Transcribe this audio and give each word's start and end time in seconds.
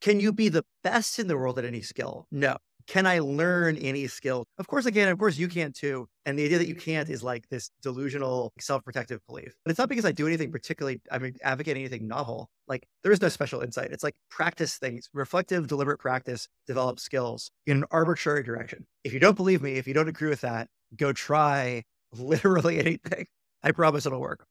can 0.00 0.20
you 0.20 0.32
be 0.32 0.48
the 0.48 0.64
best 0.82 1.18
in 1.18 1.28
the 1.28 1.36
world 1.36 1.58
at 1.58 1.64
any 1.64 1.82
skill? 1.82 2.26
No. 2.30 2.56
Can 2.86 3.06
I 3.06 3.20
learn 3.20 3.76
any 3.76 4.06
skill? 4.08 4.46
Of 4.58 4.66
course 4.66 4.84
I 4.86 4.90
can. 4.90 5.08
Of 5.08 5.18
course 5.18 5.38
you 5.38 5.46
can 5.46 5.72
too. 5.72 6.08
And 6.26 6.38
the 6.38 6.44
idea 6.44 6.58
that 6.58 6.66
you 6.66 6.74
can't 6.74 7.08
is 7.08 7.22
like 7.22 7.48
this 7.48 7.70
delusional 7.82 8.52
self-protective 8.58 9.20
belief. 9.28 9.54
But 9.64 9.70
it's 9.70 9.78
not 9.78 9.88
because 9.88 10.04
I 10.04 10.12
do 10.12 10.26
anything 10.26 10.50
particularly, 10.50 11.00
I 11.10 11.18
mean, 11.18 11.36
advocating 11.42 11.82
anything 11.82 12.08
novel. 12.08 12.48
Like 12.66 12.88
there 13.02 13.12
is 13.12 13.20
no 13.20 13.28
special 13.28 13.60
insight. 13.60 13.92
It's 13.92 14.02
like 14.02 14.16
practice 14.28 14.76
things, 14.76 15.08
reflective, 15.12 15.68
deliberate 15.68 15.98
practice, 15.98 16.48
develop 16.66 16.98
skills 16.98 17.50
in 17.66 17.76
an 17.76 17.84
arbitrary 17.90 18.42
direction. 18.42 18.86
If 19.04 19.12
you 19.12 19.20
don't 19.20 19.36
believe 19.36 19.62
me, 19.62 19.74
if 19.74 19.86
you 19.86 19.94
don't 19.94 20.08
agree 20.08 20.30
with 20.30 20.40
that, 20.40 20.68
go 20.96 21.12
try 21.12 21.84
literally 22.12 22.80
anything. 22.80 23.26
I 23.62 23.72
promise 23.72 24.06
it'll 24.06 24.20
work. 24.20 24.46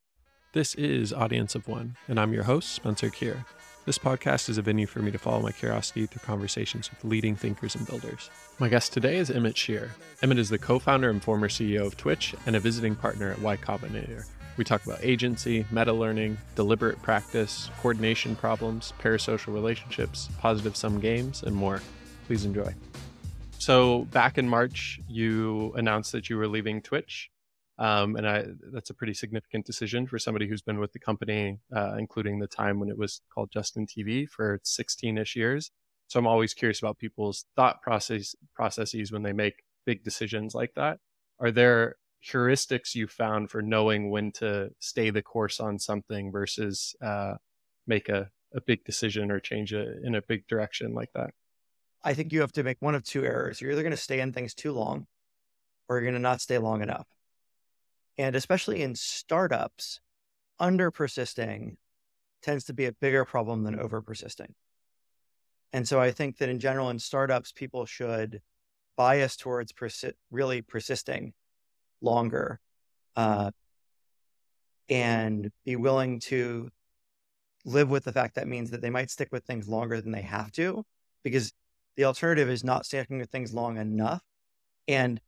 This 0.54 0.76
is 0.76 1.12
Audience 1.12 1.56
of 1.56 1.68
One, 1.68 1.98
and 2.08 2.20
I'm 2.20 2.34
your 2.34 2.44
host, 2.44 2.74
Spencer 2.74 3.10
Kier. 3.10 3.46
This 3.86 3.98
podcast 3.98 4.50
is 4.50 4.58
a 4.58 4.62
venue 4.62 4.86
for 4.86 5.00
me 5.00 5.10
to 5.10 5.18
follow 5.18 5.42
my 5.42 5.52
curiosity 5.52 6.06
through 6.06 6.22
conversations 6.22 6.92
with 6.92 7.04
leading 7.04 7.36
thinkers 7.36 7.76
and 7.76 7.88
builders. 7.88 8.30
My 8.60 8.68
guest 8.68 8.92
today 8.94 9.18
is 9.18 9.32
Emmett 9.32 9.58
Shear. 9.58 9.92
Emmett 10.22 10.38
is 10.38 10.50
the 10.50 10.58
co 10.58 10.80
founder 10.80 11.10
and 11.10 11.24
former 11.24 11.48
CEO 11.48 11.88
of 11.88 11.96
Twitch 11.98 12.36
and 12.46 12.56
a 12.56 12.60
visiting 12.60 12.94
partner 12.94 13.32
at 13.32 13.40
Y 13.40 13.58
Combinator. 13.58 14.26
We 14.58 14.66
talk 14.66 14.86
about 14.86 15.00
agency, 15.02 15.66
meta 15.72 15.94
learning, 15.94 16.38
deliberate 16.56 17.02
practice, 17.02 17.70
coordination 17.80 18.36
problems, 18.36 18.94
parasocial 19.02 19.54
relationships, 19.54 20.30
positive 20.40 20.76
sum 20.76 21.00
games, 21.00 21.44
and 21.44 21.56
more. 21.56 21.82
Please 22.28 22.44
enjoy. 22.44 22.76
So, 23.60 24.06
back 24.12 24.38
in 24.38 24.48
March, 24.48 25.00
you 25.08 25.74
announced 25.76 26.12
that 26.12 26.30
you 26.30 26.38
were 26.38 26.48
leaving 26.48 26.82
Twitch. 26.82 27.32
Um, 27.80 28.18
and 28.18 28.28
I, 28.28 28.46
that's 28.74 28.90
a 28.90 28.94
pretty 28.94 29.14
significant 29.14 29.66
decision 29.66 30.06
for 30.06 30.20
somebody 30.20 30.50
who's 30.50 30.62
been 30.62 30.80
with 30.80 30.92
the 30.92 31.00
company, 31.00 31.60
uh, 31.74 31.96
including 31.98 32.38
the 32.38 32.48
time 32.48 32.78
when 32.78 32.90
it 32.90 32.98
was 32.98 33.22
called 33.34 33.52
Justin 33.52 33.88
TV 33.88 34.28
for 34.28 34.60
16 34.64 35.18
ish 35.18 35.38
years. 35.38 35.72
So 36.08 36.20
I'm 36.20 36.28
always 36.28 36.54
curious 36.54 36.80
about 36.80 36.98
people's 36.98 37.46
thought 37.56 37.82
process 37.82 38.36
processes 38.54 39.14
when 39.14 39.24
they 39.24 39.32
make 39.32 39.64
big 39.86 40.04
decisions 40.04 40.54
like 40.54 40.74
that. 40.76 41.00
Are 41.40 41.52
there 41.52 41.96
heuristics 42.28 42.96
you 42.96 43.08
found 43.08 43.50
for 43.50 43.62
knowing 43.62 44.10
when 44.10 44.34
to 44.34 44.72
stay 44.80 45.10
the 45.10 45.22
course 45.22 45.62
on 45.62 45.80
something 45.80 46.34
versus 46.34 46.96
uh, 47.02 47.36
make 47.88 48.10
a, 48.10 48.30
a 48.54 48.60
big 48.60 48.84
decision 48.84 49.32
or 49.32 49.40
change 49.40 49.72
it 49.72 49.88
in 50.04 50.16
a 50.16 50.22
big 50.22 50.46
direction 50.48 50.94
like 50.94 51.12
that? 51.16 51.32
I 52.04 52.14
think 52.14 52.34
you 52.34 52.42
have 52.42 52.52
to 52.54 52.64
make 52.64 52.78
one 52.82 52.96
of 52.96 53.06
two 53.06 53.24
errors. 53.24 53.62
You're 53.62 53.72
either 53.72 53.84
going 53.84 53.92
to 53.92 53.98
stay 53.98 54.20
in 54.20 54.34
things 54.34 54.54
too 54.54 54.74
long 54.74 55.08
or 55.88 55.98
you're 55.98 56.06
going 56.06 56.14
to 56.14 56.20
not 56.20 56.42
stay 56.42 56.58
long 56.58 56.82
enough. 56.82 57.08
And 58.20 58.36
especially 58.36 58.82
in 58.82 58.96
startups, 58.96 60.02
under 60.60 60.92
persisting 60.92 61.78
tends 62.44 62.66
to 62.66 62.74
be 62.74 62.86
a 62.86 62.92
bigger 62.92 63.24
problem 63.24 63.64
than 63.64 63.80
over 63.80 64.02
persisting. 64.02 64.54
And 65.72 65.88
so 65.88 66.02
I 66.02 66.12
think 66.12 66.38
that 66.40 66.50
in 66.50 66.60
general, 66.60 66.90
in 66.90 67.00
startups, 67.00 67.54
people 67.54 67.86
should 67.86 68.42
bias 68.98 69.38
towards 69.38 69.72
persi- 69.72 70.12
really 70.32 70.62
persisting 70.62 71.32
longer 72.02 72.60
uh, 73.16 73.52
and 74.90 75.50
be 75.64 75.78
willing 75.78 76.20
to 76.20 76.70
live 77.64 77.90
with 77.90 78.04
the 78.04 78.12
fact 78.12 78.36
that 78.36 78.50
means 78.50 78.72
that 78.72 78.82
they 78.82 78.90
might 78.90 79.10
stick 79.10 79.30
with 79.32 79.46
things 79.46 79.70
longer 79.70 80.02
than 80.02 80.12
they 80.12 80.24
have 80.24 80.52
to, 80.52 80.84
because 81.24 81.54
the 81.96 82.04
alternative 82.04 82.50
is 82.50 82.66
not 82.66 82.86
sticking 82.86 83.20
with 83.20 83.30
things 83.30 83.54
long 83.54 83.78
enough. 83.78 84.22
And 84.90 85.22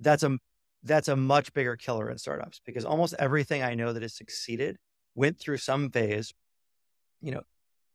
that's 0.00 0.22
a 0.22 0.38
that's 0.86 1.08
a 1.08 1.16
much 1.16 1.52
bigger 1.52 1.76
killer 1.76 2.10
in 2.10 2.18
startups 2.18 2.60
because 2.64 2.84
almost 2.84 3.14
everything 3.18 3.62
I 3.62 3.74
know 3.74 3.92
that 3.92 4.02
has 4.02 4.14
succeeded 4.14 4.76
went 5.14 5.38
through 5.38 5.58
some 5.58 5.90
phase, 5.90 6.32
you 7.20 7.32
know, 7.32 7.42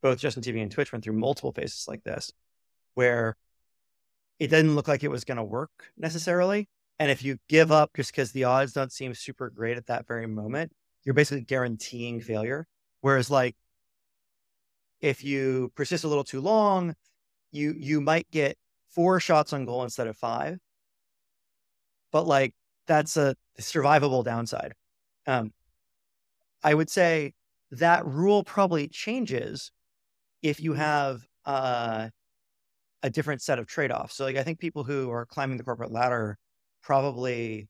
both 0.02 0.20
Justin 0.20 0.44
TV 0.44 0.61
and 0.61 0.72
Twitch 0.72 0.92
went 0.92 1.03
through 1.03 1.14
multiple 1.14 1.52
phases 1.52 1.86
like 1.88 2.03
this 2.03 2.31
where 2.95 3.36
it 4.39 4.47
didn't 4.47 4.75
look 4.75 4.88
like 4.88 5.03
it 5.03 5.12
was 5.12 5.23
going 5.23 5.38
to 5.38 5.44
work 5.44 5.92
necessarily. 5.97 6.67
And 7.00 7.09
if 7.09 7.23
you 7.23 7.38
give 7.47 7.72
up 7.72 7.92
just 7.95 8.12
because 8.12 8.31
the 8.31 8.44
odds 8.44 8.73
don't 8.73 8.92
seem 8.92 9.13
super 9.13 9.50
great 9.50 9.78
at 9.78 9.88
that 9.88 10.07
very 10.07 10.28
moment, 10.28 10.72
you're 11.03 11.13
basically 11.13 11.44
guaranteeing 11.44 12.22
failure. 12.22 12.68
Whereas 13.01 13.30
like 13.30 13.56
if 15.00 15.24
you 15.24 15.72
persist 15.75 16.03
a 16.03 16.07
little 16.07 16.24
too 16.24 16.41
long, 16.41 16.96
you 17.51 17.74
you 17.78 18.01
might 18.01 18.30
get 18.31 18.57
four 18.90 19.19
shots 19.19 19.53
on 19.53 19.66
goal 19.66 19.84
instead 19.84 20.07
of 20.07 20.18
five. 20.18 20.59
But 22.12 22.28
like 22.28 22.53
that's 22.91 23.16
a 23.16 23.38
survivable 23.57 24.22
downside. 24.22 24.74
Um, 25.25 25.53
I 26.62 26.74
would 26.74 26.90
say 26.90 27.34
that 27.72 28.06
rule 28.06 28.44
probably 28.44 28.90
changes 28.90 29.72
if 30.41 30.59
you 30.59 30.74
have 30.74 31.22
uh, 31.46 32.09
a 33.01 33.09
different 33.09 33.41
set 33.41 33.59
of 33.59 33.66
trade 33.66 33.94
offs. 33.94 34.16
So, 34.16 34.25
like, 34.25 34.35
I 34.35 34.44
think 34.44 34.59
people 34.59 34.84
who 34.84 35.09
are 35.09 35.25
climbing 35.25 35.57
the 35.57 35.63
corporate 35.63 35.94
ladder 35.94 36.38
probably, 36.84 37.69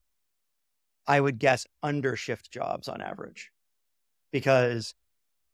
I 1.06 1.20
would 1.20 1.38
guess, 1.38 1.68
undershift 1.84 2.50
jobs 2.50 2.88
on 2.88 3.00
average, 3.00 3.52
because 4.32 4.92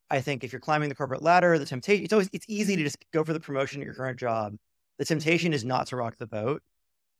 I 0.08 0.22
think 0.22 0.44
if 0.44 0.52
you're 0.52 0.60
climbing 0.60 0.88
the 0.88 0.94
corporate 0.94 1.22
ladder, 1.22 1.58
the 1.58 1.66
temptation 1.66 2.04
it's 2.04 2.14
always 2.14 2.30
it's 2.32 2.46
easy 2.48 2.74
to 2.76 2.82
just 2.82 2.96
go 3.12 3.22
for 3.22 3.34
the 3.34 3.40
promotion 3.40 3.82
at 3.82 3.84
your 3.84 3.94
current 3.94 4.18
job. 4.18 4.56
The 4.96 5.04
temptation 5.04 5.52
is 5.52 5.62
not 5.62 5.88
to 5.88 5.96
rock 5.96 6.16
the 6.16 6.26
boat. 6.26 6.62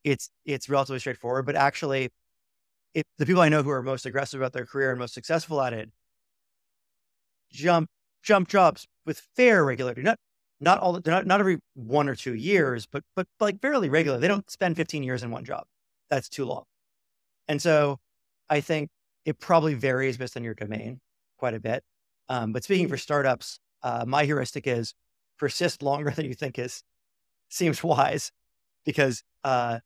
It's 0.02 0.30
it's 0.46 0.70
relatively 0.70 1.00
straightforward, 1.00 1.44
but 1.44 1.56
actually 1.56 2.08
if 2.98 3.04
the 3.18 3.26
people 3.26 3.42
I 3.42 3.48
know 3.48 3.62
who 3.62 3.70
are 3.70 3.82
most 3.82 4.06
aggressive 4.06 4.40
about 4.40 4.52
their 4.52 4.66
career 4.66 4.90
and 4.90 4.98
most 4.98 5.14
successful 5.14 5.60
at 5.60 5.72
it 5.72 5.90
jump 7.50 7.88
jump 8.22 8.48
jobs 8.48 8.86
with 9.06 9.20
fair 9.36 9.64
regularity. 9.64 10.02
Not 10.02 10.18
not 10.60 10.78
all 10.78 11.00
not 11.06 11.26
not 11.26 11.40
every 11.40 11.58
one 11.74 12.08
or 12.08 12.14
two 12.14 12.34
years, 12.34 12.86
but 12.86 13.04
but 13.16 13.26
like 13.40 13.60
fairly 13.60 13.88
regular. 13.88 14.18
They 14.18 14.28
don't 14.28 14.50
spend 14.50 14.76
15 14.76 15.02
years 15.02 15.22
in 15.22 15.30
one 15.30 15.44
job. 15.44 15.64
That's 16.10 16.28
too 16.28 16.44
long. 16.44 16.64
And 17.48 17.60
so 17.62 17.98
I 18.50 18.60
think 18.60 18.90
it 19.24 19.38
probably 19.38 19.74
varies 19.74 20.16
based 20.16 20.36
on 20.36 20.44
your 20.44 20.54
domain 20.54 21.00
quite 21.38 21.54
a 21.54 21.60
bit. 21.60 21.82
Um, 22.28 22.52
but 22.52 22.64
speaking 22.64 22.88
for 22.88 22.96
startups, 22.96 23.58
uh, 23.82 24.04
my 24.06 24.24
heuristic 24.24 24.66
is 24.66 24.94
persist 25.38 25.82
longer 25.82 26.10
than 26.10 26.26
you 26.26 26.34
think 26.34 26.58
is 26.58 26.82
seems 27.48 27.82
wise 27.82 28.32
because 28.84 29.22
uh, 29.44 29.78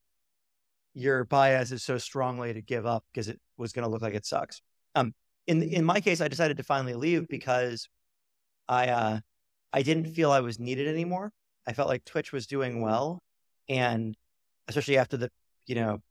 your 0.93 1.23
bias 1.25 1.71
is 1.71 1.83
so 1.83 1.97
strongly 1.97 2.53
to 2.53 2.61
give 2.61 2.85
up 2.85 3.03
because 3.11 3.27
it 3.27 3.39
was 3.57 3.73
going 3.73 3.83
to 3.83 3.89
look 3.89 4.01
like 4.01 4.13
it 4.13 4.25
sucks. 4.25 4.61
Um, 4.95 5.13
in 5.47 5.63
in 5.63 5.83
my 5.83 5.99
case, 5.99 6.21
I 6.21 6.27
decided 6.27 6.57
to 6.57 6.63
finally 6.63 6.93
leave 6.93 7.27
because 7.27 7.89
I 8.67 8.87
uh, 8.87 9.19
I 9.71 9.81
didn't 9.81 10.13
feel 10.13 10.31
I 10.31 10.39
was 10.39 10.59
needed 10.59 10.87
anymore. 10.87 11.31
I 11.67 11.73
felt 11.73 11.89
like 11.89 12.05
Twitch 12.05 12.31
was 12.31 12.47
doing 12.47 12.81
well, 12.81 13.21
and 13.67 14.15
especially 14.67 14.97
after 14.97 15.17
the 15.17 15.31
you 15.65 15.75
know 15.75 16.01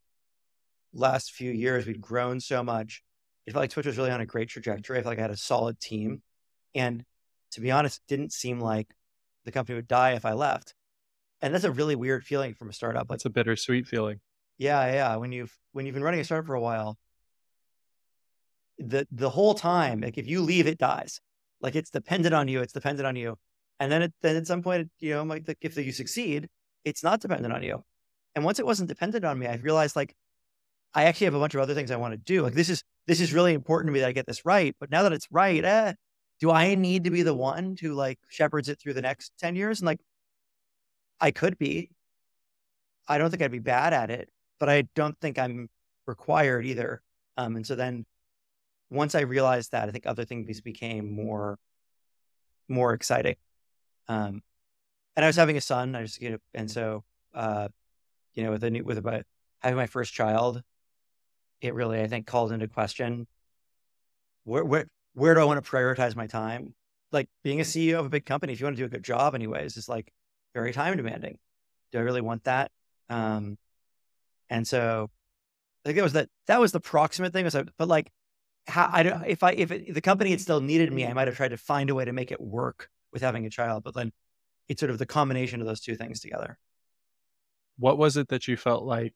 last 0.92 1.32
few 1.32 1.50
years, 1.50 1.86
we'd 1.86 2.00
grown 2.00 2.40
so 2.40 2.62
much. 2.62 3.02
It 3.46 3.52
felt 3.52 3.62
like 3.62 3.70
Twitch 3.70 3.86
was 3.86 3.96
really 3.96 4.10
on 4.10 4.20
a 4.20 4.26
great 4.26 4.48
trajectory. 4.48 4.98
I 4.98 5.02
felt 5.02 5.12
like 5.12 5.18
I 5.18 5.22
had 5.22 5.30
a 5.30 5.36
solid 5.36 5.80
team, 5.80 6.22
and 6.74 7.04
to 7.52 7.60
be 7.60 7.70
honest, 7.70 8.00
it 8.00 8.08
didn't 8.08 8.32
seem 8.32 8.60
like 8.60 8.88
the 9.44 9.52
company 9.52 9.76
would 9.76 9.88
die 9.88 10.12
if 10.12 10.24
I 10.24 10.32
left. 10.32 10.74
And 11.40 11.52
that's 11.52 11.64
a 11.64 11.72
really 11.72 11.96
weird 11.96 12.24
feeling 12.24 12.54
from 12.54 12.70
a 12.70 12.72
startup. 12.72 13.10
Like, 13.10 13.16
it's 13.16 13.24
a 13.24 13.30
bittersweet 13.30 13.88
feeling. 13.88 14.20
Yeah, 14.62 14.92
yeah. 14.92 15.16
When 15.16 15.32
you've 15.32 15.52
when 15.72 15.86
you've 15.86 15.94
been 15.94 16.04
running 16.04 16.20
a 16.20 16.24
startup 16.24 16.46
for 16.46 16.54
a 16.54 16.60
while, 16.60 16.96
the 18.78 19.08
the 19.10 19.28
whole 19.28 19.54
time, 19.54 20.00
like 20.00 20.18
if 20.18 20.28
you 20.28 20.40
leave, 20.40 20.68
it 20.68 20.78
dies. 20.78 21.20
Like 21.60 21.74
it's 21.74 21.90
dependent 21.90 22.32
on 22.32 22.46
you. 22.46 22.60
It's 22.60 22.72
dependent 22.72 23.06
on 23.06 23.16
you. 23.16 23.36
And 23.80 23.90
then 23.90 24.02
it, 24.02 24.12
then 24.22 24.36
at 24.36 24.46
some 24.46 24.62
point, 24.62 24.88
you 25.00 25.14
know, 25.14 25.24
like 25.24 25.46
the, 25.46 25.56
if 25.60 25.76
you 25.76 25.90
succeed, 25.90 26.48
it's 26.84 27.02
not 27.02 27.20
dependent 27.20 27.52
on 27.52 27.64
you. 27.64 27.82
And 28.36 28.44
once 28.44 28.60
it 28.60 28.66
wasn't 28.66 28.88
dependent 28.88 29.24
on 29.24 29.36
me, 29.36 29.48
I 29.48 29.56
realized 29.56 29.96
like 29.96 30.14
I 30.94 31.04
actually 31.04 31.26
have 31.26 31.34
a 31.34 31.40
bunch 31.40 31.54
of 31.56 31.60
other 31.60 31.74
things 31.74 31.90
I 31.90 31.96
want 31.96 32.12
to 32.12 32.18
do. 32.18 32.42
Like 32.42 32.54
this 32.54 32.68
is 32.68 32.84
this 33.08 33.20
is 33.20 33.32
really 33.32 33.54
important 33.54 33.88
to 33.88 33.92
me 33.92 34.00
that 34.00 34.08
I 34.08 34.12
get 34.12 34.26
this 34.26 34.46
right. 34.46 34.76
But 34.78 34.92
now 34.92 35.02
that 35.02 35.12
it's 35.12 35.26
right, 35.32 35.64
eh, 35.64 35.94
do 36.40 36.52
I 36.52 36.76
need 36.76 37.04
to 37.04 37.10
be 37.10 37.22
the 37.22 37.34
one 37.34 37.74
to 37.76 37.94
like 37.94 38.20
shepherds 38.28 38.68
it 38.68 38.80
through 38.80 38.94
the 38.94 39.02
next 39.02 39.32
10 39.40 39.56
years? 39.56 39.80
And 39.80 39.86
like 39.86 40.00
I 41.20 41.32
could 41.32 41.58
be. 41.58 41.90
I 43.08 43.18
don't 43.18 43.30
think 43.30 43.42
I'd 43.42 43.50
be 43.50 43.58
bad 43.58 43.92
at 43.92 44.10
it 44.12 44.28
but 44.62 44.68
I 44.68 44.82
don't 44.94 45.18
think 45.20 45.40
I'm 45.40 45.68
required 46.06 46.64
either. 46.66 47.02
Um, 47.36 47.56
and 47.56 47.66
so 47.66 47.74
then 47.74 48.06
once 48.90 49.16
I 49.16 49.22
realized 49.22 49.72
that, 49.72 49.88
I 49.88 49.90
think 49.90 50.06
other 50.06 50.24
things 50.24 50.60
became 50.60 51.12
more 51.12 51.58
more 52.68 52.94
exciting. 52.94 53.34
Um, 54.06 54.40
and 55.16 55.24
I 55.24 55.26
was 55.26 55.34
having 55.34 55.56
a 55.56 55.60
son. 55.60 55.96
I 55.96 56.02
just 56.02 56.22
you 56.22 56.30
know, 56.30 56.38
and 56.54 56.70
so 56.70 57.02
uh, 57.34 57.70
you 58.34 58.44
know, 58.44 58.52
with 58.52 58.62
a 58.62 58.70
new 58.70 58.84
with 58.84 58.98
about 58.98 59.24
having 59.58 59.76
my 59.76 59.88
first 59.88 60.14
child, 60.14 60.62
it 61.60 61.74
really 61.74 62.00
I 62.00 62.06
think 62.06 62.28
called 62.28 62.52
into 62.52 62.68
question 62.68 63.26
where 64.44 64.64
where 64.64 64.86
where 65.14 65.34
do 65.34 65.40
I 65.40 65.44
want 65.44 65.64
to 65.64 65.68
prioritize 65.68 66.14
my 66.14 66.28
time? 66.28 66.72
Like 67.10 67.28
being 67.42 67.58
a 67.58 67.64
CEO 67.64 67.98
of 67.98 68.06
a 68.06 68.10
big 68.10 68.26
company, 68.26 68.52
if 68.52 68.60
you 68.60 68.66
want 68.66 68.76
to 68.76 68.82
do 68.82 68.86
a 68.86 68.88
good 68.96 69.02
job, 69.02 69.34
anyways, 69.34 69.76
is 69.76 69.88
like 69.88 70.12
very 70.54 70.72
time 70.72 70.96
demanding. 70.96 71.38
Do 71.90 71.98
I 71.98 72.02
really 72.02 72.20
want 72.20 72.44
that? 72.44 72.70
Um, 73.10 73.58
and 74.52 74.68
so 74.68 75.10
I 75.84 75.88
think 75.88 75.96
that 75.96 76.02
was 76.02 76.12
that 76.12 76.28
that 76.46 76.60
was 76.60 76.72
the 76.72 76.80
proximate 76.80 77.32
thing. 77.32 77.48
But 77.78 77.88
like 77.88 78.10
how 78.66 78.88
I 78.92 79.02
don't 79.02 79.24
if 79.26 79.42
I 79.42 79.52
if, 79.52 79.70
it, 79.72 79.84
if 79.88 79.94
the 79.94 80.00
company 80.00 80.30
had 80.30 80.40
still 80.40 80.60
needed 80.60 80.92
me, 80.92 81.06
I 81.06 81.12
might 81.12 81.28
have 81.28 81.36
tried 81.36 81.48
to 81.48 81.56
find 81.56 81.90
a 81.90 81.94
way 81.94 82.04
to 82.04 82.12
make 82.12 82.30
it 82.30 82.40
work 82.40 82.88
with 83.12 83.22
having 83.22 83.46
a 83.46 83.50
child. 83.50 83.82
But 83.82 83.94
then 83.94 84.12
it's 84.68 84.80
sort 84.80 84.90
of 84.90 84.98
the 84.98 85.06
combination 85.06 85.60
of 85.60 85.66
those 85.66 85.80
two 85.80 85.96
things 85.96 86.20
together. 86.20 86.58
What 87.78 87.98
was 87.98 88.16
it 88.16 88.28
that 88.28 88.46
you 88.46 88.56
felt 88.56 88.84
like 88.84 89.14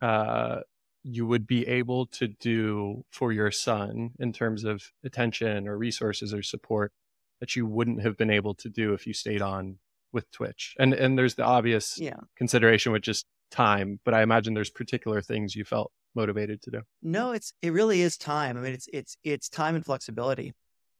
uh, 0.00 0.60
you 1.02 1.26
would 1.26 1.46
be 1.46 1.66
able 1.68 2.06
to 2.06 2.28
do 2.28 3.04
for 3.10 3.32
your 3.32 3.50
son 3.50 4.10
in 4.18 4.32
terms 4.32 4.64
of 4.64 4.82
attention 5.04 5.68
or 5.68 5.76
resources 5.76 6.34
or 6.34 6.42
support 6.42 6.92
that 7.40 7.54
you 7.54 7.66
wouldn't 7.66 8.02
have 8.02 8.16
been 8.16 8.30
able 8.30 8.54
to 8.54 8.68
do 8.68 8.94
if 8.94 9.06
you 9.06 9.12
stayed 9.12 9.42
on 9.42 9.78
with 10.12 10.30
Twitch? 10.32 10.74
And 10.78 10.92
and 10.94 11.16
there's 11.16 11.36
the 11.36 11.44
obvious 11.44 11.98
Yeah. 11.98 12.20
consideration 12.36 12.92
which 12.92 13.08
is 13.08 13.24
time, 13.50 14.00
but 14.04 14.14
I 14.14 14.22
imagine 14.22 14.54
there's 14.54 14.70
particular 14.70 15.20
things 15.20 15.54
you 15.54 15.64
felt 15.64 15.92
motivated 16.14 16.62
to 16.62 16.70
do. 16.70 16.80
No, 17.02 17.32
it's 17.32 17.52
it 17.62 17.72
really 17.72 18.00
is 18.00 18.16
time. 18.16 18.56
I 18.56 18.60
mean, 18.60 18.74
it's 18.74 18.88
it's 18.92 19.16
it's 19.24 19.48
time 19.48 19.74
and 19.74 19.84
flexibility, 19.84 20.54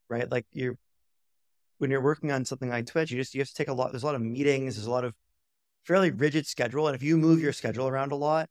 right? 0.08 0.30
Like 0.30 0.46
you're 0.52 0.76
when 1.78 1.90
you're 1.90 2.02
working 2.02 2.30
on 2.30 2.44
something 2.44 2.68
like 2.68 2.86
Twitch, 2.86 3.10
you 3.10 3.18
just 3.18 3.34
you 3.34 3.40
have 3.40 3.48
to 3.48 3.54
take 3.54 3.68
a 3.68 3.72
lot. 3.72 3.92
There's 3.92 4.02
a 4.02 4.06
lot 4.06 4.14
of 4.14 4.22
meetings. 4.22 4.76
There's 4.76 4.86
a 4.86 4.90
lot 4.90 5.04
of 5.04 5.14
fairly 5.84 6.10
rigid 6.10 6.46
schedule, 6.46 6.86
and 6.88 6.94
if 6.94 7.02
you 7.02 7.16
move 7.16 7.40
your 7.40 7.52
schedule 7.52 7.88
around 7.88 8.12
a 8.12 8.16
lot, 8.16 8.48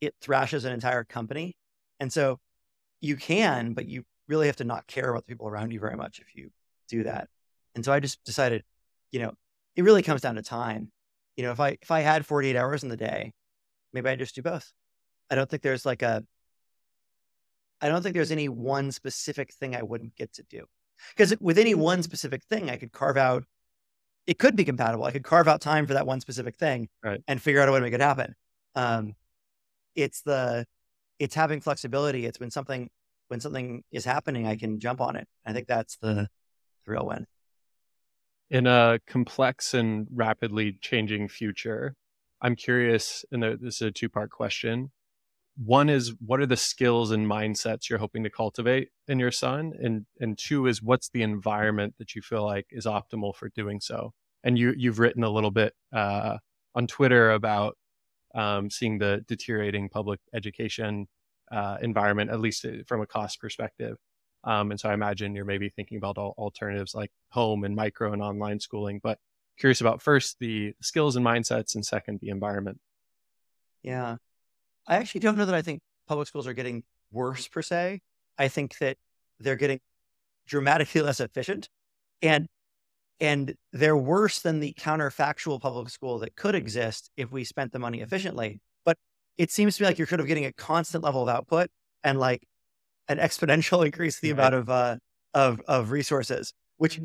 it 0.00 0.14
thrashes 0.20 0.64
an 0.64 0.72
entire 0.72 1.04
company. 1.04 1.56
And 2.00 2.12
so 2.12 2.38
you 3.00 3.16
can, 3.16 3.74
but 3.74 3.86
you 3.86 4.04
really 4.28 4.46
have 4.46 4.56
to 4.56 4.64
not 4.64 4.86
care 4.86 5.10
about 5.10 5.26
the 5.26 5.32
people 5.32 5.48
around 5.48 5.70
you 5.70 5.80
very 5.80 5.96
much 5.96 6.18
if 6.18 6.34
you 6.34 6.50
do 6.88 7.04
that. 7.04 7.28
And 7.74 7.84
so 7.84 7.92
I 7.92 8.00
just 8.00 8.22
decided, 8.24 8.62
you 9.10 9.20
know, 9.20 9.32
it 9.76 9.84
really 9.84 10.02
comes 10.02 10.20
down 10.20 10.36
to 10.36 10.42
time. 10.42 10.90
You 11.36 11.44
know, 11.44 11.52
if 11.52 11.60
I 11.60 11.76
if 11.82 11.90
I 11.90 12.00
had 12.00 12.24
48 12.26 12.56
hours 12.56 12.82
in 12.82 12.88
the 12.88 12.96
day, 12.96 13.32
maybe 13.92 14.08
I'd 14.08 14.18
just 14.18 14.34
do 14.34 14.42
both. 14.42 14.72
I 15.30 15.34
don't 15.34 15.48
think 15.48 15.62
there's 15.62 15.84
like 15.86 16.02
a 16.02 16.22
I 17.80 17.88
don't 17.88 18.02
think 18.02 18.14
there's 18.14 18.30
any 18.32 18.48
one 18.48 18.92
specific 18.92 19.52
thing 19.52 19.74
I 19.76 19.82
wouldn't 19.82 20.14
get 20.16 20.32
to 20.34 20.42
do. 20.44 20.64
Because 21.10 21.34
with 21.40 21.58
any 21.58 21.74
one 21.74 22.02
specific 22.02 22.42
thing, 22.44 22.70
I 22.70 22.76
could 22.76 22.92
carve 22.92 23.16
out 23.16 23.44
it 24.26 24.38
could 24.38 24.56
be 24.56 24.64
compatible. 24.64 25.04
I 25.04 25.10
could 25.10 25.24
carve 25.24 25.48
out 25.48 25.60
time 25.60 25.86
for 25.86 25.92
that 25.94 26.06
one 26.06 26.20
specific 26.20 26.56
thing 26.56 26.88
Right. 27.02 27.20
and 27.28 27.42
figure 27.42 27.60
out 27.60 27.68
a 27.68 27.72
way 27.72 27.78
to 27.78 27.82
make 27.84 27.92
it 27.92 28.00
happen. 28.00 28.34
Um, 28.74 29.14
it's 29.94 30.22
the 30.22 30.66
it's 31.18 31.34
having 31.34 31.60
flexibility. 31.60 32.26
It's 32.26 32.40
when 32.40 32.50
something 32.50 32.88
when 33.28 33.40
something 33.40 33.82
is 33.90 34.04
happening, 34.04 34.46
I 34.46 34.56
can 34.56 34.80
jump 34.80 35.00
on 35.00 35.16
it. 35.16 35.26
I 35.44 35.52
think 35.52 35.66
that's 35.66 35.96
the, 35.96 36.28
the 36.84 36.92
real 36.92 37.06
win. 37.06 37.26
In 38.50 38.66
a 38.66 39.00
complex 39.06 39.74
and 39.74 40.06
rapidly 40.12 40.78
changing 40.80 41.28
future, 41.28 41.96
I'm 42.40 42.56
curious, 42.56 43.24
and 43.32 43.42
this 43.42 43.76
is 43.76 43.82
a 43.82 43.90
two 43.90 44.08
part 44.08 44.30
question. 44.30 44.92
One 45.56 45.88
is 45.88 46.14
what 46.24 46.40
are 46.40 46.46
the 46.46 46.56
skills 46.56 47.10
and 47.10 47.26
mindsets 47.26 47.88
you're 47.88 47.98
hoping 47.98 48.24
to 48.24 48.30
cultivate 48.30 48.88
in 49.08 49.18
your 49.18 49.30
son? 49.30 49.72
And 49.80 50.06
and 50.20 50.36
two 50.36 50.66
is 50.66 50.82
what's 50.82 51.08
the 51.08 51.22
environment 51.22 51.94
that 51.98 52.14
you 52.14 52.22
feel 52.22 52.44
like 52.44 52.66
is 52.70 52.86
optimal 52.86 53.34
for 53.34 53.48
doing 53.48 53.80
so? 53.80 54.12
And 54.42 54.58
you 54.58 54.74
you've 54.76 54.98
written 54.98 55.24
a 55.24 55.30
little 55.30 55.50
bit 55.50 55.74
uh, 55.92 56.38
on 56.74 56.86
Twitter 56.86 57.30
about 57.30 57.78
um, 58.34 58.68
seeing 58.68 58.98
the 58.98 59.24
deteriorating 59.26 59.88
public 59.88 60.20
education 60.34 61.06
uh, 61.50 61.78
environment, 61.80 62.30
at 62.30 62.40
least 62.40 62.64
uh, 62.64 62.82
from 62.86 63.00
a 63.00 63.06
cost 63.06 63.40
perspective. 63.40 63.96
Um, 64.44 64.70
and 64.70 64.78
so 64.78 64.90
I 64.90 64.94
imagine 64.94 65.34
you're 65.34 65.44
maybe 65.44 65.70
thinking 65.70 65.96
about 65.96 66.18
al- 66.18 66.34
alternatives 66.36 66.94
like 66.94 67.10
home 67.30 67.64
and 67.64 67.74
micro 67.74 68.12
and 68.12 68.22
online 68.22 68.60
schooling, 68.60 69.00
but 69.02 69.18
curious 69.58 69.80
about 69.80 70.02
first 70.02 70.36
the 70.38 70.74
skills 70.82 71.16
and 71.16 71.24
mindsets 71.24 71.74
and 71.74 71.84
second 71.84 72.20
the 72.20 72.28
environment. 72.28 72.78
Yeah. 73.82 74.16
I 74.86 74.96
actually 74.96 75.20
don't 75.20 75.38
know 75.38 75.46
that 75.46 75.54
I 75.54 75.62
think 75.62 75.80
public 76.06 76.28
schools 76.28 76.46
are 76.46 76.52
getting 76.52 76.82
worse 77.10 77.48
per 77.48 77.62
se. 77.62 78.00
I 78.36 78.48
think 78.48 78.76
that 78.78 78.98
they're 79.40 79.56
getting 79.56 79.80
dramatically 80.46 81.00
less 81.02 81.20
efficient 81.20 81.68
and 82.20 82.46
and 83.20 83.54
they're 83.72 83.96
worse 83.96 84.40
than 84.40 84.58
the 84.58 84.74
counterfactual 84.78 85.60
public 85.60 85.88
school 85.88 86.18
that 86.18 86.34
could 86.34 86.56
exist 86.56 87.10
if 87.16 87.30
we 87.30 87.44
spent 87.44 87.72
the 87.72 87.78
money 87.78 88.00
efficiently. 88.00 88.60
But 88.84 88.98
it 89.38 89.52
seems 89.52 89.76
to 89.76 89.82
me 89.82 89.86
like 89.86 89.98
you're 89.98 90.08
sort 90.08 90.20
of 90.20 90.26
getting 90.26 90.46
a 90.46 90.52
constant 90.52 91.04
level 91.04 91.22
of 91.22 91.28
output 91.28 91.70
and 92.02 92.18
like 92.18 92.42
an 93.08 93.18
exponential 93.18 93.84
increase 93.84 94.20
in 94.22 94.28
the 94.28 94.32
amount 94.32 94.54
of 94.54 94.70
uh 94.70 94.96
of 95.32 95.60
of 95.66 95.90
resources, 95.90 96.52
which 96.76 97.00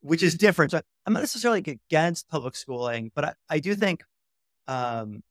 which 0.00 0.22
is 0.22 0.34
different. 0.34 0.70
So 0.70 0.80
I'm 1.04 1.12
not 1.12 1.20
necessarily 1.20 1.60
against 1.60 2.28
public 2.28 2.54
schooling, 2.56 3.10
but 3.14 3.24
I, 3.24 3.32
I 3.50 3.58
do 3.58 3.74
think 3.74 4.04
um 4.68 5.22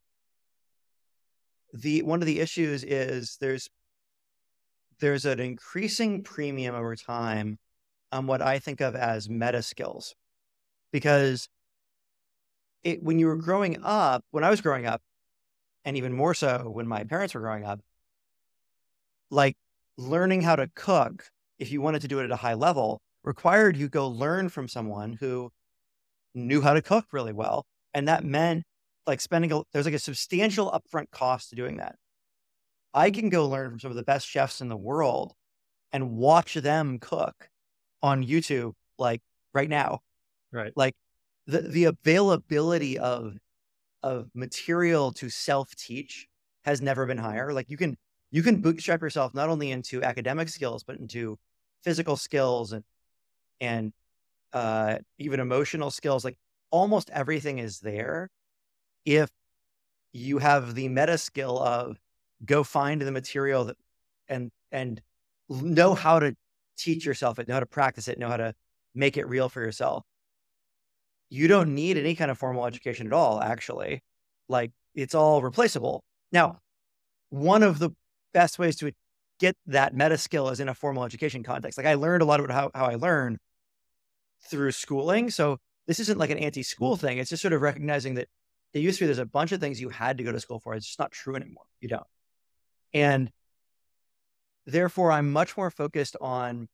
the 1.74 2.04
one 2.04 2.22
of 2.22 2.25
the 2.25 2.40
issues 2.40 2.84
is 2.84 3.38
there's 3.42 3.69
there's 5.00 5.25
an 5.25 5.40
increasing 5.40 6.24
premium 6.24 6.75
over 6.75 6.96
time 6.96 7.60
on 8.12 8.28
what 8.28 8.42
I 8.42 8.60
think 8.60 8.81
of 8.81 8.96
as 8.96 9.30
meta 9.30 9.62
skills. 9.62 10.16
Because 10.92 11.50
it 12.84 13.04
when 13.04 13.19
you 13.19 13.28
were 13.28 13.36
growing 13.36 13.78
up, 13.84 14.24
when 14.31 14.44
I 14.44 14.50
was 14.50 14.62
growing 14.62 14.86
up, 14.86 15.01
and 15.84 15.98
even 15.98 16.13
more 16.13 16.34
so 16.34 16.69
when 16.74 16.88
my 16.88 17.04
parents 17.04 17.34
were 17.34 17.42
growing 17.42 17.66
up, 17.66 17.81
like 19.30 19.58
learning 19.98 20.42
how 20.42 20.56
to 20.56 20.70
cook, 20.76 21.30
if 21.60 21.72
you 21.72 21.82
wanted 21.82 22.02
to 22.02 22.08
do 22.08 22.20
it 22.20 22.26
at 22.26 22.32
a 22.32 22.36
high 22.36 22.54
level, 22.54 23.02
required 23.24 23.78
you 23.78 23.90
go 23.90 24.08
learn 24.08 24.50
from 24.50 24.68
someone 24.68 25.14
who 25.14 25.52
knew 26.34 26.62
how 26.62 26.74
to 26.74 26.82
cook 26.82 27.06
really 27.12 27.34
well. 27.34 27.66
And 27.94 28.08
that 28.08 28.24
meant 28.24 28.64
like 29.08 29.22
spending 29.22 29.52
a, 29.52 29.62
there's 29.72 29.86
like 29.86 29.94
a 29.94 30.00
substantial 30.00 30.72
upfront 30.72 31.12
cost 31.12 31.50
to 31.50 31.56
doing 31.56 31.78
that. 31.78 31.96
I 32.94 33.12
can 33.12 33.30
go 33.30 33.48
learn 33.48 33.70
from 33.70 33.80
some 33.80 33.92
of 33.92 33.98
the 33.98 34.04
best 34.04 34.28
chefs 34.28 34.62
in 34.62 34.70
the 34.70 34.78
world 34.78 35.34
and 35.92 36.12
watch 36.12 36.56
them 36.56 37.00
cook 37.00 37.50
on 38.02 38.24
YouTube 38.24 38.74
like 38.98 39.22
right 39.54 39.70
now. 39.70 40.00
Right. 40.52 40.72
Like 40.76 40.96
the 41.48 41.62
the 41.62 41.86
availability 41.86 42.98
of 42.98 43.38
of 44.02 44.30
material 44.34 45.12
to 45.14 45.30
self-teach 45.30 46.28
has 46.64 46.82
never 46.82 47.06
been 47.06 47.18
higher. 47.18 47.54
Like 47.54 47.70
you 47.70 47.78
can 47.78 47.98
you 48.36 48.44
can 48.44 48.58
bootstrap 48.58 49.02
yourself 49.02 49.34
not 49.34 49.48
only 49.48 49.72
into 49.72 50.04
academic 50.04 50.50
skills 50.50 50.84
but 50.84 50.98
into 50.98 51.38
physical 51.84 52.18
skills 52.18 52.74
and 52.74 52.84
and 53.62 53.94
uh 54.52 54.98
even 55.18 55.40
emotional 55.40 55.90
skills 55.90 56.26
like 56.26 56.38
almost 56.70 57.10
everything 57.12 57.60
is 57.60 57.80
there 57.80 58.30
if 59.06 59.30
you 60.12 60.40
have 60.40 60.76
the 60.76 60.90
meta 60.90 61.18
skill 61.18 61.58
of 61.60 61.98
go 62.44 62.64
find 62.64 63.02
the 63.02 63.12
material 63.12 63.66
that 63.66 63.78
and 64.28 64.52
and 64.72 65.02
know 65.50 65.94
how 65.94 66.20
to 66.20 66.36
teach 66.78 67.06
yourself 67.06 67.40
it, 67.40 67.48
know 67.48 67.54
how 67.54 67.60
to 67.60 67.66
practice 67.66 68.08
it, 68.08 68.20
know 68.20 68.28
how 68.28 68.38
to 68.38 68.54
make 68.94 69.18
it 69.18 69.28
real 69.28 69.50
for 69.50 69.62
yourself. 69.62 70.04
You 71.30 71.48
don't 71.48 71.74
need 71.74 71.98
any 71.98 72.16
kind 72.16 72.30
of 72.30 72.38
formal 72.38 72.66
education 72.66 73.08
at 73.08 73.14
all, 73.14 73.42
actually. 73.42 74.04
Like 74.50 74.72
it's 74.94 75.15
all 75.15 75.42
replaceable. 75.42 76.04
Now, 76.32 76.60
one 77.30 77.63
of 77.63 77.80
the 77.80 77.92
best 78.36 78.60
ways 78.60 78.75
to 78.75 78.92
get 79.39 79.56
that 79.65 79.96
meta 79.96 80.18
skill 80.18 80.50
is 80.50 80.60
in 80.60 80.68
a 80.68 80.74
formal 80.74 81.06
education 81.06 81.42
context. 81.42 81.77
Like 81.77 81.88
I 81.88 81.94
learned 81.94 82.22
a 82.22 82.25
lot 82.25 82.42
about 82.42 82.51
how, 82.51 82.70
how 82.75 82.86
I 82.86 82.96
learn 82.96 83.38
through 84.50 84.74
schooling. 84.74 85.30
So 85.30 85.58
this 85.88 86.01
isn't 86.01 86.20
like 86.20 86.32
an 86.32 86.38
anti-school 86.38 86.98
mm-hmm. 86.98 87.08
thing. 87.08 87.18
It's 87.18 87.30
just 87.30 87.42
sort 87.42 87.54
of 87.54 87.62
recognizing 87.62 88.15
that 88.15 88.27
it 88.74 88.80
used 88.80 89.00
to 89.00 89.04
be 89.04 89.08
there's 89.08 89.20
a 89.20 89.25
bunch 89.25 89.54
of 89.54 89.62
things 89.62 89.80
you 89.80 89.88
had 89.88 90.18
to 90.18 90.24
go 90.24 90.34
to 90.34 90.39
school 90.39 90.60
for. 90.60 90.75
It's 90.75 90.86
just 90.86 91.00
not 91.00 91.13
true 91.13 91.36
anymore. 91.38 91.63
You 91.80 91.88
don't. 91.88 92.08
And 92.94 93.32
therefore, 94.65 95.13
I'm 95.13 95.32
much 95.32 95.56
more 95.56 95.72
focused 95.72 96.18
on 96.20 96.68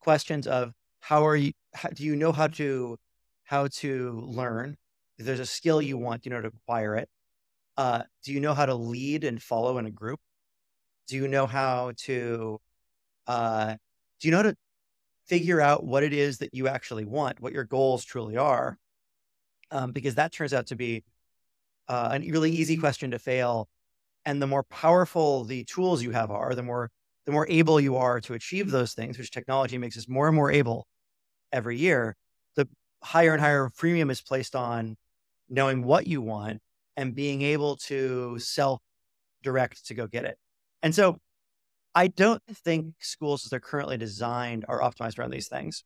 questions 0.00 0.46
of 0.46 0.72
how 1.00 1.26
are 1.26 1.36
you, 1.36 1.52
how, 1.74 1.88
do 1.88 2.04
you 2.04 2.14
know 2.14 2.30
how 2.30 2.46
to, 2.46 2.96
how 3.42 3.66
to 3.78 4.20
learn? 4.24 4.76
If 5.18 5.26
there's 5.26 5.40
a 5.40 5.46
skill 5.46 5.82
you 5.82 5.98
want, 5.98 6.24
you 6.24 6.30
know, 6.30 6.40
to 6.40 6.48
acquire 6.48 6.94
it. 6.94 7.08
Uh, 7.76 8.02
do 8.24 8.32
you 8.32 8.40
know 8.40 8.54
how 8.54 8.66
to 8.66 8.74
lead 8.74 9.24
and 9.24 9.42
follow 9.42 9.78
in 9.78 9.86
a 9.86 9.90
group? 9.90 10.20
Do 11.08 11.16
you 11.16 11.28
know 11.28 11.46
how 11.46 11.92
to, 12.04 12.60
uh, 13.26 13.74
do 14.20 14.28
you 14.28 14.30
know 14.30 14.38
how 14.38 14.42
to 14.44 14.56
figure 15.26 15.60
out 15.60 15.84
what 15.84 16.02
it 16.02 16.12
is 16.12 16.38
that 16.38 16.54
you 16.54 16.68
actually 16.68 17.04
want, 17.04 17.40
what 17.40 17.52
your 17.52 17.64
goals 17.64 18.04
truly 18.04 18.36
are? 18.36 18.78
Um, 19.70 19.92
because 19.92 20.16
that 20.16 20.32
turns 20.32 20.52
out 20.52 20.66
to 20.66 20.76
be 20.76 21.02
uh, 21.88 22.18
a 22.20 22.30
really 22.30 22.50
easy 22.50 22.76
question 22.76 23.10
to 23.12 23.18
fail. 23.18 23.68
And 24.24 24.40
the 24.40 24.46
more 24.46 24.62
powerful 24.62 25.44
the 25.44 25.64
tools 25.64 26.02
you 26.02 26.12
have 26.12 26.30
are, 26.30 26.54
the 26.54 26.62
more 26.62 26.90
the 27.24 27.32
more 27.32 27.46
able 27.48 27.80
you 27.80 27.96
are 27.96 28.20
to 28.20 28.34
achieve 28.34 28.70
those 28.70 28.94
things, 28.94 29.16
which 29.16 29.30
technology 29.30 29.78
makes 29.78 29.96
us 29.96 30.08
more 30.08 30.26
and 30.26 30.34
more 30.34 30.50
able 30.50 30.86
every 31.52 31.78
year. 31.78 32.16
The 32.56 32.68
higher 33.02 33.32
and 33.32 33.40
higher 33.40 33.70
premium 33.76 34.10
is 34.10 34.20
placed 34.20 34.56
on 34.56 34.96
knowing 35.48 35.84
what 35.84 36.06
you 36.06 36.20
want 36.20 36.60
and 36.96 37.14
being 37.14 37.42
able 37.42 37.76
to 37.76 38.38
self 38.38 38.80
direct 39.42 39.86
to 39.86 39.94
go 39.94 40.06
get 40.06 40.24
it. 40.24 40.38
And 40.82 40.94
so 40.94 41.18
I 41.94 42.08
don't 42.08 42.42
think 42.48 42.94
schools 43.00 43.44
as 43.44 43.50
they're 43.50 43.60
currently 43.60 43.96
designed 43.96 44.64
are 44.68 44.80
optimized 44.80 45.18
around 45.18 45.30
these 45.30 45.48
things. 45.48 45.84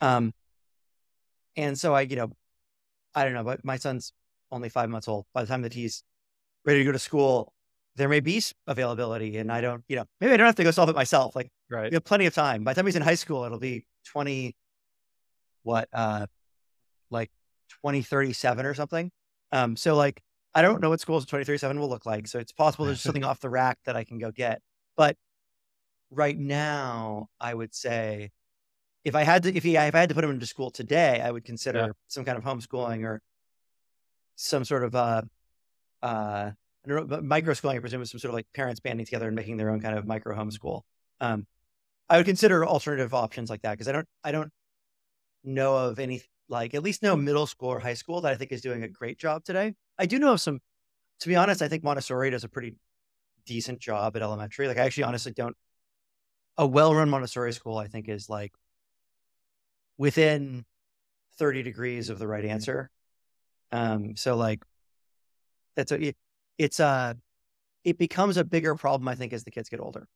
Um, 0.00 0.32
and 1.56 1.78
so 1.78 1.94
I, 1.94 2.02
you 2.02 2.16
know, 2.16 2.32
I 3.14 3.24
don't 3.24 3.34
know, 3.34 3.44
but 3.44 3.64
my 3.64 3.76
son's 3.76 4.12
only 4.50 4.68
five 4.68 4.90
months 4.90 5.08
old. 5.08 5.26
By 5.32 5.42
the 5.42 5.48
time 5.48 5.62
that 5.62 5.72
he's 5.74 6.02
ready 6.64 6.80
to 6.80 6.84
go 6.84 6.92
to 6.92 6.98
school, 6.98 7.52
there 7.96 8.08
may 8.08 8.20
be 8.20 8.42
availability, 8.66 9.38
and 9.38 9.50
I 9.50 9.62
don't, 9.62 9.82
you 9.88 9.96
know, 9.96 10.04
maybe 10.20 10.34
I 10.34 10.36
don't 10.36 10.46
have 10.46 10.54
to 10.56 10.64
go 10.64 10.70
solve 10.70 10.90
it 10.90 10.94
myself. 10.96 11.34
Like 11.34 11.50
Right. 11.70 11.90
we 11.90 11.94
have 11.94 12.04
plenty 12.04 12.26
of 12.26 12.34
time. 12.34 12.62
By 12.62 12.72
the 12.72 12.76
time 12.78 12.86
he's 12.86 12.96
in 12.96 13.02
high 13.02 13.14
school, 13.14 13.44
it'll 13.44 13.58
be 13.58 13.86
twenty, 14.04 14.54
what, 15.62 15.88
uh, 15.92 16.26
like 17.10 17.30
2037 17.82 18.66
or 18.66 18.74
something. 18.74 19.10
Um, 19.56 19.74
so 19.74 19.94
like 19.94 20.22
I 20.54 20.62
don't 20.62 20.82
know 20.82 20.90
what 20.90 21.00
schools 21.00 21.24
in 21.24 21.26
2037 21.26 21.80
will 21.80 21.88
look 21.88 22.04
like. 22.04 22.26
So 22.28 22.38
it's 22.38 22.52
possible 22.52 22.84
there's 22.84 23.00
something 23.00 23.24
off 23.30 23.40
the 23.40 23.50
rack 23.50 23.78
that 23.86 23.96
I 23.96 24.04
can 24.04 24.18
go 24.18 24.30
get. 24.30 24.60
But 24.96 25.16
right 26.10 26.38
now, 26.38 27.28
I 27.40 27.54
would 27.54 27.74
say 27.74 28.30
if 29.04 29.14
I 29.14 29.22
had 29.22 29.44
to, 29.44 29.54
if, 29.54 29.62
he, 29.62 29.76
if 29.76 29.94
I 29.94 29.98
had 29.98 30.08
to 30.10 30.14
put 30.14 30.24
him 30.24 30.30
into 30.30 30.46
school 30.46 30.70
today, 30.70 31.20
I 31.22 31.30
would 31.30 31.44
consider 31.44 31.78
yeah. 31.78 31.92
some 32.08 32.24
kind 32.24 32.36
of 32.36 32.44
homeschooling 32.44 33.04
or 33.04 33.22
some 34.34 34.64
sort 34.64 34.84
of 34.84 34.94
uh, 34.94 35.22
uh, 36.02 36.50
I 36.52 36.88
don't 36.88 37.08
know, 37.08 37.20
micro 37.22 37.54
schooling. 37.54 37.78
I 37.78 37.80
presume 37.80 38.02
is 38.02 38.10
some 38.10 38.20
sort 38.20 38.30
of 38.30 38.34
like 38.34 38.46
parents 38.54 38.80
banding 38.80 39.06
together 39.06 39.26
and 39.26 39.36
making 39.36 39.56
their 39.56 39.70
own 39.70 39.80
kind 39.80 39.96
of 39.96 40.06
micro 40.06 40.36
homeschool. 40.36 40.82
Um, 41.20 41.46
I 42.10 42.18
would 42.18 42.26
consider 42.26 42.66
alternative 42.66 43.14
options 43.14 43.48
like 43.48 43.62
that 43.62 43.72
because 43.72 43.88
I 43.88 43.92
don't, 43.92 44.08
I 44.22 44.32
don't 44.32 44.52
know 45.44 45.76
of 45.76 45.98
any 45.98 46.22
like 46.48 46.74
at 46.74 46.82
least 46.82 47.02
no 47.02 47.16
middle 47.16 47.46
school 47.46 47.68
or 47.68 47.80
high 47.80 47.94
school 47.94 48.20
that 48.20 48.32
I 48.32 48.36
think 48.36 48.52
is 48.52 48.60
doing 48.60 48.82
a 48.82 48.88
great 48.88 49.18
job 49.18 49.44
today. 49.44 49.74
I 49.98 50.06
do 50.06 50.18
know 50.18 50.32
of 50.32 50.40
some, 50.40 50.60
to 51.20 51.28
be 51.28 51.36
honest, 51.36 51.62
I 51.62 51.68
think 51.68 51.82
Montessori 51.82 52.30
does 52.30 52.44
a 52.44 52.48
pretty 52.48 52.76
decent 53.44 53.80
job 53.80 54.16
at 54.16 54.22
elementary. 54.22 54.68
Like 54.68 54.78
I 54.78 54.84
actually 54.84 55.04
honestly 55.04 55.32
don't, 55.32 55.56
a 56.58 56.66
well-run 56.66 57.10
Montessori 57.10 57.52
school, 57.52 57.76
I 57.76 57.86
think 57.86 58.08
is 58.08 58.30
like 58.30 58.52
within 59.98 60.64
30 61.38 61.62
degrees 61.62 62.08
of 62.08 62.18
the 62.18 62.26
right 62.26 62.44
answer. 62.44 62.90
Um, 63.72 64.16
so 64.16 64.36
like 64.36 64.64
that's 65.74 65.92
a, 65.92 66.08
it, 66.08 66.16
it's 66.58 66.80
a, 66.80 66.86
uh, 66.86 67.14
it 67.84 67.98
becomes 67.98 68.36
a 68.36 68.44
bigger 68.44 68.74
problem, 68.74 69.06
I 69.06 69.14
think, 69.14 69.32
as 69.32 69.44
the 69.44 69.52
kids 69.52 69.68
get 69.68 69.78
older. 69.78 70.08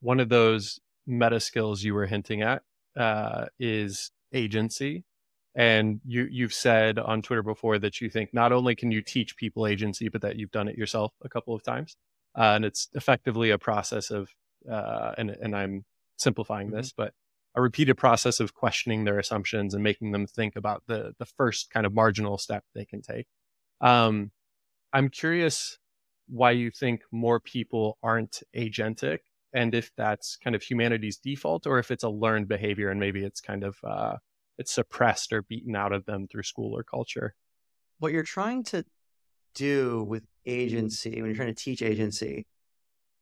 One 0.00 0.18
of 0.18 0.28
those 0.28 0.80
meta 1.06 1.38
skills 1.38 1.84
you 1.84 1.94
were 1.94 2.06
hinting 2.06 2.42
at 2.42 2.62
uh, 2.96 3.46
is 3.58 4.10
agency. 4.32 5.04
And 5.56 6.00
you 6.04 6.26
you've 6.30 6.52
said 6.52 6.98
on 6.98 7.22
Twitter 7.22 7.42
before 7.42 7.78
that 7.78 8.00
you 8.00 8.10
think 8.10 8.34
not 8.34 8.50
only 8.50 8.74
can 8.74 8.90
you 8.90 9.02
teach 9.02 9.36
people 9.36 9.68
agency, 9.68 10.08
but 10.08 10.20
that 10.22 10.36
you've 10.36 10.50
done 10.50 10.66
it 10.66 10.76
yourself 10.76 11.12
a 11.22 11.28
couple 11.28 11.54
of 11.54 11.62
times, 11.62 11.96
uh, 12.36 12.54
and 12.56 12.64
it's 12.64 12.88
effectively 12.94 13.50
a 13.50 13.58
process 13.58 14.10
of 14.10 14.30
uh, 14.70 15.12
and 15.16 15.30
and 15.30 15.54
I'm 15.54 15.84
simplifying 16.16 16.68
mm-hmm. 16.68 16.76
this, 16.78 16.92
but 16.92 17.12
a 17.54 17.62
repeated 17.62 17.96
process 17.96 18.40
of 18.40 18.52
questioning 18.52 19.04
their 19.04 19.20
assumptions 19.20 19.74
and 19.74 19.82
making 19.84 20.10
them 20.10 20.26
think 20.26 20.56
about 20.56 20.82
the 20.88 21.14
the 21.20 21.26
first 21.26 21.70
kind 21.70 21.86
of 21.86 21.94
marginal 21.94 22.36
step 22.36 22.64
they 22.74 22.84
can 22.84 23.00
take. 23.00 23.26
Um, 23.80 24.32
I'm 24.92 25.08
curious 25.08 25.78
why 26.28 26.52
you 26.52 26.70
think 26.70 27.02
more 27.12 27.38
people 27.38 27.98
aren't 28.02 28.42
agentic 28.56 29.18
and 29.54 29.74
if 29.74 29.90
that's 29.96 30.36
kind 30.36 30.54
of 30.54 30.62
humanity's 30.62 31.16
default 31.16 31.66
or 31.66 31.78
if 31.78 31.90
it's 31.90 32.04
a 32.04 32.08
learned 32.08 32.48
behavior 32.48 32.90
and 32.90 33.00
maybe 33.00 33.24
it's 33.24 33.40
kind 33.40 33.64
of 33.64 33.76
uh, 33.84 34.16
it's 34.58 34.72
suppressed 34.72 35.32
or 35.32 35.42
beaten 35.42 35.74
out 35.74 35.92
of 35.92 36.04
them 36.04 36.26
through 36.28 36.42
school 36.42 36.76
or 36.76 36.82
culture. 36.82 37.34
What 37.98 38.12
you're 38.12 38.22
trying 38.22 38.64
to 38.64 38.84
do 39.54 40.04
with 40.04 40.24
agency 40.44 41.14
when 41.16 41.26
you're 41.26 41.36
trying 41.36 41.54
to 41.54 41.54
teach 41.54 41.80
agency 41.80 42.46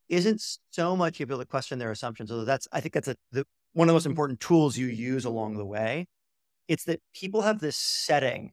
isn't 0.09 0.43
so 0.71 0.97
much 0.97 1.21
you 1.21 1.25
able 1.25 1.39
to 1.39 1.45
question 1.45 1.79
their 1.79 1.91
assumptions 1.91 2.33
although 2.33 2.45
that's 2.45 2.67
i 2.73 2.81
think 2.81 2.93
that's 2.93 3.07
a, 3.07 3.17
the, 3.31 3.45
one 3.73 3.89
of 3.89 3.93
the 3.93 3.95
most 3.95 4.07
important 4.07 4.41
tools 4.41 4.77
you 4.77 4.87
use 4.87 5.25
along 5.25 5.57
the 5.57 5.65
way. 5.65 6.07
It's 6.69 6.85
that 6.85 7.01
people 7.15 7.43
have 7.43 7.61
this 7.61 7.77
setting 7.77 8.53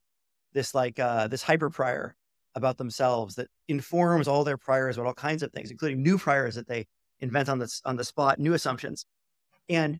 this 0.53 0.73
like 0.73 0.99
uh, 0.99 1.27
this 1.27 1.43
hyper 1.43 1.69
prior 1.69 2.15
about 2.55 2.77
themselves 2.77 3.35
that 3.35 3.47
informs 3.67 4.27
all 4.27 4.43
their 4.43 4.57
priors 4.57 4.97
about 4.97 5.07
all 5.07 5.13
kinds 5.13 5.43
of 5.43 5.51
things 5.51 5.69
including 5.69 6.01
new 6.01 6.17
priors 6.17 6.55
that 6.55 6.67
they 6.67 6.87
invent 7.21 7.49
on 7.49 7.59
the 7.59 7.81
on 7.85 7.95
the 7.95 8.03
spot 8.03 8.39
new 8.39 8.53
assumptions. 8.53 9.05
And 9.67 9.99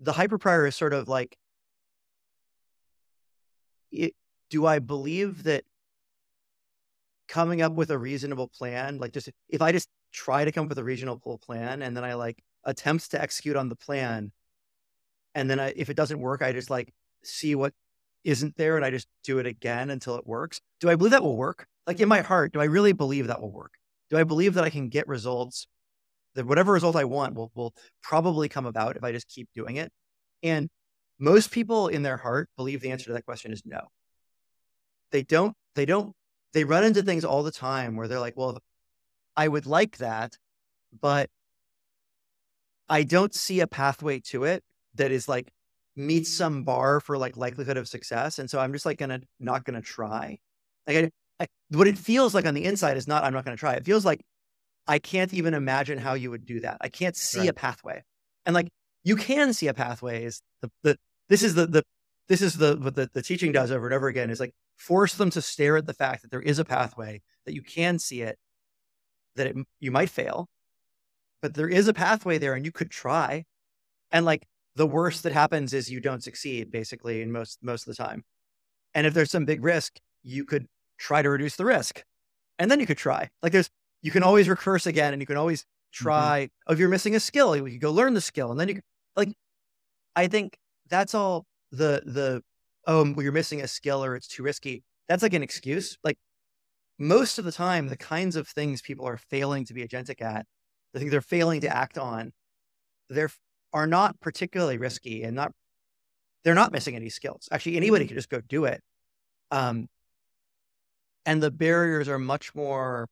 the 0.00 0.12
hyperprior 0.12 0.66
is 0.68 0.76
sort 0.76 0.92
of 0.92 1.08
like, 1.08 1.36
it, 3.92 4.14
do 4.50 4.66
I 4.66 4.80
believe 4.80 5.44
that 5.44 5.64
coming 7.28 7.62
up 7.62 7.72
with 7.72 7.90
a 7.90 7.98
reasonable 7.98 8.48
plan, 8.48 8.98
like 8.98 9.12
just 9.12 9.30
if 9.48 9.62
I 9.62 9.72
just 9.72 9.88
try 10.12 10.44
to 10.44 10.52
come 10.52 10.64
up 10.64 10.68
with 10.68 10.78
a 10.78 10.84
reasonable 10.84 11.38
plan 11.38 11.82
and 11.82 11.96
then 11.96 12.04
I 12.04 12.14
like 12.14 12.42
attempt 12.64 13.10
to 13.12 13.20
execute 13.20 13.56
on 13.56 13.68
the 13.68 13.76
plan, 13.76 14.32
and 15.34 15.48
then 15.48 15.58
I, 15.60 15.72
if 15.76 15.90
it 15.90 15.96
doesn't 15.96 16.20
work, 16.20 16.42
I 16.42 16.52
just 16.52 16.70
like 16.70 16.92
see 17.22 17.54
what 17.54 17.72
isn't 18.24 18.56
there 18.56 18.76
and 18.76 18.84
I 18.84 18.90
just 18.90 19.08
do 19.22 19.38
it 19.38 19.46
again 19.46 19.90
until 19.90 20.16
it 20.16 20.26
works. 20.26 20.60
Do 20.80 20.88
I 20.88 20.96
believe 20.96 21.12
that 21.12 21.22
will 21.22 21.36
work? 21.36 21.66
Like 21.86 22.00
in 22.00 22.08
my 22.08 22.20
heart, 22.20 22.52
do 22.52 22.60
I 22.60 22.64
really 22.64 22.92
believe 22.92 23.26
that 23.26 23.40
will 23.40 23.52
work? 23.52 23.72
Do 24.10 24.16
I 24.16 24.24
believe 24.24 24.54
that 24.54 24.64
I 24.64 24.70
can 24.70 24.88
get 24.88 25.06
results 25.08 25.66
that 26.34 26.46
whatever 26.46 26.72
result 26.72 26.96
I 26.96 27.04
want 27.04 27.34
will, 27.34 27.50
will 27.54 27.74
probably 28.02 28.48
come 28.48 28.66
about 28.66 28.96
if 28.96 29.04
I 29.04 29.12
just 29.12 29.28
keep 29.28 29.48
doing 29.54 29.76
it. 29.76 29.90
And 30.42 30.68
most 31.18 31.50
people 31.50 31.88
in 31.88 32.02
their 32.02 32.16
heart 32.16 32.48
believe 32.56 32.80
the 32.80 32.90
answer 32.90 33.06
to 33.06 33.12
that 33.12 33.24
question 33.24 33.52
is 33.52 33.62
no. 33.64 33.80
They 35.12 35.22
don't, 35.22 35.54
they 35.74 35.86
don't, 35.86 36.12
they 36.52 36.64
run 36.64 36.84
into 36.84 37.02
things 37.02 37.24
all 37.24 37.42
the 37.42 37.52
time 37.52 37.96
where 37.96 38.08
they're 38.08 38.20
like, 38.20 38.36
well, 38.36 38.58
I 39.36 39.48
would 39.48 39.66
like 39.66 39.98
that, 39.98 40.36
but 41.00 41.28
I 42.88 43.02
don't 43.02 43.34
see 43.34 43.60
a 43.60 43.66
pathway 43.66 44.20
to 44.26 44.44
it 44.44 44.62
that 44.94 45.10
is 45.10 45.28
like 45.28 45.52
meets 45.96 46.36
some 46.36 46.64
bar 46.64 47.00
for 47.00 47.16
like 47.16 47.36
likelihood 47.36 47.76
of 47.76 47.88
success. 47.88 48.38
And 48.38 48.50
so 48.50 48.58
I'm 48.58 48.72
just 48.72 48.86
like 48.86 48.98
gonna 48.98 49.20
not 49.40 49.64
gonna 49.64 49.82
try. 49.82 50.38
Like 50.86 50.96
I, 50.96 51.10
I, 51.40 51.46
what 51.70 51.88
it 51.88 51.98
feels 51.98 52.34
like 52.34 52.46
on 52.46 52.54
the 52.54 52.64
inside 52.64 52.96
is 52.96 53.08
not 53.08 53.24
I'm 53.24 53.32
not 53.32 53.44
gonna 53.44 53.56
try. 53.56 53.74
It 53.74 53.84
feels 53.84 54.04
like 54.04 54.20
I 54.86 54.98
can't 54.98 55.32
even 55.32 55.54
imagine 55.54 55.98
how 55.98 56.14
you 56.14 56.30
would 56.30 56.44
do 56.44 56.60
that. 56.60 56.78
I 56.80 56.88
can't 56.88 57.16
see 57.16 57.40
right. 57.40 57.48
a 57.48 57.54
pathway. 57.54 58.02
And 58.44 58.54
like 58.54 58.68
you 59.02 59.16
can 59.16 59.52
see 59.52 59.68
a 59.68 59.74
pathway 59.74 60.24
is 60.24 60.42
the, 60.60 60.70
the 60.82 60.98
this 61.28 61.42
is 61.42 61.54
the 61.54 61.66
the 61.66 61.82
this 62.28 62.42
is 62.42 62.54
the 62.54 62.76
what 62.76 62.94
the, 62.94 63.08
the 63.12 63.22
teaching 63.22 63.52
does 63.52 63.70
over 63.70 63.86
and 63.86 63.94
over 63.94 64.08
again 64.08 64.30
is 64.30 64.40
like 64.40 64.54
force 64.76 65.14
them 65.14 65.30
to 65.30 65.42
stare 65.42 65.76
at 65.76 65.86
the 65.86 65.94
fact 65.94 66.22
that 66.22 66.30
there 66.30 66.42
is 66.42 66.58
a 66.58 66.64
pathway, 66.64 67.22
that 67.46 67.54
you 67.54 67.62
can 67.62 67.98
see 67.98 68.22
it, 68.22 68.38
that 69.36 69.48
it, 69.48 69.56
you 69.80 69.90
might 69.90 70.10
fail, 70.10 70.48
but 71.42 71.54
there 71.54 71.68
is 71.68 71.88
a 71.88 71.94
pathway 71.94 72.38
there 72.38 72.54
and 72.54 72.64
you 72.64 72.72
could 72.72 72.90
try. 72.90 73.44
And 74.10 74.24
like 74.24 74.46
the 74.76 74.86
worst 74.86 75.22
that 75.22 75.32
happens 75.32 75.72
is 75.72 75.90
you 75.90 76.00
don't 76.00 76.22
succeed 76.22 76.70
basically 76.70 77.22
in 77.22 77.32
most 77.32 77.58
most 77.62 77.86
of 77.86 77.96
the 77.96 78.02
time. 78.02 78.24
And 78.94 79.06
if 79.06 79.14
there's 79.14 79.30
some 79.30 79.44
big 79.44 79.62
risk, 79.64 79.98
you 80.22 80.44
could 80.44 80.66
try 80.98 81.22
to 81.22 81.30
reduce 81.30 81.56
the 81.56 81.64
risk. 81.64 82.02
And 82.58 82.70
then 82.70 82.80
you 82.80 82.86
could 82.86 82.98
try. 82.98 83.28
Like 83.42 83.52
there's 83.52 83.70
you 84.04 84.10
can 84.10 84.22
always 84.22 84.50
recurse 84.50 84.86
again 84.86 85.14
and 85.14 85.22
you 85.22 85.26
can 85.26 85.38
always 85.38 85.62
mm-hmm. 85.62 86.04
try. 86.04 86.40
Mm-hmm. 86.42 86.70
Oh, 86.70 86.72
if 86.74 86.78
you're 86.78 86.90
missing 86.90 87.16
a 87.16 87.20
skill, 87.20 87.56
you 87.56 87.64
could 87.64 87.80
go 87.80 87.90
learn 87.90 88.12
the 88.12 88.20
skill. 88.20 88.50
And 88.50 88.60
then 88.60 88.68
you 88.68 88.80
like, 89.16 89.32
I 90.14 90.28
think 90.28 90.58
that's 90.88 91.14
all 91.14 91.46
the, 91.72 92.02
the, 92.04 92.42
oh, 92.86 93.10
well, 93.14 93.22
you're 93.22 93.32
missing 93.32 93.62
a 93.62 93.66
skill 93.66 94.04
or 94.04 94.14
it's 94.14 94.28
too 94.28 94.42
risky. 94.42 94.84
That's 95.08 95.22
like 95.22 95.32
an 95.32 95.42
excuse. 95.42 95.96
Like 96.04 96.18
most 96.98 97.38
of 97.38 97.46
the 97.46 97.52
time, 97.52 97.88
the 97.88 97.96
kinds 97.96 98.36
of 98.36 98.46
things 98.46 98.82
people 98.82 99.08
are 99.08 99.16
failing 99.16 99.64
to 99.64 99.74
be 99.74 99.82
agentic 99.82 100.20
at, 100.20 100.44
the 100.92 101.00
things 101.00 101.10
they're 101.10 101.22
failing 101.22 101.62
to 101.62 101.74
act 101.74 101.96
on, 101.96 102.32
they're 103.08 103.30
are 103.72 103.86
not 103.86 104.20
particularly 104.20 104.78
risky 104.78 105.24
and 105.24 105.34
not, 105.34 105.50
they're 106.44 106.54
not 106.54 106.72
missing 106.72 106.94
any 106.94 107.08
skills. 107.08 107.48
Actually, 107.50 107.76
anybody 107.76 108.06
can 108.06 108.16
just 108.16 108.28
go 108.28 108.40
do 108.40 108.66
it. 108.66 108.80
Um, 109.50 109.88
and 111.26 111.42
the 111.42 111.50
barriers 111.50 112.08
are 112.08 112.18
much 112.18 112.54
more 112.54 113.08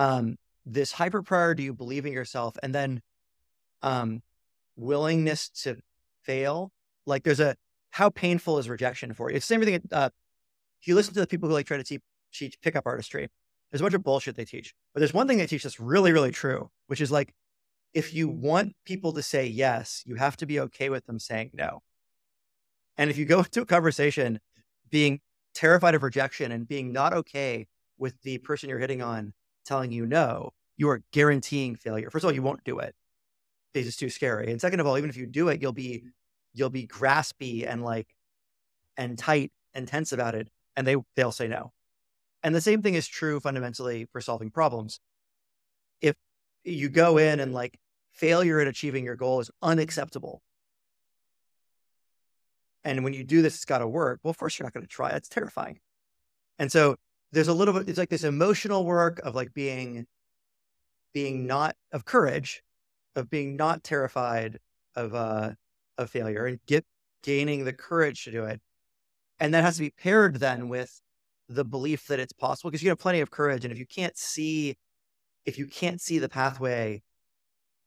um, 0.00 0.36
this 0.64 0.92
hyper 0.92 1.22
priority, 1.22 1.64
you 1.64 1.74
believe 1.74 2.06
in 2.06 2.12
yourself, 2.12 2.56
and 2.62 2.74
then 2.74 3.02
um, 3.82 4.22
willingness 4.74 5.50
to 5.62 5.76
fail. 6.22 6.72
Like 7.04 7.22
there's 7.22 7.40
a 7.40 7.54
how 7.90 8.08
painful 8.08 8.58
is 8.58 8.68
rejection 8.68 9.12
for 9.12 9.30
you? 9.30 9.36
It's 9.36 9.46
the 9.46 9.54
same 9.54 9.62
thing. 9.62 9.82
Uh, 9.92 10.08
if 10.80 10.88
you 10.88 10.94
listen 10.94 11.12
to 11.12 11.20
the 11.20 11.26
people 11.26 11.50
who 11.50 11.54
like 11.54 11.66
try 11.66 11.76
to 11.76 11.84
teach, 11.84 12.00
teach 12.32 12.58
pickup 12.62 12.86
artistry, 12.86 13.28
there's 13.70 13.82
a 13.82 13.84
bunch 13.84 13.92
of 13.92 14.02
bullshit 14.02 14.36
they 14.36 14.46
teach. 14.46 14.74
But 14.94 15.00
there's 15.00 15.12
one 15.12 15.28
thing 15.28 15.36
they 15.36 15.46
teach 15.46 15.64
that's 15.64 15.78
really, 15.78 16.12
really 16.12 16.30
true, 16.30 16.70
which 16.86 17.02
is 17.02 17.12
like 17.12 17.34
if 17.92 18.14
you 18.14 18.26
want 18.26 18.74
people 18.86 19.12
to 19.12 19.22
say 19.22 19.46
yes, 19.46 20.02
you 20.06 20.14
have 20.14 20.36
to 20.38 20.46
be 20.46 20.60
okay 20.60 20.88
with 20.88 21.04
them 21.04 21.18
saying 21.18 21.50
no. 21.52 21.82
And 22.96 23.10
if 23.10 23.18
you 23.18 23.26
go 23.26 23.38
into 23.40 23.60
a 23.60 23.66
conversation 23.66 24.40
being 24.88 25.20
terrified 25.52 25.94
of 25.94 26.02
rejection 26.02 26.52
and 26.52 26.66
being 26.66 26.90
not 26.90 27.12
okay 27.12 27.66
with 27.98 28.14
the 28.22 28.38
person 28.38 28.70
you're 28.70 28.78
hitting 28.78 29.02
on 29.02 29.34
telling 29.70 29.92
you 29.92 30.04
no, 30.04 30.50
you 30.76 30.88
are 30.90 31.00
guaranteeing 31.12 31.76
failure. 31.76 32.10
First 32.10 32.24
of 32.24 32.28
all, 32.28 32.34
you 32.34 32.42
won't 32.42 32.64
do 32.64 32.80
it 32.80 32.92
because 33.72 33.86
it's 33.86 33.96
too 33.96 34.10
scary. 34.10 34.50
And 34.50 34.60
second 34.60 34.80
of 34.80 34.86
all, 34.86 34.98
even 34.98 35.10
if 35.10 35.16
you 35.16 35.26
do 35.26 35.48
it, 35.48 35.62
you'll 35.62 35.72
be 35.72 35.98
mm-hmm. 35.98 36.08
you'll 36.54 36.70
be 36.70 36.88
graspy 36.88 37.70
and 37.70 37.84
like 37.84 38.08
and 38.96 39.16
tight 39.16 39.52
and 39.72 39.86
tense 39.86 40.10
about 40.10 40.34
it, 40.34 40.48
and 40.76 40.84
they 40.84 40.96
they'll 41.14 41.30
say 41.30 41.46
no. 41.46 41.72
And 42.42 42.52
the 42.52 42.60
same 42.60 42.82
thing 42.82 42.94
is 42.94 43.06
true 43.06 43.38
fundamentally 43.38 44.08
for 44.10 44.20
solving 44.20 44.50
problems. 44.50 44.98
If 46.00 46.16
you 46.64 46.88
go 46.88 47.16
in 47.18 47.38
and 47.38 47.54
like 47.54 47.78
failure 48.12 48.58
at 48.58 48.66
achieving 48.66 49.04
your 49.04 49.16
goal 49.16 49.38
is 49.38 49.52
unacceptable. 49.62 50.42
And 52.82 53.04
when 53.04 53.12
you 53.12 53.22
do 53.22 53.42
this, 53.42 53.54
it's 53.54 53.66
got 53.66 53.78
to 53.78 53.86
work. 53.86 54.20
Well, 54.24 54.32
first, 54.32 54.58
you're 54.58 54.66
not 54.66 54.72
going 54.72 54.86
to 54.86 54.88
try. 54.88 55.10
It's 55.10 55.28
terrifying. 55.28 55.78
And 56.58 56.72
so 56.72 56.96
there's 57.32 57.48
a 57.48 57.54
little 57.54 57.74
bit 57.74 57.88
it's 57.88 57.98
like 57.98 58.08
this 58.08 58.24
emotional 58.24 58.84
work 58.84 59.20
of 59.20 59.34
like 59.34 59.52
being 59.54 60.06
being 61.12 61.46
not 61.46 61.76
of 61.92 62.04
courage 62.04 62.62
of 63.16 63.28
being 63.30 63.56
not 63.56 63.82
terrified 63.82 64.58
of 64.96 65.14
uh 65.14 65.50
of 65.98 66.10
failure 66.10 66.46
and 66.46 66.58
get 66.66 66.84
gaining 67.22 67.64
the 67.64 67.72
courage 67.72 68.24
to 68.24 68.30
do 68.30 68.44
it. 68.44 68.60
And 69.38 69.54
that 69.54 69.64
has 69.64 69.76
to 69.76 69.82
be 69.82 69.90
paired 69.90 70.36
then 70.36 70.68
with 70.68 71.00
the 71.48 71.64
belief 71.64 72.06
that 72.06 72.20
it's 72.20 72.32
possible 72.32 72.70
because 72.70 72.82
you 72.82 72.90
have 72.90 72.98
plenty 72.98 73.20
of 73.20 73.30
courage. 73.30 73.64
And 73.64 73.72
if 73.72 73.78
you 73.78 73.86
can't 73.86 74.16
see, 74.16 74.76
if 75.44 75.58
you 75.58 75.66
can't 75.66 76.00
see 76.00 76.18
the 76.18 76.28
pathway, 76.28 77.02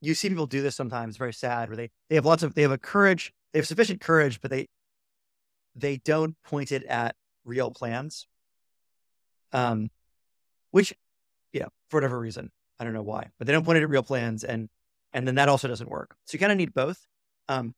you 0.00 0.14
see 0.14 0.28
people 0.28 0.46
do 0.46 0.62
this 0.62 0.76
sometimes, 0.76 1.16
very 1.16 1.32
sad, 1.32 1.68
where 1.68 1.76
they, 1.76 1.90
they 2.08 2.16
have 2.16 2.26
lots 2.26 2.42
of, 2.42 2.54
they 2.54 2.62
have 2.62 2.72
a 2.72 2.78
courage, 2.78 3.32
they 3.52 3.58
have 3.58 3.66
sufficient 3.66 4.00
courage, 4.00 4.40
but 4.40 4.50
they, 4.50 4.66
they 5.74 5.96
don't 5.98 6.36
point 6.44 6.72
it 6.72 6.84
at 6.84 7.16
real 7.44 7.70
plans. 7.70 8.26
Um, 9.52 9.90
which, 10.70 10.92
yeah, 11.52 11.66
for 11.88 11.98
whatever 11.98 12.18
reason, 12.18 12.50
I 12.78 12.84
don't 12.84 12.92
know 12.92 13.02
why, 13.02 13.30
but 13.38 13.46
they 13.46 13.52
don't 13.52 13.64
point 13.64 13.78
it 13.78 13.82
at 13.82 13.88
real 13.88 14.02
plans. 14.02 14.42
And, 14.42 14.68
and 15.12 15.26
then 15.26 15.36
that 15.36 15.48
also 15.48 15.68
doesn't 15.68 15.88
work. 15.90 16.16
So 16.24 16.34
you 16.34 16.40
kind 16.40 16.50
of 16.52 16.58
need 16.58 16.74
both. 16.74 17.06
Um, 17.48 17.74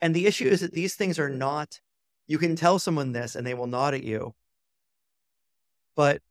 and 0.00 0.14
the 0.14 0.26
issue 0.26 0.46
is 0.46 0.60
that 0.60 0.72
these 0.72 0.94
things 0.94 1.18
are 1.18 1.28
not, 1.28 1.80
you 2.26 2.38
can 2.38 2.56
tell 2.56 2.78
someone 2.78 3.12
this 3.12 3.34
and 3.36 3.46
they 3.46 3.54
will 3.54 3.66
nod 3.66 3.94
at 3.94 4.02
you, 4.02 4.34
but 5.94 6.22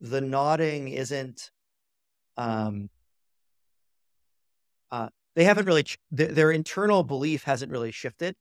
the 0.00 0.20
nodding 0.20 0.88
isn't, 0.88 1.50
um, 2.36 2.90
uh, 4.90 5.08
they 5.36 5.44
haven't 5.44 5.66
really, 5.66 5.84
ch- 5.84 5.98
th- 6.14 6.30
their 6.30 6.50
internal 6.50 7.02
belief 7.02 7.44
hasn't 7.44 7.70
really 7.72 7.92
shifted. 7.92 8.34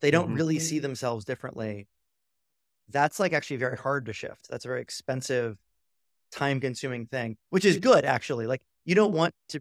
They 0.00 0.10
don't 0.10 0.30
Mhm. 0.30 0.36
really 0.36 0.58
see 0.58 0.78
themselves 0.78 1.24
differently. 1.24 1.86
That's 2.90 3.18
like 3.18 3.32
actually 3.32 3.56
very 3.56 3.76
hard 3.76 4.06
to 4.06 4.12
shift. 4.12 4.48
That's 4.50 4.64
a 4.64 4.68
very 4.68 4.82
expensive, 4.82 5.56
time 6.32 6.60
consuming 6.60 7.06
thing, 7.06 7.36
which 7.50 7.64
is 7.64 7.78
good 7.78 8.04
actually. 8.04 8.46
Like 8.46 8.62
you 8.84 8.94
don't 8.94 9.12
want 9.12 9.34
to 9.50 9.60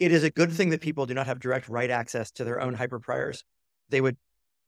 it 0.00 0.12
is 0.12 0.24
a 0.24 0.30
good 0.30 0.50
thing 0.50 0.70
that 0.70 0.80
people 0.80 1.06
do 1.06 1.14
not 1.14 1.26
have 1.26 1.38
direct 1.38 1.68
write 1.68 1.90
access 1.90 2.30
to 2.32 2.44
their 2.44 2.60
own 2.60 2.74
hyper 2.74 2.98
priors. 2.98 3.44
They 3.90 4.00
would, 4.00 4.16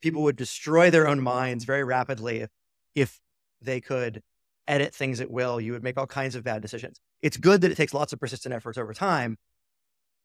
people 0.03 0.23
would 0.25 0.37
destroy 0.37 0.91
their 0.91 1.09
own 1.09 1.23
minds 1.23 1.65
very 1.65 1.83
rapidly 1.83 2.41
if, 2.41 2.51
if 2.95 3.21
they 3.63 3.81
could 3.81 4.23
edit 4.69 4.95
things 4.95 5.21
at 5.21 5.31
will. 5.31 5.59
You 5.59 5.73
would 5.73 5.83
make 5.83 5.97
all 5.97 6.07
kinds 6.07 6.35
of 6.35 6.45
bad 6.45 6.61
decisions. 6.61 7.01
It's 7.23 7.39
good 7.39 7.63
that 7.63 7.73
it 7.73 7.77
takes 7.77 7.95
lots 7.95 8.13
of 8.13 8.21
persistent 8.21 8.55
efforts 8.55 8.77
over 8.77 8.93
time, 8.93 9.39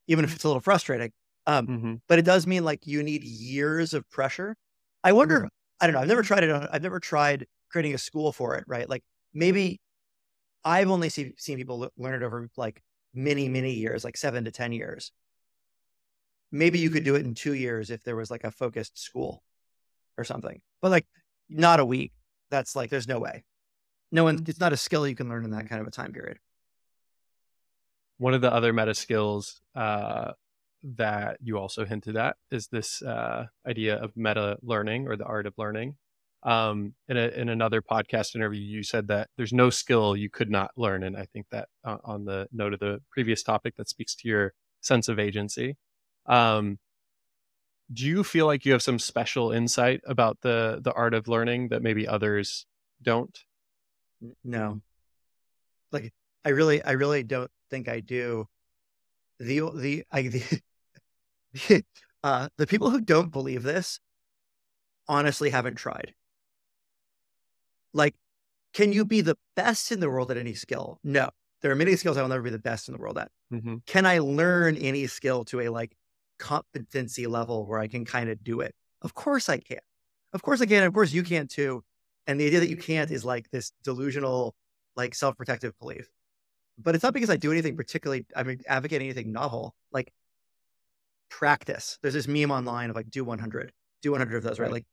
even 0.08 0.26
if 0.26 0.34
it's 0.34 0.44
a 0.44 0.48
little 0.48 0.60
frustrating. 0.60 1.10
Um, 1.46 1.66
hmm 1.66 1.94
but 2.06 2.18
it 2.18 2.26
does 2.26 2.46
mean 2.46 2.64
like 2.64 2.86
you 2.86 3.02
need 3.02 3.24
years 3.24 3.94
of 3.94 4.08
pressure. 4.10 4.56
I 5.02 5.12
wonder, 5.12 5.48
I 5.80 5.86
don't 5.86 5.94
know. 5.94 6.00
I've 6.00 6.08
never 6.08 6.22
tried 6.22 6.44
it. 6.44 6.50
On, 6.50 6.68
I've 6.72 6.82
never 6.82 7.00
tried 7.00 7.46
creating 7.70 7.94
a 7.94 7.98
school 7.98 8.32
for 8.32 8.56
it, 8.56 8.64
right? 8.66 8.88
Like 8.88 9.04
maybe 9.32 9.80
I've 10.64 10.90
only 10.90 11.08
see, 11.08 11.34
seen 11.38 11.58
people 11.58 11.90
learn 11.96 12.14
it 12.14 12.24
over 12.24 12.48
like 12.56 12.82
many, 13.14 13.48
many 13.48 13.72
years, 13.72 14.04
like 14.04 14.16
seven 14.16 14.44
to 14.44 14.50
10 14.50 14.72
years. 14.72 15.12
Maybe 16.50 16.78
you 16.78 16.90
could 16.90 17.04
do 17.04 17.14
it 17.14 17.24
in 17.24 17.34
two 17.34 17.54
years 17.54 17.90
if 17.90 18.02
there 18.02 18.16
was 18.16 18.30
like 18.30 18.44
a 18.44 18.50
focused 18.50 18.98
school 18.98 19.42
or 20.16 20.24
something, 20.24 20.60
but 20.80 20.90
like 20.90 21.06
not 21.48 21.80
a 21.80 21.84
week. 21.84 22.12
That's 22.50 22.74
like, 22.74 22.90
there's 22.90 23.08
no 23.08 23.18
way. 23.18 23.44
No 24.10 24.24
one, 24.24 24.42
it's 24.46 24.60
not 24.60 24.72
a 24.72 24.76
skill 24.76 25.06
you 25.06 25.14
can 25.14 25.28
learn 25.28 25.44
in 25.44 25.50
that 25.50 25.68
kind 25.68 25.80
of 25.80 25.86
a 25.86 25.90
time 25.90 26.12
period. 26.12 26.38
One 28.16 28.34
of 28.34 28.40
the 28.40 28.52
other 28.52 28.72
meta 28.72 28.94
skills 28.94 29.60
uh, 29.74 30.32
that 30.82 31.38
you 31.42 31.58
also 31.58 31.84
hinted 31.84 32.16
at 32.16 32.36
is 32.50 32.68
this 32.68 33.02
uh, 33.02 33.46
idea 33.66 33.96
of 33.96 34.16
meta 34.16 34.58
learning 34.62 35.08
or 35.08 35.16
the 35.16 35.24
art 35.24 35.46
of 35.46 35.54
learning. 35.56 35.96
Um, 36.44 36.94
in, 37.08 37.16
a, 37.16 37.28
in 37.28 37.48
another 37.48 37.82
podcast 37.82 38.36
interview, 38.36 38.60
you 38.60 38.84
said 38.84 39.08
that 39.08 39.28
there's 39.36 39.52
no 39.52 39.70
skill 39.70 40.16
you 40.16 40.30
could 40.30 40.50
not 40.50 40.70
learn, 40.76 41.02
and 41.02 41.16
I 41.16 41.26
think 41.32 41.46
that 41.50 41.68
uh, 41.84 41.96
on 42.04 42.24
the 42.24 42.46
note 42.52 42.74
of 42.74 42.80
the 42.80 43.00
previous 43.10 43.42
topic, 43.42 43.74
that 43.76 43.88
speaks 43.88 44.14
to 44.16 44.28
your 44.28 44.54
sense 44.80 45.08
of 45.08 45.18
agency. 45.18 45.76
Um, 46.26 46.78
do 47.92 48.06
you 48.06 48.22
feel 48.22 48.46
like 48.46 48.64
you 48.64 48.72
have 48.72 48.82
some 48.82 48.98
special 48.98 49.50
insight 49.50 50.00
about 50.06 50.38
the 50.42 50.78
the 50.82 50.92
art 50.92 51.14
of 51.14 51.26
learning 51.26 51.68
that 51.68 51.82
maybe 51.82 52.06
others 52.06 52.66
don't? 53.02 53.36
No, 54.44 54.80
like 55.90 56.12
I 56.44 56.50
really, 56.50 56.82
I 56.82 56.92
really 56.92 57.22
don't 57.22 57.50
think 57.70 57.88
I 57.88 58.00
do. 58.00 58.46
The 59.40 59.70
the 59.74 60.04
I 60.12 60.22
the 60.22 60.60
uh, 62.24 62.48
the 62.56 62.66
people 62.66 62.90
who 62.90 63.00
don't 63.00 63.32
believe 63.32 63.62
this 63.62 64.00
honestly 65.08 65.50
haven't 65.50 65.76
tried. 65.76 66.14
Like, 67.92 68.14
can 68.74 68.92
you 68.92 69.04
be 69.04 69.20
the 69.20 69.36
best 69.56 69.90
in 69.90 70.00
the 70.00 70.10
world 70.10 70.30
at 70.30 70.36
any 70.36 70.54
skill? 70.54 70.98
No, 71.02 71.30
there 71.62 71.72
are 71.72 71.76
many 71.76 71.96
skills 71.96 72.16
I 72.16 72.22
will 72.22 72.28
never 72.28 72.42
be 72.42 72.50
the 72.50 72.58
best 72.58 72.88
in 72.88 72.94
the 72.94 73.00
world 73.00 73.18
at. 73.18 73.30
hmm 73.50 73.76
Can 73.86 74.06
I 74.06 74.18
learn 74.18 74.76
any 74.76 75.06
skill 75.06 75.44
to 75.46 75.60
a 75.60 75.68
like 75.68 75.96
competency 76.38 77.26
level 77.26 77.66
where 77.66 77.78
I 77.78 77.88
can 77.88 78.04
kind 78.04 78.30
of 78.30 78.42
do 78.44 78.60
it? 78.60 78.74
Of 79.02 79.14
course 79.14 79.48
I 79.48 79.58
can. 79.58 79.78
Of 80.32 80.42
course 80.42 80.60
I 80.60 80.66
can. 80.66 80.84
Of 80.84 80.92
course 80.92 81.12
you 81.12 81.22
can 81.22 81.46
too. 81.48 81.82
And 82.26 82.38
the 82.38 82.46
idea 82.46 82.60
that 82.60 82.68
you 82.68 82.76
can't 82.76 83.10
is 83.10 83.24
like 83.24 83.50
this 83.50 83.72
delusional, 83.82 84.54
like 84.96 85.14
self-protective 85.14 85.78
belief. 85.78 86.08
But 86.78 86.94
it's 86.94 87.02
not 87.02 87.14
because 87.14 87.30
I 87.30 87.36
do 87.36 87.50
anything 87.50 87.76
particularly, 87.76 88.26
I 88.36 88.42
mean, 88.42 88.60
advocate 88.68 89.02
anything 89.02 89.32
novel. 89.32 89.74
Like 89.90 90.12
practice. 91.30 91.98
There's 92.02 92.14
this 92.14 92.28
meme 92.28 92.50
online 92.50 92.90
of 92.90 92.96
like 92.96 93.10
do 93.10 93.24
100, 93.24 93.72
do 94.02 94.10
100 94.12 94.36
of 94.36 94.42
those, 94.42 94.58
right? 94.58 94.66
Right. 94.66 94.72
Like 94.72 94.86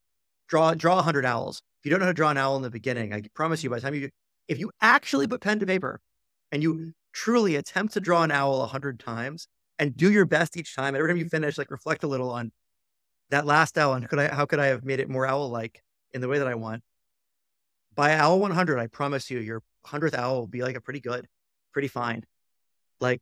draw 0.48 0.74
draw 0.74 0.96
100 0.96 1.26
owls. 1.26 1.62
If 1.80 1.86
you 1.86 1.92
don't 1.92 2.00
know 2.00 2.06
how 2.06 2.12
to 2.12 2.16
draw 2.16 2.30
an 2.30 2.38
owl 2.38 2.56
in 2.56 2.62
the 2.62 2.70
beginning, 2.70 3.14
I 3.14 3.24
promise 3.34 3.64
you, 3.64 3.70
by 3.70 3.78
the 3.78 3.82
time 3.82 3.96
you, 3.96 4.10
if 4.48 4.60
you 4.60 4.72
actually 4.82 5.28
put 5.28 5.42
pen 5.42 5.60
to 5.60 5.66
paper 5.66 6.02
and 6.52 6.64
you 6.64 6.94
truly 7.14 7.56
attempt 7.56 7.94
to 7.94 8.00
draw 8.00 8.24
an 8.24 8.32
owl 8.32 8.60
100 8.60 9.00
times 9.00 9.48
and 9.78 9.96
do 9.96 10.12
your 10.12 10.26
best 10.26 10.58
each 10.58 10.76
time, 10.76 10.96
and 10.96 10.98
every 10.98 11.10
time 11.10 11.18
you 11.18 11.30
finish, 11.30 11.58
like 11.58 11.72
reflect 11.72 12.04
a 12.04 12.08
little 12.08 12.30
on 12.30 12.52
that 13.30 13.46
last 13.46 13.78
owl 13.78 13.94
and 13.94 14.08
could 14.08 14.20
I, 14.20 14.34
how 14.34 14.46
could 14.46 14.60
I 14.60 14.68
have 14.68 14.84
made 14.84 15.00
it 15.00 15.10
more 15.10 15.26
owl 15.26 15.50
like 15.50 15.84
in 16.14 16.22
the 16.22 16.28
way 16.28 16.40
that 16.40 16.48
I 16.48 16.56
want? 16.56 16.84
By 17.96 18.16
owl 18.16 18.40
100, 18.40 18.78
I 18.78 18.88
promise 18.88 19.32
you, 19.32 19.40
your 19.40 19.62
100th 19.88 20.16
owl 20.16 20.40
will 20.40 20.48
be 20.48 20.62
like 20.62 20.76
a 20.76 20.82
pretty 20.82 21.00
good, 21.00 21.28
pretty 21.72 21.88
fine. 21.88 22.24
Like 23.00 23.22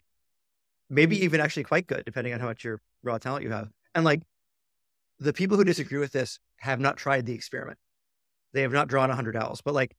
maybe 0.90 1.18
mm. 1.18 1.22
even 1.22 1.42
actually 1.42 1.64
quite 1.64 1.88
good, 1.88 2.04
depending 2.06 2.34
on 2.34 2.40
how 2.40 2.48
much 2.48 2.64
your 2.64 2.82
raw 3.04 3.18
talent 3.18 3.44
you 3.44 3.52
have. 3.52 3.70
And 3.96 4.06
like 4.06 4.22
the 5.20 5.34
people 5.34 5.58
who 5.58 5.64
disagree 5.64 6.00
with 6.00 6.12
this 6.12 6.40
have 6.58 6.80
not 6.80 6.98
tried 6.98 7.26
the 7.26 7.34
experiment. 7.34 7.78
They 8.54 8.62
have 8.62 8.72
not 8.72 8.88
drawn 8.88 9.10
100 9.10 9.36
owls, 9.36 9.62
but 9.62 9.74
like 9.74 9.96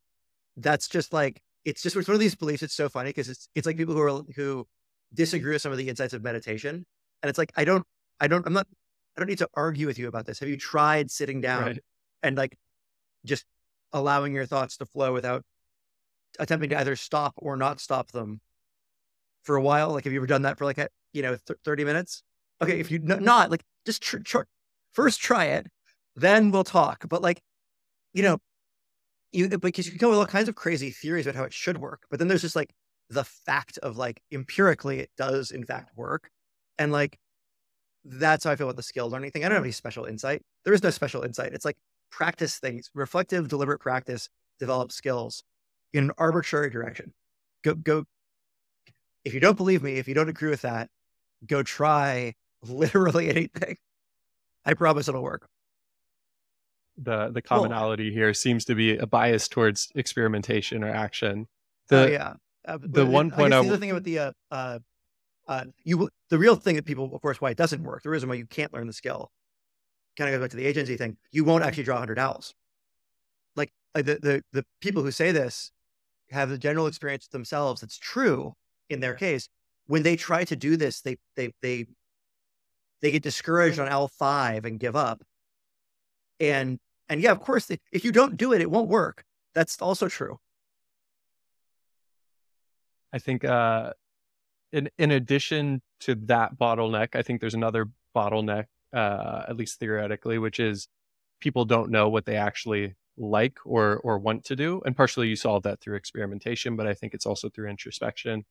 that's 0.56 0.88
just 0.88 1.12
like 1.12 1.42
it's 1.64 1.82
just 1.82 1.96
it's 1.96 2.08
one 2.08 2.14
of 2.14 2.20
these 2.20 2.34
beliefs. 2.34 2.62
It's 2.62 2.74
so 2.74 2.88
funny 2.88 3.10
because 3.10 3.28
it's 3.28 3.48
it's 3.54 3.66
like 3.66 3.76
people 3.76 3.94
who 3.94 4.02
are 4.02 4.22
who 4.36 4.66
disagree 5.12 5.52
with 5.52 5.62
some 5.62 5.72
of 5.72 5.78
the 5.78 5.88
insights 5.88 6.12
of 6.12 6.22
meditation, 6.22 6.86
and 7.22 7.30
it's 7.30 7.38
like 7.38 7.52
I 7.56 7.64
don't 7.64 7.84
I 8.20 8.28
don't 8.28 8.46
I'm 8.46 8.52
not 8.52 8.66
I 9.16 9.20
don't 9.20 9.28
need 9.28 9.38
to 9.38 9.48
argue 9.54 9.86
with 9.86 9.98
you 9.98 10.08
about 10.08 10.26
this. 10.26 10.40
Have 10.40 10.48
you 10.48 10.56
tried 10.56 11.10
sitting 11.10 11.40
down 11.40 11.62
Right. 11.62 11.78
and 12.22 12.36
like 12.36 12.56
just 13.24 13.44
allowing 13.92 14.34
your 14.34 14.46
thoughts 14.46 14.76
to 14.78 14.86
flow 14.86 15.12
without 15.12 15.42
attempting 16.38 16.70
to 16.70 16.78
either 16.78 16.96
stop 16.96 17.34
or 17.36 17.56
not 17.56 17.80
stop 17.80 18.10
them 18.10 18.40
for 19.44 19.56
a 19.56 19.62
while? 19.62 19.90
Like, 19.90 20.04
have 20.04 20.12
you 20.12 20.18
ever 20.18 20.26
done 20.26 20.42
that 20.42 20.58
for 20.58 20.64
like 20.64 20.78
a 20.78 20.88
you 21.12 21.22
know 21.22 21.36
th- 21.46 21.58
30 21.64 21.84
minutes? 21.84 22.22
Okay, 22.62 22.80
if 22.80 22.90
you 22.90 22.98
n- 22.98 23.06
mm-hmm. 23.06 23.24
not 23.24 23.50
like 23.50 23.62
just 23.86 24.02
tr- 24.02 24.18
tr- 24.18 24.42
first 24.92 25.20
try 25.20 25.46
it, 25.46 25.66
then 26.16 26.50
we'll 26.50 26.64
talk. 26.64 27.04
But 27.08 27.22
like, 27.22 27.40
you 28.12 28.22
know, 28.22 28.38
you 29.32 29.48
uh, 29.52 29.56
because 29.58 29.86
you 29.86 29.92
can 29.92 29.98
come 29.98 30.10
with 30.10 30.18
all 30.18 30.26
kinds 30.26 30.48
of 30.48 30.54
crazy 30.54 30.90
theories 30.90 31.26
about 31.26 31.36
how 31.36 31.44
it 31.44 31.52
should 31.52 31.78
work, 31.78 32.02
but 32.10 32.18
then 32.18 32.28
there's 32.28 32.42
just 32.42 32.56
like 32.56 32.72
the 33.10 33.24
fact 33.24 33.78
of 33.78 33.96
like 33.96 34.20
empirically 34.32 35.00
it 35.00 35.10
does 35.16 35.50
in 35.50 35.64
fact 35.64 35.96
work, 35.96 36.30
and 36.78 36.92
like 36.92 37.18
that's 38.04 38.44
how 38.44 38.50
I 38.50 38.56
feel 38.56 38.66
about 38.66 38.76
the 38.76 38.82
skill 38.82 39.10
learning 39.10 39.30
thing. 39.30 39.44
I 39.44 39.48
don't 39.48 39.56
have 39.56 39.64
any 39.64 39.72
special 39.72 40.04
insight. 40.04 40.42
There 40.64 40.74
is 40.74 40.82
no 40.82 40.90
special 40.90 41.22
insight. 41.22 41.54
It's 41.54 41.64
like 41.64 41.76
practice 42.10 42.58
things, 42.58 42.90
reflective, 42.94 43.48
deliberate 43.48 43.80
practice, 43.80 44.28
develop 44.58 44.92
skills 44.92 45.42
in 45.92 46.04
an 46.04 46.10
arbitrary 46.18 46.70
direction. 46.70 47.12
Go 47.62 47.74
go. 47.74 48.04
If 49.24 49.34
you 49.34 49.40
don't 49.40 49.56
believe 49.56 49.82
me, 49.82 49.94
if 49.96 50.08
you 50.08 50.14
don't 50.14 50.28
agree 50.28 50.50
with 50.50 50.62
that, 50.62 50.90
go 51.46 51.62
try 51.62 52.34
literally 52.62 53.30
anything. 53.30 53.76
I 54.64 54.74
promise 54.74 55.08
it'll 55.08 55.22
work. 55.22 55.48
the 56.96 57.30
the 57.30 57.42
commonality 57.42 58.12
here 58.12 58.32
seems 58.34 58.64
to 58.66 58.74
be 58.74 58.96
a 58.96 59.06
bias 59.06 59.48
towards 59.48 59.90
experimentation 59.94 60.84
or 60.84 60.90
action. 60.90 61.48
Oh 61.90 62.06
The 62.06 62.12
yeah. 62.12 62.34
Uh, 62.66 62.78
the 62.80 63.04
one 63.04 63.30
point 63.30 63.52
I 63.52 63.62
the 63.62 63.68
other 63.68 63.78
thing 63.78 63.90
about 63.90 64.04
the 64.04 64.18
uh, 64.18 64.32
uh, 64.50 64.78
uh, 65.46 65.64
you 65.84 66.08
the 66.30 66.38
real 66.38 66.56
thing 66.56 66.76
that 66.76 66.86
people, 66.86 67.14
of 67.14 67.20
course, 67.20 67.40
why 67.40 67.50
it 67.50 67.56
doesn't 67.58 67.82
work, 67.82 68.02
the 68.02 68.10
reason 68.10 68.28
why 68.28 68.36
you 68.36 68.46
can't 68.46 68.72
learn 68.72 68.86
the 68.86 68.92
skill, 68.92 69.30
kind 70.16 70.30
of 70.30 70.38
goes 70.38 70.44
back 70.44 70.50
to 70.52 70.56
the 70.56 70.66
agency 70.66 70.96
thing. 70.96 71.16
You 71.30 71.44
won't 71.44 71.64
actually 71.64 71.82
draw 71.84 71.96
100 71.96 72.18
owls. 72.18 72.54
Like 73.56 73.72
uh, 73.94 74.02
the 74.02 74.18
the 74.20 74.44
the 74.52 74.64
people 74.80 75.02
who 75.02 75.10
say 75.10 75.32
this 75.32 75.72
have 76.30 76.48
the 76.48 76.58
general 76.58 76.86
experience 76.86 77.28
themselves. 77.28 77.82
It's 77.82 77.98
true 77.98 78.54
in 78.88 79.00
their 79.00 79.14
case. 79.14 79.48
When 79.86 80.02
they 80.02 80.16
try 80.16 80.44
to 80.44 80.56
do 80.56 80.76
this, 80.76 81.00
they 81.02 81.16
they 81.36 81.52
they 81.60 81.86
they 83.02 83.10
get 83.10 83.22
discouraged 83.22 83.78
on 83.78 83.88
L 83.88 84.08
five 84.08 84.64
and 84.64 84.80
give 84.80 84.96
up. 84.96 85.22
And 86.40 86.78
and 87.08 87.20
yeah, 87.20 87.32
of 87.32 87.40
course, 87.40 87.66
they, 87.66 87.78
if 87.92 88.04
you 88.04 88.12
don't 88.12 88.36
do 88.36 88.52
it, 88.52 88.60
it 88.60 88.70
won't 88.70 88.88
work. 88.88 89.24
That's 89.54 89.80
also 89.80 90.08
true. 90.08 90.38
I 93.12 93.18
think 93.18 93.44
uh, 93.44 93.92
in 94.72 94.90
in 94.98 95.10
addition 95.10 95.82
to 96.00 96.14
that 96.26 96.56
bottleneck, 96.58 97.14
I 97.14 97.22
think 97.22 97.40
there's 97.40 97.54
another 97.54 97.90
bottleneck 98.16 98.64
uh, 98.92 99.44
at 99.48 99.56
least 99.56 99.78
theoretically, 99.78 100.38
which 100.38 100.58
is 100.58 100.88
people 101.40 101.64
don't 101.64 101.90
know 101.90 102.08
what 102.08 102.24
they 102.24 102.36
actually 102.36 102.94
like 103.16 103.58
or 103.64 103.98
or 103.98 104.18
want 104.18 104.44
to 104.46 104.56
do, 104.56 104.82
and 104.84 104.96
partially 104.96 105.28
you 105.28 105.36
solve 105.36 105.62
that 105.64 105.80
through 105.80 105.96
experimentation, 105.96 106.74
but 106.74 106.86
I 106.86 106.94
think 106.94 107.14
it's 107.14 107.26
also 107.26 107.48
through 107.48 107.68
introspection. 107.68 108.44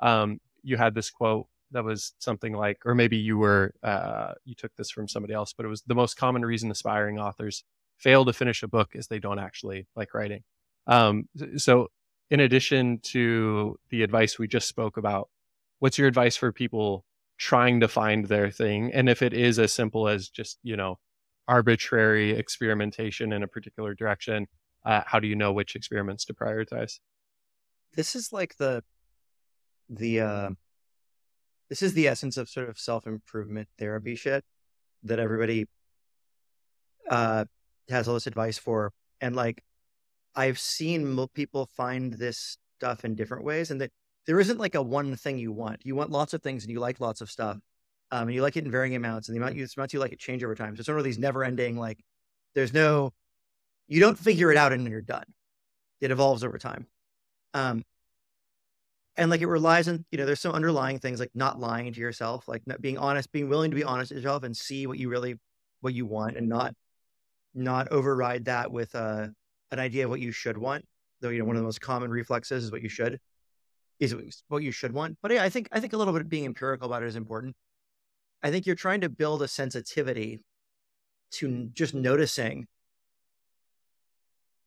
Um, 0.00 0.40
you 0.62 0.76
had 0.76 0.94
this 0.94 1.10
quote 1.10 1.46
that 1.70 1.84
was 1.84 2.14
something 2.18 2.54
like, 2.54 2.78
or 2.84 2.94
maybe 2.94 3.16
you 3.16 3.38
were 3.38 3.74
uh, 3.82 4.32
you 4.44 4.54
took 4.54 4.74
this 4.76 4.90
from 4.90 5.08
somebody 5.08 5.34
else, 5.34 5.52
but 5.52 5.66
it 5.66 5.68
was 5.68 5.82
the 5.82 5.94
most 5.94 6.16
common 6.16 6.44
reason 6.44 6.70
aspiring 6.70 7.18
authors 7.18 7.64
fail 7.96 8.24
to 8.24 8.32
finish 8.32 8.62
a 8.62 8.68
book 8.68 8.90
is 8.94 9.08
they 9.08 9.18
don't 9.18 9.38
actually 9.38 9.86
like 9.96 10.14
writing. 10.14 10.42
Um, 10.86 11.28
so, 11.56 11.88
in 12.30 12.40
addition 12.40 13.00
to 13.00 13.78
the 13.90 14.02
advice 14.02 14.38
we 14.38 14.48
just 14.48 14.68
spoke 14.68 14.96
about, 14.96 15.28
what's 15.80 15.98
your 15.98 16.08
advice 16.08 16.36
for 16.36 16.52
people 16.52 17.04
trying 17.36 17.80
to 17.80 17.88
find 17.88 18.26
their 18.26 18.50
thing? 18.50 18.92
And 18.92 19.08
if 19.08 19.22
it 19.22 19.32
is 19.32 19.58
as 19.58 19.72
simple 19.72 20.08
as 20.08 20.28
just 20.28 20.58
you 20.62 20.76
know 20.76 20.98
arbitrary 21.46 22.30
experimentation 22.32 23.32
in 23.32 23.42
a 23.42 23.48
particular 23.48 23.94
direction, 23.94 24.46
uh, 24.84 25.02
how 25.06 25.20
do 25.20 25.26
you 25.26 25.36
know 25.36 25.52
which 25.52 25.76
experiments 25.76 26.24
to 26.26 26.34
prioritize? 26.34 27.00
This 27.94 28.14
is 28.14 28.32
like 28.32 28.56
the 28.56 28.84
the 29.88 30.20
uh 30.20 30.50
this 31.68 31.82
is 31.82 31.92
the 31.94 32.08
essence 32.08 32.36
of 32.36 32.48
sort 32.48 32.68
of 32.68 32.78
self 32.78 33.06
improvement 33.06 33.68
therapy 33.78 34.14
shit 34.14 34.44
that 35.04 35.18
everybody 35.18 35.66
uh, 37.08 37.44
has 37.88 38.08
all 38.08 38.14
this 38.14 38.26
advice 38.26 38.58
for. 38.58 38.92
And 39.20 39.34
like, 39.36 39.62
I've 40.34 40.58
seen 40.58 41.26
people 41.34 41.68
find 41.76 42.12
this 42.12 42.58
stuff 42.78 43.04
in 43.04 43.14
different 43.14 43.44
ways, 43.44 43.70
and 43.70 43.80
that 43.80 43.90
there 44.26 44.40
isn't 44.40 44.58
like 44.58 44.74
a 44.74 44.82
one 44.82 45.16
thing 45.16 45.38
you 45.38 45.52
want. 45.52 45.84
You 45.84 45.94
want 45.94 46.10
lots 46.10 46.34
of 46.34 46.42
things, 46.42 46.64
and 46.64 46.72
you 46.72 46.80
like 46.80 47.00
lots 47.00 47.20
of 47.20 47.30
stuff, 47.30 47.58
um, 48.10 48.28
and 48.28 48.34
you 48.34 48.42
like 48.42 48.56
it 48.56 48.64
in 48.64 48.70
varying 48.70 48.96
amounts, 48.96 49.28
and 49.28 49.36
the 49.36 49.40
amount 49.40 49.56
you, 49.56 49.66
the 49.66 49.72
amounts 49.76 49.94
you 49.94 50.00
like 50.00 50.12
it 50.12 50.18
change 50.18 50.44
over 50.44 50.54
time. 50.54 50.76
So 50.76 50.80
it's 50.80 50.88
one 50.88 50.98
of 50.98 51.04
these 51.04 51.18
never 51.18 51.44
ending 51.44 51.76
like. 51.76 51.98
There's 52.54 52.72
no, 52.72 53.12
you 53.88 54.00
don't 54.00 54.18
figure 54.18 54.50
it 54.50 54.56
out 54.56 54.72
and 54.72 54.88
you're 54.88 55.02
done. 55.02 55.26
It 56.00 56.10
evolves 56.10 56.42
over 56.42 56.58
time. 56.58 56.86
Um, 57.52 57.84
and 59.18 59.30
like 59.30 59.42
it 59.42 59.48
relies 59.48 59.88
on 59.88 60.04
you 60.10 60.16
know 60.16 60.24
there's 60.24 60.40
some 60.40 60.52
underlying 60.52 60.98
things 60.98 61.20
like 61.20 61.30
not 61.34 61.60
lying 61.60 61.92
to 61.92 62.00
yourself 62.00 62.48
like 62.48 62.62
not 62.66 62.80
being 62.80 62.96
honest 62.96 63.30
being 63.32 63.48
willing 63.48 63.70
to 63.70 63.74
be 63.74 63.84
honest 63.84 64.10
with 64.10 64.22
yourself 64.22 64.44
and 64.44 64.56
see 64.56 64.86
what 64.86 64.98
you 64.98 65.10
really 65.10 65.34
what 65.80 65.92
you 65.92 66.06
want 66.06 66.36
and 66.36 66.48
not 66.48 66.72
not 67.54 67.88
override 67.88 68.44
that 68.46 68.70
with 68.70 68.94
uh, 68.94 69.26
an 69.72 69.78
idea 69.78 70.04
of 70.04 70.10
what 70.10 70.20
you 70.20 70.30
should 70.32 70.56
want 70.56 70.84
though 71.20 71.28
you 71.28 71.40
know 71.40 71.44
one 71.44 71.56
of 71.56 71.60
the 71.60 71.66
most 71.66 71.80
common 71.80 72.10
reflexes 72.10 72.64
is 72.64 72.72
what 72.72 72.82
you 72.82 72.88
should 72.88 73.18
is 74.00 74.14
what 74.46 74.62
you 74.62 74.70
should 74.70 74.92
want 74.92 75.18
but 75.20 75.32
yeah 75.32 75.42
i 75.42 75.48
think 75.48 75.68
i 75.72 75.80
think 75.80 75.92
a 75.92 75.96
little 75.96 76.12
bit 76.12 76.22
of 76.22 76.28
being 76.28 76.46
empirical 76.46 76.86
about 76.86 77.02
it 77.02 77.06
is 77.06 77.16
important. 77.16 77.54
I 78.40 78.52
think 78.52 78.66
you're 78.66 78.76
trying 78.76 79.00
to 79.00 79.08
build 79.08 79.42
a 79.42 79.48
sensitivity 79.48 80.40
to 81.32 81.68
just 81.72 81.92
noticing 81.92 82.66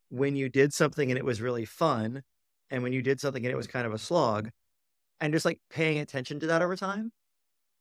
when 0.10 0.36
you 0.36 0.50
did 0.50 0.74
something 0.74 1.10
and 1.10 1.18
it 1.18 1.24
was 1.24 1.42
really 1.42 1.64
fun 1.64 2.22
and 2.72 2.82
when 2.82 2.94
you 2.94 3.02
did 3.02 3.20
something 3.20 3.46
and 3.46 3.52
it 3.52 3.58
was 3.58 3.68
kind 3.68 3.86
of 3.86 3.94
a 3.94 3.98
slog 3.98 4.50
and 5.20 5.34
just 5.34 5.46
like 5.46 5.60
paying 5.70 6.00
attention 6.00 6.40
to 6.40 6.48
that 6.48 6.62
over 6.62 6.76
time 6.76 7.12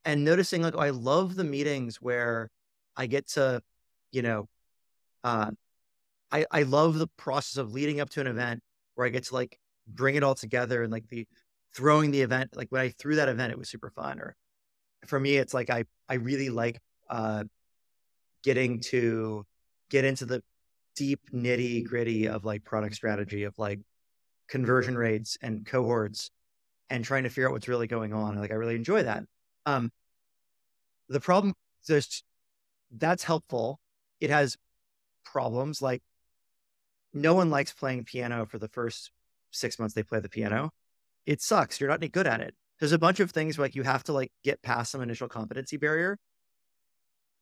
and 0.04 0.24
noticing 0.24 0.60
like 0.60 0.74
oh, 0.74 0.80
i 0.80 0.90
love 0.90 1.36
the 1.36 1.44
meetings 1.44 2.02
where 2.02 2.50
i 2.96 3.06
get 3.06 3.26
to 3.28 3.62
you 4.12 4.20
know 4.20 4.48
uh 5.24 5.50
i 6.30 6.44
i 6.50 6.62
love 6.62 6.98
the 6.98 7.08
process 7.16 7.56
of 7.56 7.72
leading 7.72 8.00
up 8.00 8.10
to 8.10 8.20
an 8.20 8.26
event 8.26 8.60
where 8.96 9.06
i 9.06 9.10
get 9.10 9.24
to 9.24 9.34
like 9.34 9.58
bring 9.86 10.16
it 10.16 10.22
all 10.22 10.34
together 10.34 10.82
and 10.82 10.92
like 10.92 11.08
the 11.08 11.26
throwing 11.74 12.10
the 12.10 12.20
event 12.20 12.50
like 12.56 12.70
when 12.70 12.82
i 12.82 12.88
threw 12.90 13.16
that 13.16 13.28
event 13.28 13.52
it 13.52 13.58
was 13.58 13.68
super 13.68 13.90
fun 13.90 14.18
or 14.18 14.36
for 15.06 15.18
me 15.18 15.36
it's 15.36 15.54
like 15.54 15.70
i 15.70 15.84
i 16.08 16.14
really 16.14 16.50
like 16.50 16.80
uh 17.08 17.44
getting 18.42 18.80
to 18.80 19.44
get 19.90 20.04
into 20.04 20.24
the 20.24 20.42
deep 20.96 21.20
nitty 21.32 21.84
gritty 21.84 22.26
of 22.26 22.44
like 22.44 22.64
product 22.64 22.94
strategy 22.94 23.44
of 23.44 23.56
like 23.58 23.80
conversion 24.50 24.98
rates 24.98 25.38
and 25.40 25.64
cohorts 25.64 26.30
and 26.90 27.04
trying 27.04 27.22
to 27.22 27.30
figure 27.30 27.46
out 27.46 27.52
what's 27.52 27.68
really 27.68 27.86
going 27.86 28.12
on. 28.12 28.36
Like 28.36 28.50
I 28.50 28.54
really 28.54 28.74
enjoy 28.74 29.04
that. 29.04 29.24
Um, 29.64 29.90
the 31.08 31.20
problem 31.20 31.54
there's 31.86 32.22
that's 32.90 33.24
helpful. 33.24 33.80
It 34.20 34.30
has 34.30 34.56
problems 35.24 35.80
like 35.80 36.02
no 37.14 37.34
one 37.34 37.50
likes 37.50 37.72
playing 37.72 38.04
piano 38.04 38.46
for 38.46 38.58
the 38.58 38.68
first 38.68 39.10
six 39.50 39.78
months 39.78 39.94
they 39.94 40.02
play 40.02 40.20
the 40.20 40.28
piano. 40.28 40.70
It 41.26 41.40
sucks. 41.40 41.80
You're 41.80 41.90
not 41.90 42.00
any 42.00 42.08
good 42.08 42.26
at 42.26 42.40
it. 42.40 42.54
There's 42.78 42.92
a 42.92 42.98
bunch 42.98 43.20
of 43.20 43.30
things 43.30 43.58
like 43.58 43.74
you 43.74 43.82
have 43.82 44.04
to 44.04 44.12
like 44.12 44.32
get 44.42 44.62
past 44.62 44.90
some 44.90 45.00
initial 45.00 45.28
competency 45.28 45.76
barrier. 45.76 46.18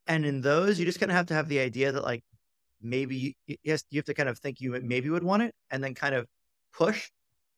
And 0.06 0.24
in 0.24 0.40
those, 0.40 0.78
you 0.78 0.86
just 0.86 1.00
kind 1.00 1.12
of 1.12 1.16
have 1.16 1.26
to 1.26 1.34
have 1.34 1.48
the 1.48 1.60
idea 1.60 1.92
that 1.92 2.02
like 2.02 2.24
maybe 2.80 3.34
you, 3.46 3.56
yes, 3.62 3.84
you 3.90 3.98
have 3.98 4.06
to 4.06 4.14
kind 4.14 4.28
of 4.28 4.38
think 4.38 4.60
you 4.60 4.78
maybe 4.82 5.10
would 5.10 5.22
want 5.22 5.42
it 5.42 5.54
and 5.70 5.82
then 5.82 5.94
kind 5.94 6.14
of 6.14 6.26
push 6.78 7.10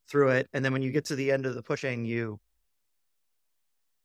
through 0.09 0.31
it 0.31 0.49
and 0.53 0.65
then 0.65 0.73
when 0.73 0.83
you 0.83 0.91
get 0.91 1.05
to 1.05 1.15
the 1.15 1.31
end 1.31 1.47
of 1.47 1.55
the 1.55 1.63
pushing 1.63 2.05
you 2.05 2.41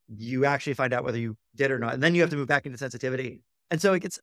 you 0.07 0.45
actually 0.45 0.73
find 0.73 0.93
out 0.93 1.03
whether 1.03 1.17
you 1.17 1.35
did 1.55 1.71
or 1.71 1.79
not 1.79 1.93
and 1.93 2.03
then 2.03 2.13
you 2.13 2.21
have 2.21 2.29
to 2.29 2.35
move 2.35 2.47
back 2.47 2.65
into 2.65 2.77
sensitivity. 2.77 3.41
And 3.71 3.81
so 3.81 3.93
it 3.93 4.01
gets 4.01 4.19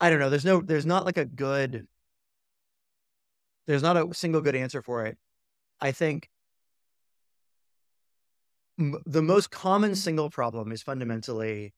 i 0.00 0.08
don't 0.08 0.18
know 0.18 0.30
there's 0.30 0.44
no 0.44 0.60
there's 0.60 0.86
not 0.86 1.04
like 1.04 1.16
a 1.16 1.24
good 1.24 1.86
there's 3.66 3.82
not 3.82 3.96
a 3.96 4.14
single 4.14 4.40
good 4.40 4.54
answer 4.54 4.80
for 4.80 5.06
it. 5.06 5.18
I 5.80 5.92
think 5.92 6.30
m- 8.78 9.02
the 9.04 9.22
most 9.22 9.50
common 9.50 9.94
single 9.94 10.30
problem 10.30 10.72
is 10.72 10.82
fundamentally 10.82 11.74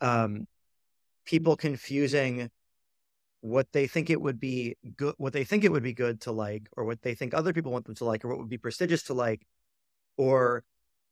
um, 0.00 0.46
people 1.24 1.56
confusing 1.56 2.50
what 3.42 3.72
they 3.72 3.88
think 3.88 4.08
it 4.08 4.22
would 4.22 4.40
be 4.40 4.76
good, 4.96 5.14
what 5.18 5.32
they 5.32 5.44
think 5.44 5.64
it 5.64 5.72
would 5.72 5.82
be 5.82 5.92
good 5.92 6.20
to 6.22 6.32
like, 6.32 6.68
or 6.76 6.84
what 6.84 7.02
they 7.02 7.14
think 7.14 7.34
other 7.34 7.52
people 7.52 7.72
want 7.72 7.84
them 7.84 7.96
to 7.96 8.04
like, 8.04 8.24
or 8.24 8.28
what 8.28 8.38
would 8.38 8.48
be 8.48 8.56
prestigious 8.56 9.02
to 9.04 9.14
like, 9.14 9.42
or 10.16 10.64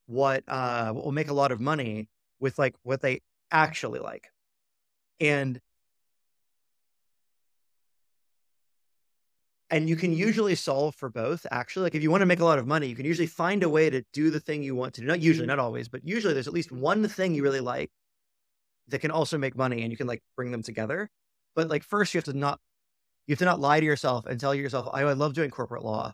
what 0.06 0.44
uh, 0.48 0.92
what 0.92 1.04
will 1.04 1.12
make 1.12 1.28
a 1.28 1.34
lot 1.34 1.52
of 1.52 1.60
money 1.60 2.08
with 2.38 2.58
like 2.58 2.76
what 2.84 3.02
they 3.02 3.20
actually 3.50 3.98
like, 3.98 4.28
and 5.18 5.60
and 9.68 9.88
you 9.88 9.96
can 9.96 10.12
usually 10.12 10.54
solve 10.54 10.94
for 10.94 11.08
both. 11.10 11.46
Actually, 11.50 11.82
like 11.84 11.96
if 11.96 12.02
you 12.02 12.12
want 12.12 12.22
to 12.22 12.26
make 12.26 12.40
a 12.40 12.44
lot 12.44 12.60
of 12.60 12.66
money, 12.66 12.86
you 12.86 12.94
can 12.94 13.06
usually 13.06 13.26
find 13.26 13.64
a 13.64 13.68
way 13.68 13.90
to 13.90 14.04
do 14.12 14.30
the 14.30 14.40
thing 14.40 14.62
you 14.62 14.76
want 14.76 14.94
to 14.94 15.00
do. 15.00 15.06
Not 15.08 15.20
usually, 15.20 15.48
not 15.48 15.58
always, 15.58 15.88
but 15.88 16.06
usually 16.06 16.32
there's 16.34 16.48
at 16.48 16.54
least 16.54 16.70
one 16.70 17.08
thing 17.08 17.34
you 17.34 17.42
really 17.42 17.60
like 17.60 17.90
that 18.86 19.00
can 19.00 19.10
also 19.10 19.36
make 19.36 19.56
money, 19.56 19.82
and 19.82 19.90
you 19.90 19.96
can 19.96 20.06
like 20.06 20.22
bring 20.36 20.52
them 20.52 20.62
together. 20.62 21.10
But 21.54 21.68
like 21.68 21.82
first 21.82 22.14
you 22.14 22.18
have 22.18 22.24
to 22.24 22.32
not 22.32 22.60
you 23.26 23.32
have 23.32 23.38
to 23.38 23.44
not 23.44 23.60
lie 23.60 23.78
to 23.78 23.86
yourself 23.86 24.26
and 24.26 24.40
tell 24.40 24.54
yourself, 24.54 24.88
I, 24.92 25.02
I 25.02 25.12
love 25.12 25.34
doing 25.34 25.50
corporate 25.50 25.84
law 25.84 26.12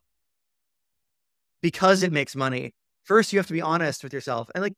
because 1.63 2.03
it 2.03 2.13
makes 2.13 2.37
money. 2.37 2.75
First, 3.05 3.33
you 3.33 3.39
have 3.39 3.47
to 3.47 3.55
be 3.55 3.63
honest 3.63 4.05
with 4.05 4.13
yourself. 4.13 4.51
And 4.55 4.63
like, 4.63 4.75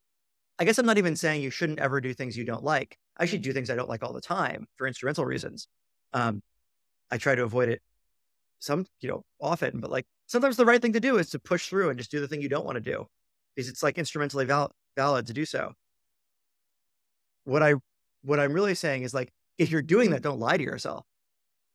I 0.57 0.63
guess 0.63 0.77
I'm 0.77 0.85
not 0.85 0.97
even 0.97 1.15
saying 1.17 1.41
you 1.41 1.49
shouldn't 1.49 1.79
ever 1.79 1.99
do 1.99 2.13
things 2.13 2.37
you 2.37 2.45
don't 2.45 2.63
like. 2.63 2.97
I 3.17 3.25
should 3.25 3.41
do 3.41 3.51
things 3.51 3.69
I 3.69 3.75
don't 3.75 3.89
like 3.89 4.03
all 4.03 4.13
the 4.13 4.21
time 4.21 4.67
for 4.77 4.87
instrumental 4.87 5.25
reasons. 5.25 5.67
Um, 6.13 6.41
I 7.11 7.17
try 7.17 7.35
to 7.35 7.43
avoid 7.43 7.69
it 7.69 7.81
some, 8.59 8.85
you 9.01 9.09
know, 9.09 9.23
often, 9.41 9.79
but 9.81 9.91
like 9.91 10.05
sometimes 10.27 10.55
the 10.55 10.65
right 10.65 10.81
thing 10.81 10.93
to 10.93 10.99
do 10.99 11.17
is 11.17 11.31
to 11.31 11.39
push 11.39 11.67
through 11.67 11.89
and 11.89 11.97
just 11.97 12.11
do 12.11 12.21
the 12.21 12.27
thing 12.27 12.41
you 12.41 12.49
don't 12.49 12.65
want 12.65 12.75
to 12.75 12.81
do 12.81 13.05
because 13.55 13.69
it's 13.69 13.83
like 13.83 13.97
instrumentally 13.97 14.45
val- 14.45 14.71
valid 14.95 15.27
to 15.27 15.33
do 15.33 15.43
so. 15.43 15.73
What 17.43 17.63
I, 17.63 17.73
what 18.21 18.39
I'm 18.39 18.53
really 18.53 18.75
saying 18.75 19.03
is 19.03 19.13
like, 19.13 19.31
if 19.59 19.69
you're 19.69 19.83
doing 19.83 20.09
that, 20.11 20.23
don't 20.23 20.39
lie 20.39 20.57
to 20.57 20.63
yourself. 20.63 21.05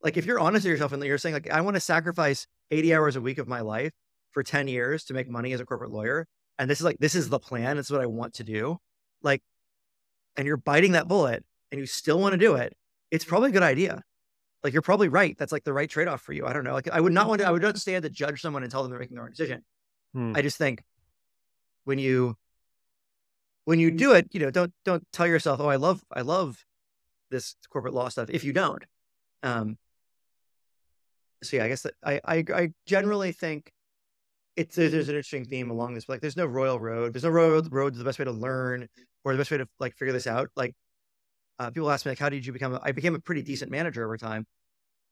Like 0.03 0.17
if 0.17 0.27
you're 0.27 0.41
honest 0.41 0.65
with 0.65 0.73
yourself 0.73 0.93
and 0.93 1.03
you're 1.05 1.19
saying 1.19 1.35
like, 1.35 1.51
I 1.51 1.61
want 1.61 1.77
to 1.77 1.81
sacrifice 1.81 2.47
80 2.71 2.95
hours 2.95 3.17
a 3.17 3.21
week 3.21 3.39
of 3.39 3.47
my 3.47 3.61
life 3.61 3.93
for 4.33 4.43
10 4.43 4.67
years 4.67 5.05
to 5.05 5.15
make 5.15 5.29
money 5.29 5.53
as 5.53 5.61
a 5.61 5.65
corporate 5.65 5.93
lawyer. 5.93 6.27
And 6.59 6.69
this 6.69 6.81
is 6.81 6.85
like, 6.85 6.99
this 6.99 7.15
is 7.15 7.29
the 7.29 7.39
plan. 7.39 7.79
It's 7.79 7.91
what 7.91 8.01
I 8.01 8.07
want 8.07 8.35
to 8.35 8.45
do. 8.45 8.79
Like, 9.23 9.43
and 10.37 10.47
you're 10.47 10.57
biting 10.57 10.93
that 10.93 11.09
bullet 11.09 11.45
and 11.71 11.79
you 11.81 11.87
still 11.87 12.19
want 12.19 12.33
to 12.33 12.39
do 12.39 12.57
it. 12.57 12.75
It's 13.11 13.25
probably 13.25 13.51
a 13.51 13.53
good 13.53 13.63
idea. 13.63 14.03
Like 14.63 14.73
you're 14.73 14.83
probably 14.83 15.09
right. 15.09 15.37
That's 15.39 15.53
like 15.53 15.65
the 15.65 15.75
right 15.75 15.89
trade-off 15.89 16.23
for 16.23 16.33
you. 16.33 16.47
I 16.47 16.55
don't 16.55 16.65
know. 16.65 16.73
Like 16.73 16.89
I 16.91 17.01
would 17.01 17.13
not 17.13 17.29
want 17.29 17.43
to, 17.43 17.47
I 17.47 17.51
would 17.51 17.63
not 17.63 17.79
stand 17.79 18.03
to 18.05 18.11
judge 18.11 18.41
someone 18.41 18.63
and 18.63 18.73
tell 18.73 18.83
them 18.83 18.91
they're 18.91 18.99
making 18.99 19.17
the 19.17 19.21
wrong 19.21 19.31
decision. 19.31 19.63
Hmm. 20.15 20.33
I 20.35 20.43
just 20.43 20.57
think 20.57 20.83
when 21.85 21.99
you 21.99 22.37
when 23.67 23.79
you 23.79 23.91
do 23.91 24.13
it, 24.13 24.29
you 24.33 24.41
know, 24.41 24.51
don't 24.51 24.73
don't 24.87 25.07
tell 25.13 25.27
yourself, 25.27 25.61
oh, 25.61 25.69
I 25.69 25.77
love 25.77 26.03
I 26.11 26.23
love 26.23 26.65
this 27.35 27.57
corporate 27.71 27.95
law 27.95 28.09
stuff 28.09 28.31
if 28.31 28.45
you 28.45 28.53
don't. 28.53 28.85
Um, 29.43 29.77
so 31.43 31.57
yeah, 31.57 31.65
I 31.65 31.69
guess 31.69 31.83
that 31.83 31.95
I, 32.03 32.21
I, 32.25 32.45
I 32.55 32.69
generally 32.87 33.33
think 33.33 33.71
it's 34.57 34.77
there's, 34.77 34.95
an 34.95 35.01
interesting 35.01 35.45
theme 35.45 35.71
along 35.71 35.95
this. 35.95 36.09
Like, 36.09 36.21
there's 36.21 36.37
no 36.37 36.47
royal 36.47 36.79
road. 36.79 37.13
There's 37.13 37.25
no 37.25 37.31
road. 37.31 37.69
The 37.95 38.05
best 38.05 38.19
way 38.19 38.25
to 38.25 38.33
learn 38.33 38.89
or 39.25 39.33
the 39.33 39.39
best 39.39 39.51
way 39.51 39.59
to 39.59 39.67
like 39.81 39.97
figure 39.97 40.13
this 40.13 40.27
out. 40.27 40.49
Like, 40.57 40.75
uh, 41.59 41.71
people 41.71 41.91
ask 41.91 42.07
me 42.07 42.13
like, 42.13 42.19
how 42.19 42.29
did 42.29 42.47
you 42.47 42.53
become? 42.53 42.75
A, 42.75 42.81
I 42.83 42.93
became 42.93 43.15
a 43.15 43.21
pretty 43.21 43.43
decent 43.43 43.71
manager 43.71 44.05
over 44.05 44.17
time, 44.17 44.47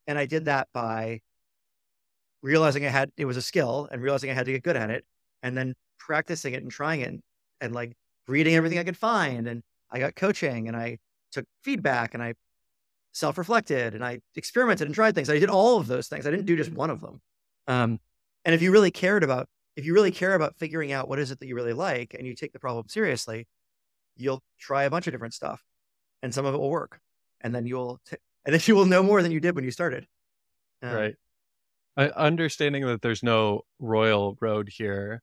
and 0.07 0.19
I 0.19 0.27
did 0.27 0.47
that 0.47 0.69
by 0.73 1.21
realizing 2.43 2.85
I 2.85 2.89
had 2.89 3.11
it 3.17 3.25
was 3.25 3.37
a 3.37 3.43
skill 3.43 3.89
and 3.91 4.03
realizing 4.03 4.31
I 4.31 4.35
had 4.35 4.47
to 4.47 4.53
get 4.53 4.63
good 4.63 4.77
at 4.77 4.91
it, 4.91 5.05
and 5.43 5.57
then 5.57 5.75
practicing 5.99 6.55
it 6.55 6.63
and 6.63 6.71
trying 6.71 7.01
it 7.01 7.09
and, 7.09 7.21
and 7.61 7.75
like 7.75 7.93
reading 8.27 8.55
everything 8.55 8.79
I 8.79 8.85
could 8.85 8.97
find. 8.97 9.47
And 9.47 9.63
I 9.91 9.99
got 9.99 10.17
coaching 10.17 10.69
and 10.69 10.77
I 10.77 10.99
took 11.33 11.47
feedback 11.63 12.15
and 12.15 12.23
I 12.23 12.35
self 13.13 13.39
reflected 13.39 13.95
and 13.95 14.05
I 14.05 14.21
experimented 14.37 14.87
and 14.87 14.95
tried 14.95 15.15
things. 15.15 15.31
I 15.31 15.39
did 15.39 15.51
all 15.51 15.79
of 15.79 15.87
those 15.87 16.09
things. 16.09 16.27
I 16.27 16.31
didn't 16.31 16.47
do 16.47 16.57
just 16.57 16.73
one 16.73 16.91
of 16.91 17.01
them. 17.01 17.21
Um, 17.67 17.99
and 18.45 18.55
if 18.55 18.63
you 18.63 18.73
really 18.73 18.91
cared 18.91 19.23
about, 19.23 19.49
if 19.77 19.85
you 19.85 19.95
really 19.95 20.11
care 20.11 20.35
about 20.35 20.57
figuring 20.59 20.93
out 20.93 21.09
what 21.09 21.19
is 21.19 21.31
it 21.31 21.41
that 21.41 21.47
you 21.47 21.55
really 21.55 21.73
like 21.73 22.15
and 22.17 22.27
you 22.27 22.35
take 22.35 22.53
the 22.53 22.59
problem 22.59 22.89
seriously, 22.89 23.47
you'll 24.17 24.43
try 24.59 24.85
a 24.85 24.91
bunch 24.91 25.07
of 25.07 25.13
different 25.13 25.35
stuff 25.35 25.63
and 26.23 26.35
some 26.35 26.45
of 26.45 26.55
it 26.55 26.59
will 26.59 26.71
work. 26.71 27.01
And 27.41 27.55
then 27.55 27.67
you'll, 27.67 28.01
t- 28.09 28.17
and 28.45 28.55
then 28.55 28.61
you 28.65 28.75
will 28.75 28.87
know 28.87 29.03
more 29.03 29.23
than 29.23 29.33
you 29.33 29.41
did 29.41 29.55
when 29.55 29.65
you 29.65 29.71
started. 29.71 30.07
Um, 30.83 30.95
right. 30.95 31.15
I, 31.97 32.09
understanding 32.09 32.87
that 32.87 33.03
there's 33.03 33.23
no 33.23 33.63
royal 33.79 34.37
road 34.41 34.69
here, 34.69 35.23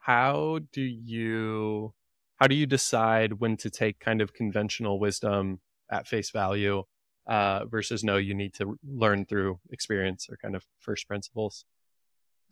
how 0.00 0.60
do 0.72 0.82
you 0.82 1.94
how 2.36 2.46
do 2.46 2.54
you 2.54 2.66
decide 2.66 3.34
when 3.34 3.56
to 3.58 3.70
take 3.70 4.00
kind 4.00 4.20
of 4.20 4.34
conventional 4.34 4.98
wisdom 4.98 5.60
at 5.90 6.06
face 6.06 6.30
value 6.30 6.82
uh, 7.26 7.64
versus 7.66 8.02
no, 8.02 8.16
you 8.16 8.34
need 8.34 8.54
to 8.54 8.78
learn 8.86 9.24
through 9.24 9.60
experience 9.70 10.28
or 10.28 10.36
kind 10.36 10.56
of 10.56 10.64
first 10.80 11.06
principles? 11.08 11.64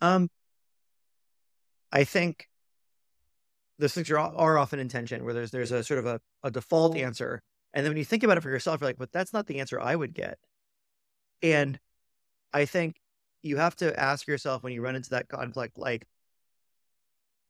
Um, 0.01 0.29
I 1.91 2.03
think 2.05 2.47
those 3.77 3.93
things 3.93 4.09
are, 4.09 4.17
are 4.17 4.57
often 4.57 4.79
in 4.79 4.87
tension 4.89 5.23
where 5.23 5.33
there's 5.33 5.51
there's 5.51 5.71
a 5.71 5.83
sort 5.83 5.99
of 5.99 6.05
a, 6.05 6.21
a 6.43 6.51
default 6.51 6.95
answer, 6.95 7.41
and 7.73 7.85
then 7.85 7.91
when 7.91 7.97
you 7.97 8.05
think 8.05 8.23
about 8.23 8.37
it 8.37 8.41
for 8.41 8.49
yourself, 8.49 8.81
you're 8.81 8.89
like, 8.89 8.97
but 8.97 9.11
that's 9.11 9.33
not 9.33 9.47
the 9.47 9.59
answer 9.59 9.79
I 9.79 9.95
would 9.95 10.13
get. 10.13 10.37
And 11.41 11.79
I 12.53 12.65
think 12.65 12.95
you 13.41 13.57
have 13.57 13.75
to 13.77 13.99
ask 13.99 14.27
yourself 14.27 14.63
when 14.63 14.73
you 14.73 14.81
run 14.81 14.95
into 14.95 15.09
that 15.11 15.27
conflict, 15.27 15.77
like, 15.77 16.05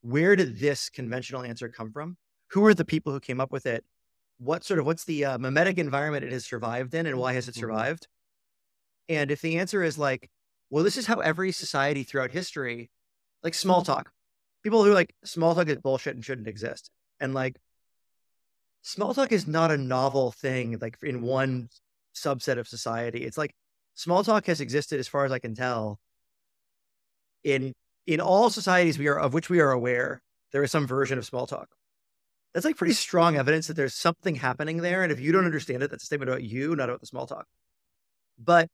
where 0.02 0.36
did 0.36 0.60
this 0.60 0.90
conventional 0.90 1.44
answer 1.44 1.70
come 1.70 1.92
from? 1.92 2.18
Who 2.54 2.66
are 2.66 2.74
the 2.74 2.86
people 2.86 3.12
who 3.12 3.20
came 3.20 3.42
up 3.42 3.52
with 3.52 3.66
it? 3.66 3.84
What 4.38 4.64
sort 4.64 4.80
of 4.80 4.86
what's 4.86 5.06
the 5.06 5.26
uh, 5.26 5.38
mimetic 5.38 5.78
environment 5.78 6.24
it 6.24 6.32
has 6.32 6.46
survived 6.46 6.94
in, 6.94 7.06
and 7.06 7.18
why 7.18 7.34
has 7.34 7.48
it 7.48 7.52
mm-hmm. 7.52 7.62
survived? 7.62 8.08
And 9.10 9.32
if 9.32 9.42
the 9.42 9.58
answer 9.58 9.84
is 9.84 9.98
like, 9.98 10.30
well, 10.70 10.84
this 10.84 10.98
is 10.98 11.08
how 11.08 11.20
every 11.20 11.52
society 11.52 12.04
throughout 12.04 12.32
history, 12.32 12.90
like 13.44 13.54
small 13.54 13.82
talk, 13.82 14.12
people 14.64 14.84
who 14.84 14.92
are 14.92 14.96
like 14.96 15.16
small 15.24 15.56
talk 15.56 15.68
is 15.68 15.78
bullshit 15.78 16.16
and 16.16 16.24
shouldn't 16.24 16.48
exist, 16.48 16.90
and 17.20 17.34
like 17.34 17.58
small 18.84 19.14
talk 19.14 19.32
is 19.32 19.48
not 19.48 19.72
a 19.72 19.78
novel 19.78 20.32
thing 20.32 20.78
like 20.80 20.98
in 21.02 21.22
one 21.22 21.70
subset 22.16 22.58
of 22.60 22.68
society. 22.68 23.24
It's 23.24 23.38
like 23.38 23.56
small 23.96 24.24
talk 24.24 24.46
has 24.46 24.62
existed 24.62 25.00
as 25.00 25.08
far 25.08 25.26
as 25.26 25.32
I 25.32 25.40
can 25.40 25.56
tell 25.56 26.00
in 27.44 27.74
in 28.06 28.20
all 28.20 28.50
societies 28.50 29.00
we 29.00 29.08
are 29.08 29.20
of 29.20 29.34
which 29.34 29.50
we 29.50 29.60
are 29.60 29.72
aware, 29.72 30.22
there 30.52 30.64
is 30.64 30.72
some 30.72 30.88
version 30.88 31.18
of 31.18 31.26
small 31.26 31.48
talk. 31.48 31.70
That's 32.54 32.66
like 32.66 32.78
pretty 32.78 32.94
strong 32.94 33.36
evidence 33.36 33.68
that 33.68 33.76
there's 33.76 33.96
something 33.96 34.36
happening 34.36 34.78
there. 34.78 35.04
And 35.04 35.12
if 35.12 35.20
you 35.20 35.32
don't 35.32 35.46
understand 35.46 35.82
it, 35.82 35.90
that's 35.90 36.04
a 36.04 36.06
statement 36.06 36.30
about 36.30 36.44
you, 36.44 36.76
not 36.76 36.90
about 36.90 37.02
the 37.02 37.08
small 37.08 37.26
talk. 37.26 37.48
But 38.38 38.66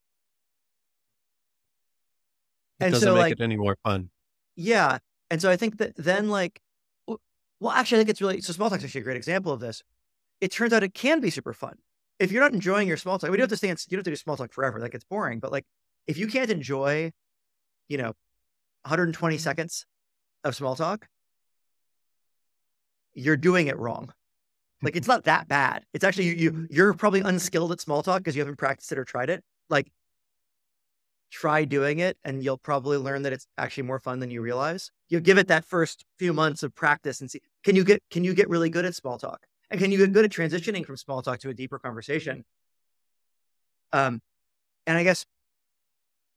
it 2.80 2.86
and 2.86 2.94
doesn't 2.94 3.08
so, 3.08 3.14
make 3.14 3.22
like, 3.22 3.32
it 3.34 3.42
any 3.42 3.56
more 3.56 3.78
fun. 3.84 4.10
Yeah. 4.56 4.98
And 5.30 5.42
so 5.42 5.50
I 5.50 5.56
think 5.56 5.78
that 5.78 5.96
then 5.96 6.30
like 6.30 6.60
well, 7.08 7.74
actually 7.74 7.98
I 7.98 8.00
think 8.02 8.10
it's 8.10 8.22
really 8.22 8.42
so 8.42 8.54
small 8.54 8.70
talk's 8.70 8.84
actually 8.84 9.02
a 9.02 9.04
great 9.04 9.18
example 9.18 9.52
of 9.52 9.60
this. 9.60 9.82
It 10.42 10.52
turns 10.52 10.74
out 10.74 10.84
it 10.84 10.94
can 10.94 11.20
be 11.20 11.30
super 11.30 11.54
fun. 11.54 11.76
If 12.20 12.32
you're 12.32 12.42
not 12.42 12.54
enjoying 12.54 12.88
your 12.88 12.98
small 12.98 13.20
talk, 13.20 13.30
we 13.30 13.38
don't 13.38 13.44
have 13.44 13.50
to 13.50 13.58
stay 13.58 13.68
you 13.68 13.76
don't 13.76 14.00
have 14.00 14.04
to 14.06 14.12
do 14.12 14.16
small 14.16 14.38
talk 14.38 14.52
forever. 14.52 14.80
That 14.80 14.92
gets 14.92 15.06
boring. 15.06 15.40
But 15.40 15.52
like 15.52 15.66
if 16.08 16.18
you 16.18 16.28
can't 16.28 16.50
enjoy, 16.50 17.12
you 17.88 17.98
know, 17.98 18.14
120 18.84 19.36
mm-hmm. 19.36 19.42
seconds 19.42 19.86
of 20.44 20.56
small 20.56 20.76
talk, 20.76 21.08
you're 23.14 23.38
doing 23.38 23.68
it 23.68 23.78
wrong. 23.78 24.14
Like 24.82 24.96
it's 24.96 25.08
not 25.08 25.26
that 25.26 25.48
bad. 25.48 25.84
It's 25.94 26.04
actually 26.04 26.26
you, 26.26 26.36
you 26.36 26.68
you're 26.70 26.94
probably 26.94 27.22
unskilled 27.22 27.72
at 27.72 27.82
small 27.82 28.02
talk 28.02 28.20
because 28.20 28.36
you 28.36 28.42
haven't 28.42 28.58
practiced 28.58 28.92
it 28.92 28.98
or 28.98 29.04
tried 29.04 29.30
it. 29.30 29.44
Like 29.70 29.92
try 31.32 31.66
doing 31.66 32.00
it 32.00 32.18
and 32.24 32.44
you'll 32.44 32.58
probably 32.58 32.98
learn 32.98 33.22
that 33.22 33.34
it's 33.34 33.46
actually 33.58 33.84
more 33.84 34.00
fun 34.00 34.20
than 34.20 34.32
you 34.32 34.42
realize. 34.42 34.92
You 35.10 35.20
give 35.20 35.38
it 35.38 35.50
that 35.50 35.66
first 35.66 36.06
few 36.18 36.34
months 36.34 36.64
of 36.64 36.74
practice 36.74 37.22
and 37.22 37.30
see 37.30 37.42
can 37.64 37.76
you 37.76 37.84
get 37.84 38.02
can 38.10 38.24
you 38.24 38.34
get 38.34 38.50
really 38.50 38.70
good 38.70 38.86
at 38.86 38.96
small 38.96 39.18
talk? 39.18 39.46
And 39.70 39.80
can 39.80 39.92
you 39.92 39.98
get 39.98 40.14
good 40.14 40.26
at 40.26 40.32
transitioning 40.32 40.86
from 40.86 40.98
small 40.98 41.22
talk 41.22 41.40
to 41.40 41.50
a 41.50 41.54
deeper 41.54 41.78
conversation? 41.78 42.46
Um 43.92 44.22
and 44.88 44.98
I 44.98 45.04
guess 45.04 45.26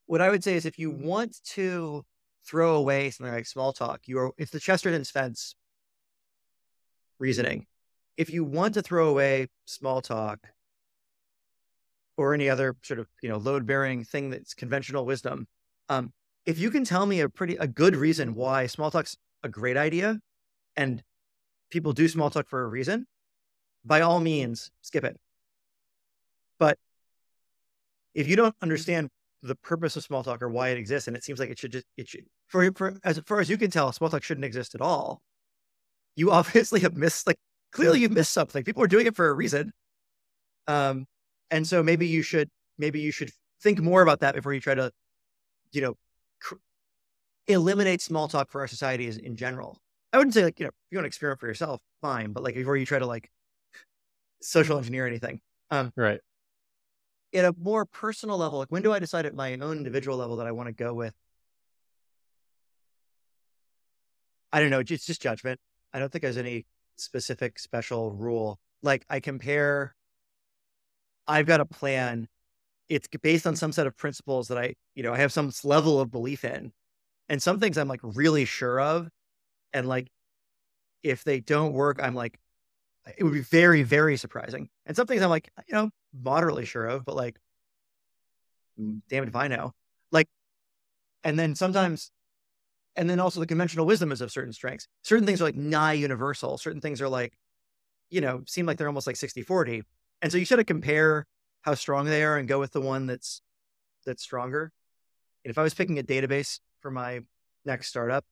what 0.07 0.21
I 0.21 0.29
would 0.29 0.43
say 0.43 0.57
is 0.57 0.67
if 0.67 0.79
you 0.79 0.91
want 0.91 1.43
to 1.55 2.05
throw 2.45 2.77
away 2.77 3.11
something 3.11 3.33
like 3.33 3.47
small 3.47 3.73
talk. 3.73 4.03
You 4.07 4.19
are 4.19 4.33
it's 4.37 4.51
the 4.51 4.61
Chesterton's 4.61 5.11
fence 5.11 5.55
reasoning. 7.19 7.67
If 8.17 8.31
you 8.31 8.45
want 8.45 8.75
to 8.75 8.83
throw 8.83 9.09
away 9.09 9.49
small 9.65 10.01
talk 10.03 10.39
or 12.17 12.35
any 12.35 12.49
other 12.49 12.77
sort 12.83 13.01
of 13.01 13.09
you 13.23 13.29
know 13.29 13.39
load 13.39 13.67
bearing 13.67 14.05
thing 14.05 14.31
that's 14.31 14.55
conventional 14.55 15.07
wisdom, 15.07 15.47
um, 15.89 16.13
if 16.47 16.59
you 16.59 16.71
can 16.71 16.85
tell 16.85 17.07
me 17.07 17.21
a 17.21 17.29
pretty 17.29 17.57
a 17.57 17.67
good 17.67 17.97
reason 17.97 18.35
why 18.35 18.67
small 18.67 18.91
talk's 18.91 19.17
a 19.43 19.49
great 19.49 19.77
idea, 19.77 20.19
and 20.77 21.03
people 21.71 21.93
do 21.93 22.09
small 22.09 22.31
talk 22.31 22.49
for 22.49 22.63
a 22.63 22.69
reason, 22.69 23.07
by 23.85 24.01
all 24.01 24.21
means 24.21 24.71
skip 24.83 25.05
it. 25.05 25.19
But 26.59 26.79
if 28.15 28.29
you 28.29 28.37
don't 28.37 28.55
understand 28.61 29.11
the 29.43 29.57
purpose 29.57 29.97
of 29.97 30.05
small 30.05 30.23
talk 30.23 30.41
or 30.41 30.49
why 30.49 30.69
it 30.69 30.79
exists. 30.79 31.09
And 31.09 31.17
it 31.17 31.25
seems 31.25 31.39
like 31.39 31.51
it 31.51 31.59
should 31.59 31.73
just, 31.73 31.87
it 31.97 32.09
should, 32.09 32.25
for, 32.47 32.71
for 32.73 32.95
as 33.05 33.21
far 33.27 33.41
as 33.41 33.51
you 33.51 33.59
can 33.59 33.71
tell, 33.71 33.93
small 33.93 34.09
talk 34.09 34.23
shouldn't 34.23 34.45
exist 34.45 34.75
at 34.75 34.81
all. 34.81 35.21
You 36.17 36.31
obviously 36.31 36.81
have 36.81 36.97
missed, 36.97 37.27
like, 37.27 37.39
clearly 37.73 38.01
you've 38.01 38.13
missed 38.13 38.33
something. 38.33 38.65
People 38.65 38.83
are 38.83 38.89
doing 38.89 39.07
it 39.07 39.17
for 39.17 39.29
a 39.29 39.33
reason. 39.33 39.73
Um, 40.67 41.07
and 41.51 41.67
so 41.67 41.83
maybe 41.83 42.07
you 42.07 42.23
should, 42.23 42.49
maybe 42.79 43.01
you 43.01 43.13
should 43.13 43.31
think 43.63 43.81
more 43.81 44.03
about 44.03 44.21
that 44.21 44.35
before 44.35 44.53
you 44.53 44.61
try 44.61 44.75
to, 44.75 44.91
you 45.73 45.81
know, 45.81 45.95
cr- 46.41 46.57
eliminate 47.47 48.01
small 48.01 48.29
talk 48.29 48.51
for 48.51 48.61
our 48.61 48.69
society 48.69 49.09
in 49.09 49.37
general. 49.37 49.79
I 50.13 50.19
wouldn't 50.19 50.35
say 50.35 50.45
like, 50.45 50.61
you 50.61 50.65
know, 50.65 50.71
if 50.71 50.75
you 50.91 50.99
want 50.99 51.05
to 51.05 51.09
experiment 51.09 51.41
for 51.41 51.47
yourself, 51.47 51.81
fine. 52.01 52.33
But 52.33 52.43
like 52.43 52.55
before 52.55 52.77
you 52.77 52.87
try 52.87 52.99
to 52.99 53.07
like 53.07 53.31
social 54.41 54.77
engineer 54.77 55.07
anything. 55.07 55.41
Um, 55.71 55.93
right 55.97 56.21
at 57.35 57.45
a 57.45 57.55
more 57.59 57.85
personal 57.85 58.37
level, 58.37 58.59
like 58.59 58.69
when 58.71 58.83
do 58.83 58.93
I 58.93 58.99
decide 58.99 59.27
at 59.27 59.35
my 59.35 59.55
own 59.55 59.79
individual 59.79 60.17
level 60.17 60.37
that 60.37 60.47
I 60.47 60.53
want 60.53 60.69
to 60.69 60.73
go 60.73 60.93
with? 60.95 61.15
I 64.53 64.61
don't 64.61 64.71
know. 64.71 64.81
It's 64.81 65.07
just 65.07 65.23
judgment. 65.23 65.59
I 65.93 65.99
don't 65.99 66.11
think 66.11 66.23
there's 66.23 66.37
any 66.37 66.67
specific 66.97 67.59
special 67.59 68.13
rule. 68.13 68.59
Like 68.83 69.05
I 69.09 69.21
compare, 69.21 69.95
I've 71.27 71.47
got 71.47 71.61
a 71.61 71.65
plan. 71.65 72.29
It's 72.89 73.09
based 73.23 73.47
on 73.47 73.57
some 73.57 73.73
set 73.73 73.87
of 73.87 73.97
principles 73.97 74.49
that 74.49 74.59
I, 74.59 74.75
you 74.95 75.03
know, 75.03 75.13
I 75.13 75.19
have 75.19 75.33
some 75.33 75.53
level 75.65 76.01
of 76.01 76.11
belief 76.11 76.45
in. 76.45 76.73
And 77.29 77.43
some 77.43 77.61
things 77.61 77.79
I'm 77.79 77.89
like 77.89 78.01
really 78.03 78.45
sure 78.45 78.81
of. 78.81 79.09
And 79.73 79.89
like, 79.89 80.11
if 81.03 81.25
they 81.25 81.41
don't 81.41 81.73
work, 81.73 81.99
I'm 82.03 82.15
like, 82.15 82.39
it 83.17 83.25
would 83.25 83.33
be 83.33 83.41
very, 83.41 83.83
very 83.83 84.17
surprising. 84.17 84.69
And 84.87 84.97
some 84.97 85.07
things 85.07 85.23
I'm 85.23 85.31
like, 85.31 85.51
you 85.67 85.75
know, 85.75 85.91
moderately 86.13 86.65
sure 86.65 86.87
of, 86.87 87.05
but 87.05 87.17
like, 87.17 87.39
mm, 88.79 89.01
damn 89.09 89.25
it 89.25 89.29
if 89.29 89.37
I 89.37 89.49
know. 89.49 89.73
Like, 90.11 90.29
and 91.25 91.39
then 91.39 91.55
sometimes, 91.55 92.11
and 92.97 93.09
then 93.09 93.21
also 93.21 93.41
the 93.41 93.47
conventional 93.47 93.87
wisdom 93.87 94.13
is 94.13 94.21
of 94.21 94.31
certain 94.31 94.53
strengths. 94.53 94.87
Certain 95.03 95.27
things 95.27 95.41
are 95.41 95.45
like 95.45 95.57
nigh 95.57 95.95
universal. 95.95 96.59
Certain 96.59 96.81
things 96.81 97.01
are 97.01 97.09
like, 97.09 97.33
you 98.11 98.21
know, 98.21 98.43
seem 98.47 98.67
like 98.67 98.77
they're 98.77 98.89
almost 98.89 99.07
like 99.07 99.17
60 99.17 99.43
40. 99.43 99.83
And 100.21 100.31
so 100.31 100.39
you 100.39 100.45
sort 100.45 100.61
of 100.61 100.67
compare 100.67 101.27
how 101.63 101.75
strong 101.75 102.07
they 102.07 102.23
are 102.23 102.37
and 102.37 102.49
go 102.49 102.61
with 102.61 102.73
the 102.73 102.81
one 102.81 103.07
that's 103.07 103.41
that's 104.05 104.23
stronger. 104.23 104.73
And 105.45 105.51
if 105.51 105.59
I 105.59 105.63
was 105.63 105.75
picking 105.75 105.99
a 105.99 106.03
database 106.03 106.61
for 106.81 106.91
my 106.91 107.21
next 107.65 107.89
startup, 107.89 108.25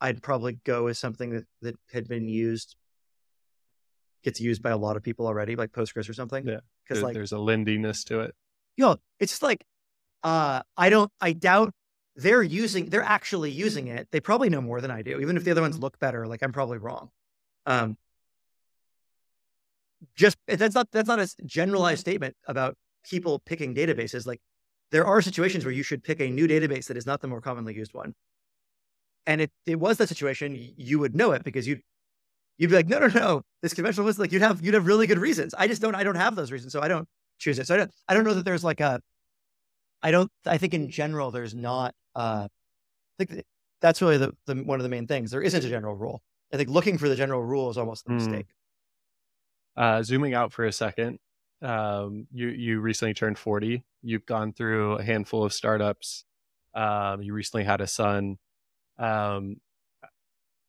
I'd 0.00 0.22
probably 0.22 0.58
go 0.64 0.84
with 0.84 0.96
something 0.96 1.30
that, 1.30 1.44
that 1.62 1.76
had 1.92 2.08
been 2.08 2.28
used 2.28 2.76
gets 4.22 4.40
used 4.40 4.62
by 4.62 4.70
a 4.70 4.76
lot 4.76 4.96
of 4.96 5.02
people 5.02 5.26
already, 5.26 5.54
like 5.54 5.70
Postgres 5.70 6.08
or 6.08 6.14
something. 6.14 6.46
Yeah. 6.46 6.60
Because 6.82 6.98
there, 6.98 7.04
like 7.04 7.14
there's 7.14 7.32
a 7.32 7.36
Lindyness 7.36 8.04
to 8.06 8.20
it. 8.20 8.34
You 8.76 8.86
know, 8.86 8.96
it's 9.20 9.32
just 9.32 9.42
like 9.42 9.64
uh 10.22 10.62
I 10.76 10.90
don't 10.90 11.12
I 11.20 11.32
doubt 11.32 11.72
they're 12.16 12.42
using 12.42 12.90
they're 12.90 13.02
actually 13.02 13.50
using 13.50 13.88
it. 13.88 14.08
They 14.10 14.20
probably 14.20 14.48
know 14.48 14.60
more 14.60 14.80
than 14.80 14.90
I 14.90 15.02
do. 15.02 15.20
Even 15.20 15.36
if 15.36 15.44
the 15.44 15.50
other 15.50 15.62
ones 15.62 15.78
look 15.78 15.98
better, 15.98 16.26
like 16.26 16.42
I'm 16.42 16.52
probably 16.52 16.78
wrong. 16.78 17.10
Um 17.66 17.96
just 20.14 20.36
that's 20.46 20.74
not 20.74 20.90
that's 20.92 21.08
not 21.08 21.18
a 21.18 21.28
generalized 21.44 22.00
statement 22.00 22.36
about 22.46 22.76
people 23.04 23.40
picking 23.40 23.74
databases. 23.74 24.26
Like 24.26 24.40
there 24.90 25.06
are 25.06 25.20
situations 25.22 25.64
where 25.64 25.72
you 25.72 25.82
should 25.82 26.04
pick 26.04 26.20
a 26.20 26.28
new 26.28 26.46
database 26.46 26.86
that 26.86 26.96
is 26.96 27.06
not 27.06 27.20
the 27.20 27.28
more 27.28 27.40
commonly 27.40 27.74
used 27.74 27.94
one. 27.94 28.14
And 29.26 29.40
if 29.40 29.50
it 29.66 29.80
was 29.80 29.96
that 29.98 30.08
situation, 30.08 30.56
you 30.76 30.98
would 30.98 31.16
know 31.16 31.32
it 31.32 31.42
because 31.42 31.66
you'd 31.66 31.80
you'd 32.58 32.70
be 32.70 32.76
like, 32.76 32.88
no, 32.88 32.98
no, 32.98 33.08
no, 33.08 33.42
this 33.62 33.74
conventional 33.74 34.06
wisdom, 34.06 34.22
like 34.22 34.32
you'd 34.32 34.42
have, 34.42 34.64
you'd 34.64 34.74
have 34.74 34.86
really 34.86 35.06
good 35.06 35.18
reasons. 35.18 35.54
I 35.58 35.66
just 35.66 35.82
don't, 35.82 35.94
I 35.94 36.04
don't 36.04 36.14
have 36.14 36.36
those 36.36 36.52
reasons. 36.52 36.72
So 36.72 36.80
I 36.80 36.88
don't 36.88 37.08
choose 37.38 37.58
it. 37.58 37.66
So 37.66 37.74
I 37.74 37.78
don't, 37.78 37.90
I 38.08 38.14
don't 38.14 38.24
know 38.24 38.34
that 38.34 38.44
there's 38.44 38.64
like 38.64 38.80
a, 38.80 39.00
I 40.04 40.10
don't, 40.10 40.30
I 40.46 40.58
think 40.58 40.74
in 40.74 40.90
general, 40.90 41.30
there's 41.30 41.54
not, 41.54 41.94
uh, 42.14 42.46
I 43.18 43.24
think 43.24 43.44
that's 43.80 44.02
really 44.02 44.18
the, 44.18 44.32
the, 44.46 44.54
one 44.56 44.78
of 44.78 44.82
the 44.82 44.90
main 44.90 45.06
things. 45.06 45.30
There 45.30 45.42
isn't 45.42 45.64
a 45.64 45.68
general 45.68 45.96
rule. 45.96 46.22
I 46.52 46.58
think 46.58 46.68
looking 46.68 46.98
for 46.98 47.08
the 47.08 47.16
general 47.16 47.42
rule 47.42 47.70
is 47.70 47.78
almost 47.78 48.06
a 48.06 48.10
hmm. 48.10 48.16
mistake. 48.16 48.46
Uh, 49.76 50.02
zooming 50.02 50.34
out 50.34 50.52
for 50.52 50.66
a 50.66 50.72
second, 50.72 51.18
um, 51.62 52.28
you 52.32 52.48
you 52.48 52.80
recently 52.80 53.14
turned 53.14 53.38
40. 53.38 53.82
You've 54.02 54.26
gone 54.26 54.52
through 54.52 54.98
a 54.98 55.02
handful 55.02 55.44
of 55.44 55.52
startups. 55.52 56.24
Um, 56.74 57.22
you 57.22 57.32
recently 57.32 57.64
had 57.64 57.80
a 57.80 57.86
son. 57.86 58.36
Um, 58.98 59.56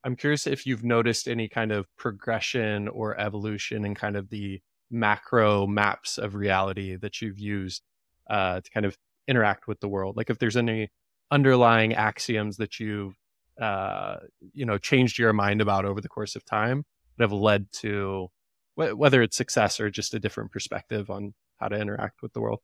I'm 0.04 0.16
curious 0.16 0.48
if 0.48 0.66
you've 0.66 0.84
noticed 0.84 1.28
any 1.28 1.48
kind 1.50 1.72
of 1.72 1.88
progression 1.98 2.88
or 2.88 3.20
evolution 3.20 3.86
in 3.86 3.94
kind 3.94 4.16
of 4.16 4.30
the 4.30 4.62
macro 4.90 5.68
maps 5.68 6.18
of 6.18 6.34
reality 6.34 6.96
that 6.96 7.22
you've 7.22 7.40
used 7.40 7.84
uh, 8.30 8.62
to 8.62 8.70
kind 8.72 8.86
of 8.86 8.98
interact 9.28 9.68
with 9.68 9.80
the 9.80 9.88
world. 9.88 10.18
Like 10.18 10.30
if 10.30 10.40
there's 10.40 10.58
any 10.58 10.92
underlying 11.32 11.94
axioms 11.94 12.58
that 12.58 12.80
you've 12.80 13.16
uh, 13.60 14.18
you 14.54 14.66
know 14.66 14.78
changed 14.78 15.18
your 15.18 15.34
mind 15.34 15.62
about 15.62 15.86
over 15.86 16.02
the 16.02 16.10
course 16.10 16.36
of 16.36 16.44
time 16.46 16.84
that 17.18 17.24
have 17.24 17.32
led 17.32 17.72
to 17.72 18.30
wh- 18.76 18.98
whether 18.98 19.22
it's 19.22 19.38
success 19.38 19.80
or 19.80 19.90
just 19.90 20.14
a 20.14 20.20
different 20.20 20.52
perspective 20.52 21.10
on 21.10 21.34
how 21.60 21.68
to 21.68 21.80
interact 21.80 22.22
with 22.22 22.34
the 22.34 22.42
world. 22.42 22.60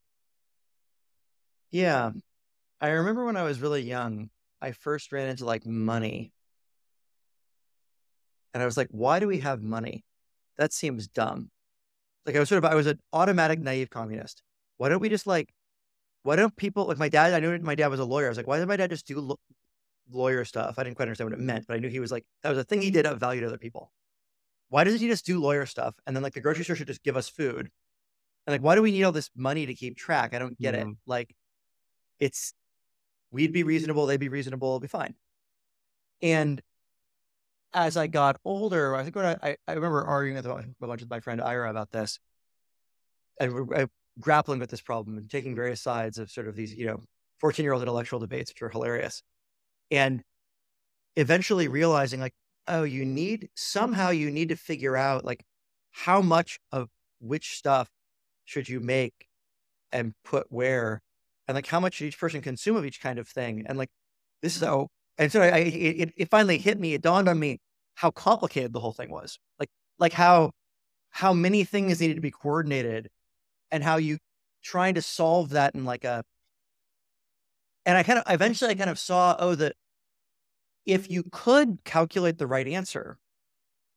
Yeah, 1.71 2.11
I 2.81 2.89
remember 2.89 3.25
when 3.25 3.37
I 3.37 3.43
was 3.43 3.61
really 3.61 3.81
young, 3.81 4.29
I 4.61 4.73
first 4.73 5.11
ran 5.11 5.29
into 5.29 5.45
like 5.45 5.65
money. 5.65 6.33
And 8.53 8.61
I 8.61 8.65
was 8.65 8.75
like, 8.75 8.89
why 8.91 9.19
do 9.19 9.27
we 9.27 9.39
have 9.39 9.61
money? 9.61 10.03
That 10.57 10.73
seems 10.73 11.07
dumb. 11.07 11.49
Like 12.25 12.35
I 12.35 12.39
was 12.39 12.49
sort 12.49 12.63
of, 12.63 12.69
I 12.69 12.75
was 12.75 12.87
an 12.87 12.99
automatic 13.13 13.59
naive 13.59 13.89
communist. 13.89 14.43
Why 14.77 14.89
don't 14.89 14.99
we 14.99 15.07
just 15.07 15.25
like, 15.25 15.53
why 16.23 16.35
don't 16.35 16.55
people, 16.55 16.85
like 16.85 16.97
my 16.97 17.09
dad, 17.09 17.33
I 17.33 17.39
knew 17.39 17.57
my 17.59 17.75
dad 17.75 17.87
was 17.87 17.99
a 17.99 18.05
lawyer. 18.05 18.27
I 18.27 18.29
was 18.29 18.37
like, 18.37 18.47
why 18.47 18.59
did 18.59 18.67
my 18.67 18.77
dad 18.77 18.89
just 18.89 19.07
do 19.07 19.19
lo- 19.19 19.39
lawyer 20.11 20.45
stuff? 20.45 20.75
I 20.77 20.83
didn't 20.83 20.95
quite 20.95 21.05
understand 21.05 21.31
what 21.31 21.39
it 21.39 21.43
meant, 21.43 21.65
but 21.67 21.75
I 21.75 21.79
knew 21.79 21.89
he 21.89 21.99
was 21.99 22.11
like, 22.11 22.25
that 22.43 22.49
was 22.49 22.57
a 22.57 22.63
thing 22.63 22.81
he 22.81 22.91
did 22.91 23.05
of 23.05 23.19
value 23.19 23.41
to 23.41 23.47
other 23.47 23.57
people. 23.57 23.91
Why 24.69 24.83
doesn't 24.83 24.99
he 24.99 25.07
just 25.07 25.25
do 25.25 25.41
lawyer 25.41 25.65
stuff? 25.65 25.95
And 26.05 26.15
then 26.15 26.23
like 26.23 26.33
the 26.33 26.41
grocery 26.41 26.63
store 26.63 26.75
should 26.75 26.87
just 26.87 27.03
give 27.03 27.17
us 27.17 27.27
food. 27.27 27.69
And 28.45 28.53
like, 28.53 28.61
why 28.61 28.75
do 28.75 28.81
we 28.81 28.91
need 28.91 29.03
all 29.03 29.11
this 29.11 29.29
money 29.35 29.65
to 29.65 29.73
keep 29.73 29.97
track? 29.97 30.33
I 30.33 30.39
don't 30.39 30.59
get 30.59 30.75
mm-hmm. 30.75 30.91
it. 30.91 30.97
Like, 31.05 31.35
it's 32.19 32.53
we'd 33.31 33.53
be 33.53 33.63
reasonable, 33.63 34.05
they'd 34.05 34.17
be 34.17 34.29
reasonable, 34.29 34.69
it'll 34.69 34.79
be 34.79 34.87
fine. 34.87 35.15
And 36.21 36.61
as 37.73 37.97
I 37.97 38.07
got 38.07 38.37
older, 38.43 38.95
I 38.95 39.03
think 39.03 39.15
when 39.15 39.25
I, 39.25 39.55
I 39.67 39.73
remember 39.73 40.03
arguing 40.03 40.35
with 40.35 40.45
a 40.45 40.75
bunch 40.79 41.01
of 41.01 41.09
my 41.09 41.19
friend 41.19 41.41
Ira 41.41 41.69
about 41.69 41.91
this, 41.91 42.19
and 43.39 43.73
I, 43.73 43.87
grappling 44.19 44.59
with 44.59 44.69
this 44.69 44.81
problem 44.81 45.17
and 45.17 45.29
taking 45.29 45.55
various 45.55 45.81
sides 45.81 46.17
of 46.17 46.29
sort 46.29 46.47
of 46.47 46.55
these, 46.55 46.73
you 46.73 46.85
know, 46.85 47.01
14 47.39 47.63
year 47.63 47.73
old 47.73 47.81
intellectual 47.81 48.19
debates, 48.19 48.51
which 48.51 48.61
are 48.61 48.69
hilarious. 48.69 49.23
And 49.89 50.21
eventually 51.15 51.67
realizing 51.67 52.19
like, 52.19 52.33
oh, 52.67 52.83
you 52.83 53.05
need 53.05 53.49
somehow 53.55 54.09
you 54.09 54.31
need 54.31 54.49
to 54.49 54.55
figure 54.55 54.95
out 54.95 55.25
like 55.25 55.43
how 55.91 56.21
much 56.21 56.59
of 56.71 56.89
which 57.19 57.57
stuff 57.57 57.89
should 58.45 58.69
you 58.69 58.79
make 58.79 59.27
and 59.91 60.13
put 60.23 60.47
where 60.49 61.01
and 61.47 61.55
like 61.55 61.67
how 61.67 61.79
much 61.79 61.95
should 61.95 62.07
each 62.07 62.19
person 62.19 62.41
consume 62.41 62.75
of 62.75 62.85
each 62.85 63.01
kind 63.01 63.19
of 63.19 63.27
thing 63.27 63.65
and 63.67 63.77
like 63.77 63.89
this 64.41 64.55
is 64.55 64.63
how 64.63 64.87
and 65.17 65.31
so 65.31 65.41
I, 65.41 65.57
it, 65.57 66.13
it 66.17 66.29
finally 66.29 66.57
hit 66.57 66.79
me 66.79 66.93
it 66.93 67.01
dawned 67.01 67.27
on 67.27 67.39
me 67.39 67.59
how 67.95 68.11
complicated 68.11 68.73
the 68.73 68.79
whole 68.79 68.93
thing 68.93 69.11
was 69.11 69.37
like 69.59 69.69
like 69.99 70.13
how 70.13 70.51
how 71.09 71.33
many 71.33 71.63
things 71.63 71.99
needed 71.99 72.15
to 72.15 72.21
be 72.21 72.31
coordinated 72.31 73.09
and 73.71 73.83
how 73.83 73.97
you 73.97 74.17
trying 74.63 74.95
to 74.95 75.01
solve 75.01 75.49
that 75.49 75.73
in 75.75 75.85
like 75.85 76.03
a 76.03 76.23
and 77.85 77.97
i 77.97 78.03
kind 78.03 78.19
of 78.19 78.25
eventually 78.27 78.71
i 78.71 78.75
kind 78.75 78.89
of 78.89 78.99
saw 78.99 79.35
oh 79.39 79.55
that 79.55 79.75
if 80.85 81.09
you 81.09 81.23
could 81.31 81.79
calculate 81.83 82.37
the 82.37 82.47
right 82.47 82.67
answer 82.67 83.17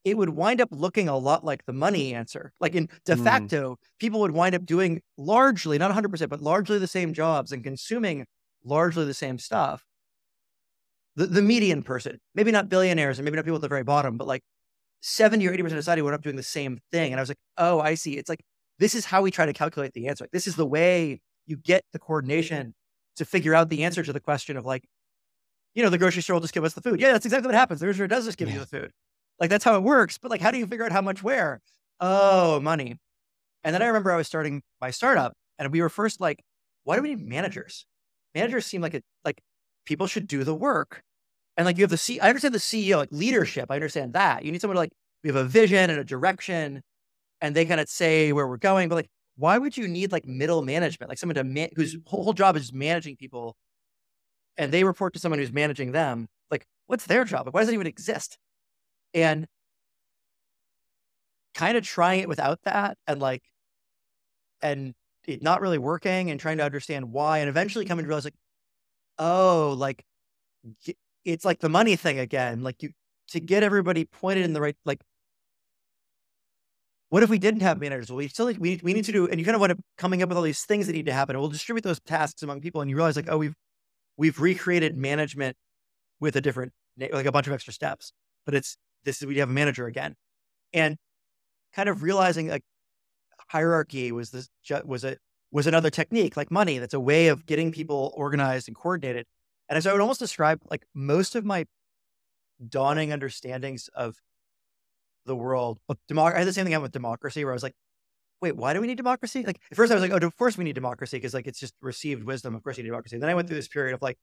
it 0.05 0.15
would 0.15 0.29
wind 0.29 0.61
up 0.61 0.69
looking 0.71 1.09
a 1.09 1.17
lot 1.17 1.43
like 1.43 1.65
the 1.65 1.73
money 1.73 2.13
answer. 2.13 2.53
Like 2.59 2.75
in 2.75 2.87
de 3.05 3.15
mm. 3.15 3.23
facto, 3.23 3.71
mm. 3.71 3.75
people 3.99 4.21
would 4.21 4.31
wind 4.31 4.53
up 4.53 4.63
doing 4.63 5.01
largely, 5.17 5.79
not 5.79 5.91
100%, 5.91 6.29
but 6.29 6.41
largely 6.41 6.77
the 6.77 6.87
same 6.87 7.11
jobs 7.11 7.51
and 7.51 7.63
consuming 7.63 8.25
largely 8.63 9.05
the 9.05 9.15
same 9.15 9.39
stuff. 9.39 9.83
The, 11.15 11.25
the 11.25 11.41
median 11.41 11.81
person, 11.81 12.19
maybe 12.35 12.51
not 12.51 12.69
billionaires 12.69 13.17
and 13.17 13.25
maybe 13.25 13.35
not 13.35 13.45
people 13.45 13.55
at 13.55 13.61
the 13.61 13.67
very 13.67 13.83
bottom, 13.83 14.17
but 14.17 14.27
like 14.27 14.43
70 15.01 15.47
or 15.47 15.53
80% 15.53 15.65
of 15.65 15.71
society 15.71 16.01
would 16.03 16.09
end 16.09 16.15
up 16.15 16.23
doing 16.23 16.35
the 16.35 16.43
same 16.43 16.77
thing. 16.91 17.11
And 17.11 17.19
I 17.19 17.21
was 17.21 17.29
like, 17.29 17.39
oh, 17.57 17.79
I 17.79 17.95
see. 17.95 18.17
It's 18.17 18.29
like, 18.29 18.43
this 18.79 18.95
is 18.95 19.05
how 19.05 19.21
we 19.21 19.31
try 19.31 19.45
to 19.45 19.53
calculate 19.53 19.93
the 19.93 20.07
answer. 20.07 20.23
Like, 20.23 20.31
this 20.31 20.47
is 20.47 20.55
the 20.55 20.65
way 20.65 21.21
you 21.45 21.57
get 21.57 21.83
the 21.91 21.99
mm-hmm. 21.99 22.05
coordination 22.05 22.73
to 23.17 23.25
figure 23.25 23.55
out 23.55 23.69
the 23.69 23.83
answer 23.83 24.03
to 24.03 24.13
the 24.13 24.19
question 24.19 24.57
of 24.57 24.65
like, 24.65 24.83
you 25.73 25.83
know, 25.83 25.89
the 25.89 25.97
grocery 25.97 26.21
store 26.21 26.35
will 26.35 26.41
just 26.41 26.53
give 26.53 26.63
us 26.63 26.73
the 26.73 26.81
food. 26.81 26.99
Yeah, 26.99 27.11
that's 27.13 27.25
exactly 27.25 27.47
what 27.47 27.55
happens. 27.55 27.79
The 27.79 27.85
grocery 27.85 27.97
store 27.99 28.07
does 28.07 28.25
just 28.25 28.37
give 28.37 28.49
yeah. 28.49 28.55
you 28.55 28.59
the 28.61 28.65
food. 28.65 28.91
Like 29.39 29.49
that's 29.49 29.63
how 29.63 29.75
it 29.75 29.83
works. 29.83 30.17
But 30.17 30.31
like, 30.31 30.41
how 30.41 30.51
do 30.51 30.57
you 30.57 30.67
figure 30.67 30.85
out 30.85 30.91
how 30.91 31.01
much 31.01 31.23
where? 31.23 31.61
Oh, 31.99 32.59
money. 32.59 32.97
And 33.63 33.73
then 33.73 33.81
I 33.81 33.87
remember 33.87 34.11
I 34.11 34.17
was 34.17 34.27
starting 34.27 34.61
my 34.79 34.91
startup 34.91 35.33
and 35.57 35.71
we 35.71 35.81
were 35.81 35.89
first 35.89 36.21
like, 36.21 36.43
why 36.83 36.95
do 36.95 37.01
we 37.01 37.15
need 37.15 37.27
managers? 37.27 37.85
Managers 38.33 38.65
seem 38.65 38.81
like 38.81 38.93
it, 38.93 39.03
like 39.23 39.41
people 39.85 40.07
should 40.07 40.27
do 40.27 40.43
the 40.43 40.53
work. 40.53 41.01
And 41.57 41.65
like 41.65 41.77
you 41.77 41.83
have 41.83 41.89
the 41.89 41.97
C, 41.97 42.19
I 42.19 42.27
understand 42.27 42.53
the 42.53 42.59
CEO, 42.59 42.97
like 42.97 43.09
leadership. 43.11 43.71
I 43.71 43.75
understand 43.75 44.13
that. 44.13 44.43
You 44.43 44.51
need 44.51 44.61
someone 44.61 44.75
to 44.75 44.79
like, 44.79 44.91
we 45.23 45.29
have 45.29 45.35
a 45.35 45.45
vision 45.45 45.89
and 45.89 45.99
a 45.99 46.03
direction 46.03 46.81
and 47.45 47.55
they 47.55 47.65
kind 47.65 47.79
of 47.81 47.89
say 47.89 48.33
where 48.33 48.47
we're 48.47 48.57
going. 48.57 48.89
But 48.89 48.95
like, 48.95 49.09
why 49.37 49.57
would 49.57 49.77
you 49.77 49.87
need 49.87 50.11
like 50.11 50.25
middle 50.25 50.61
management? 50.61 51.09
Like 51.09 51.17
someone 51.17 51.35
to 51.35 51.43
man, 51.43 51.69
whose 51.75 51.95
mm. 51.95 52.07
whole 52.07 52.33
job 52.33 52.55
is 52.55 52.73
managing 52.73 53.15
people 53.15 53.55
and 54.57 54.71
they 54.71 54.83
report 54.83 55.13
to 55.13 55.19
someone 55.19 55.39
who's 55.39 55.51
managing 55.51 55.91
them. 55.91 56.27
Like, 56.49 56.65
what's 56.87 57.05
their 57.05 57.25
job? 57.25 57.45
Like, 57.45 57.53
why 57.53 57.61
does 57.61 57.69
it 57.69 57.73
even 57.73 57.87
exist? 57.87 58.37
and 59.15 59.47
kind 61.55 61.77
of 61.77 61.83
trying 61.83 62.19
it 62.19 62.27
without 62.27 62.59
that 62.63 62.97
and 63.07 63.19
like 63.19 63.41
and 64.61 64.93
it 65.25 65.41
not 65.41 65.61
really 65.61 65.77
working 65.77 66.29
and 66.29 66.39
trying 66.39 66.57
to 66.57 66.63
understand 66.63 67.11
why 67.11 67.39
and 67.39 67.49
eventually 67.49 67.85
coming 67.85 68.03
to 68.03 68.07
realize 68.07 68.25
like 68.25 68.35
oh 69.17 69.73
like 69.77 70.03
it's 71.23 71.45
like 71.45 71.59
the 71.59 71.69
money 71.69 71.95
thing 71.95 72.19
again 72.19 72.61
like 72.61 72.83
you 72.83 72.89
to 73.29 73.39
get 73.39 73.63
everybody 73.63 74.03
pointed 74.03 74.43
in 74.43 74.51
the 74.51 74.61
right 74.61 74.75
like 74.83 74.99
what 77.15 77.23
if 77.23 77.29
we 77.29 77.39
didn't 77.39 77.61
have 77.61 77.79
managers? 77.79 78.09
Well 78.09 78.17
we 78.17 78.27
still 78.27 78.45
like, 78.45 78.57
we, 78.59 78.79
we 78.83 78.93
need 78.93 79.05
to 79.05 79.11
do 79.11 79.27
and 79.27 79.39
you 79.39 79.45
kind 79.45 79.55
of 79.55 79.61
want 79.61 79.71
to 79.71 79.77
coming 79.97 80.21
up 80.21 80.29
with 80.29 80.37
all 80.37 80.43
these 80.43 80.63
things 80.63 80.87
that 80.87 80.93
need 80.93 81.05
to 81.05 81.13
happen. 81.13 81.35
And 81.35 81.41
we'll 81.41 81.49
distribute 81.49 81.83
those 81.83 81.99
tasks 82.01 82.43
among 82.43 82.61
people 82.61 82.81
and 82.81 82.89
you 82.89 82.95
realize 82.95 83.15
like 83.15 83.29
oh 83.29 83.37
we've 83.37 83.55
we've 84.17 84.39
recreated 84.39 84.97
management 84.97 85.55
with 86.19 86.35
a 86.35 86.41
different 86.41 86.73
like 87.11 87.25
a 87.25 87.31
bunch 87.31 87.47
of 87.47 87.53
extra 87.53 87.73
steps 87.73 88.11
but 88.45 88.53
it's 88.53 88.77
this 89.05 89.21
is 89.21 89.27
we 89.27 89.37
have 89.37 89.49
a 89.49 89.53
manager 89.53 89.85
again, 89.85 90.15
and 90.73 90.97
kind 91.73 91.89
of 91.89 92.03
realizing 92.03 92.47
like 92.47 92.63
hierarchy 93.49 94.11
was 94.11 94.31
this 94.31 94.49
was 94.83 95.03
a 95.03 95.17
was 95.51 95.67
another 95.67 95.89
technique 95.89 96.35
like 96.35 96.51
money. 96.51 96.79
That's 96.79 96.93
a 96.93 96.99
way 96.99 97.27
of 97.27 97.45
getting 97.45 97.71
people 97.71 98.13
organized 98.15 98.67
and 98.67 98.75
coordinated. 98.75 99.25
And 99.69 99.81
so 99.81 99.89
I 99.89 99.93
would 99.93 100.01
almost 100.01 100.19
describe 100.19 100.59
like 100.69 100.85
most 100.93 101.35
of 101.35 101.45
my 101.45 101.65
dawning 102.67 103.11
understandings 103.11 103.89
of 103.95 104.17
the 105.25 105.35
world. 105.35 105.79
Democ- 106.09 106.33
I 106.33 106.39
had 106.39 106.47
the 106.47 106.53
same 106.53 106.65
thing 106.65 106.81
with 106.81 106.91
democracy 106.91 107.43
where 107.43 107.53
I 107.53 107.55
was 107.55 107.63
like, 107.63 107.75
wait, 108.41 108.55
why 108.55 108.73
do 108.73 108.81
we 108.81 108.87
need 108.87 108.97
democracy? 108.97 109.43
Like 109.45 109.59
at 109.71 109.77
first 109.77 109.91
I 109.91 109.95
was 109.95 110.01
like, 110.01 110.11
oh, 110.11 110.25
of 110.25 110.37
course 110.37 110.57
we 110.57 110.63
need 110.63 110.75
democracy 110.75 111.17
because 111.17 111.33
like 111.33 111.47
it's 111.47 111.59
just 111.59 111.73
received 111.81 112.23
wisdom. 112.23 112.55
Of 112.55 112.63
course 112.63 112.77
you 112.77 112.83
need 112.83 112.89
democracy. 112.89 113.17
Then 113.17 113.29
I 113.29 113.35
went 113.35 113.47
through 113.47 113.57
this 113.57 113.67
period 113.67 113.93
of 113.93 114.01
like, 114.01 114.17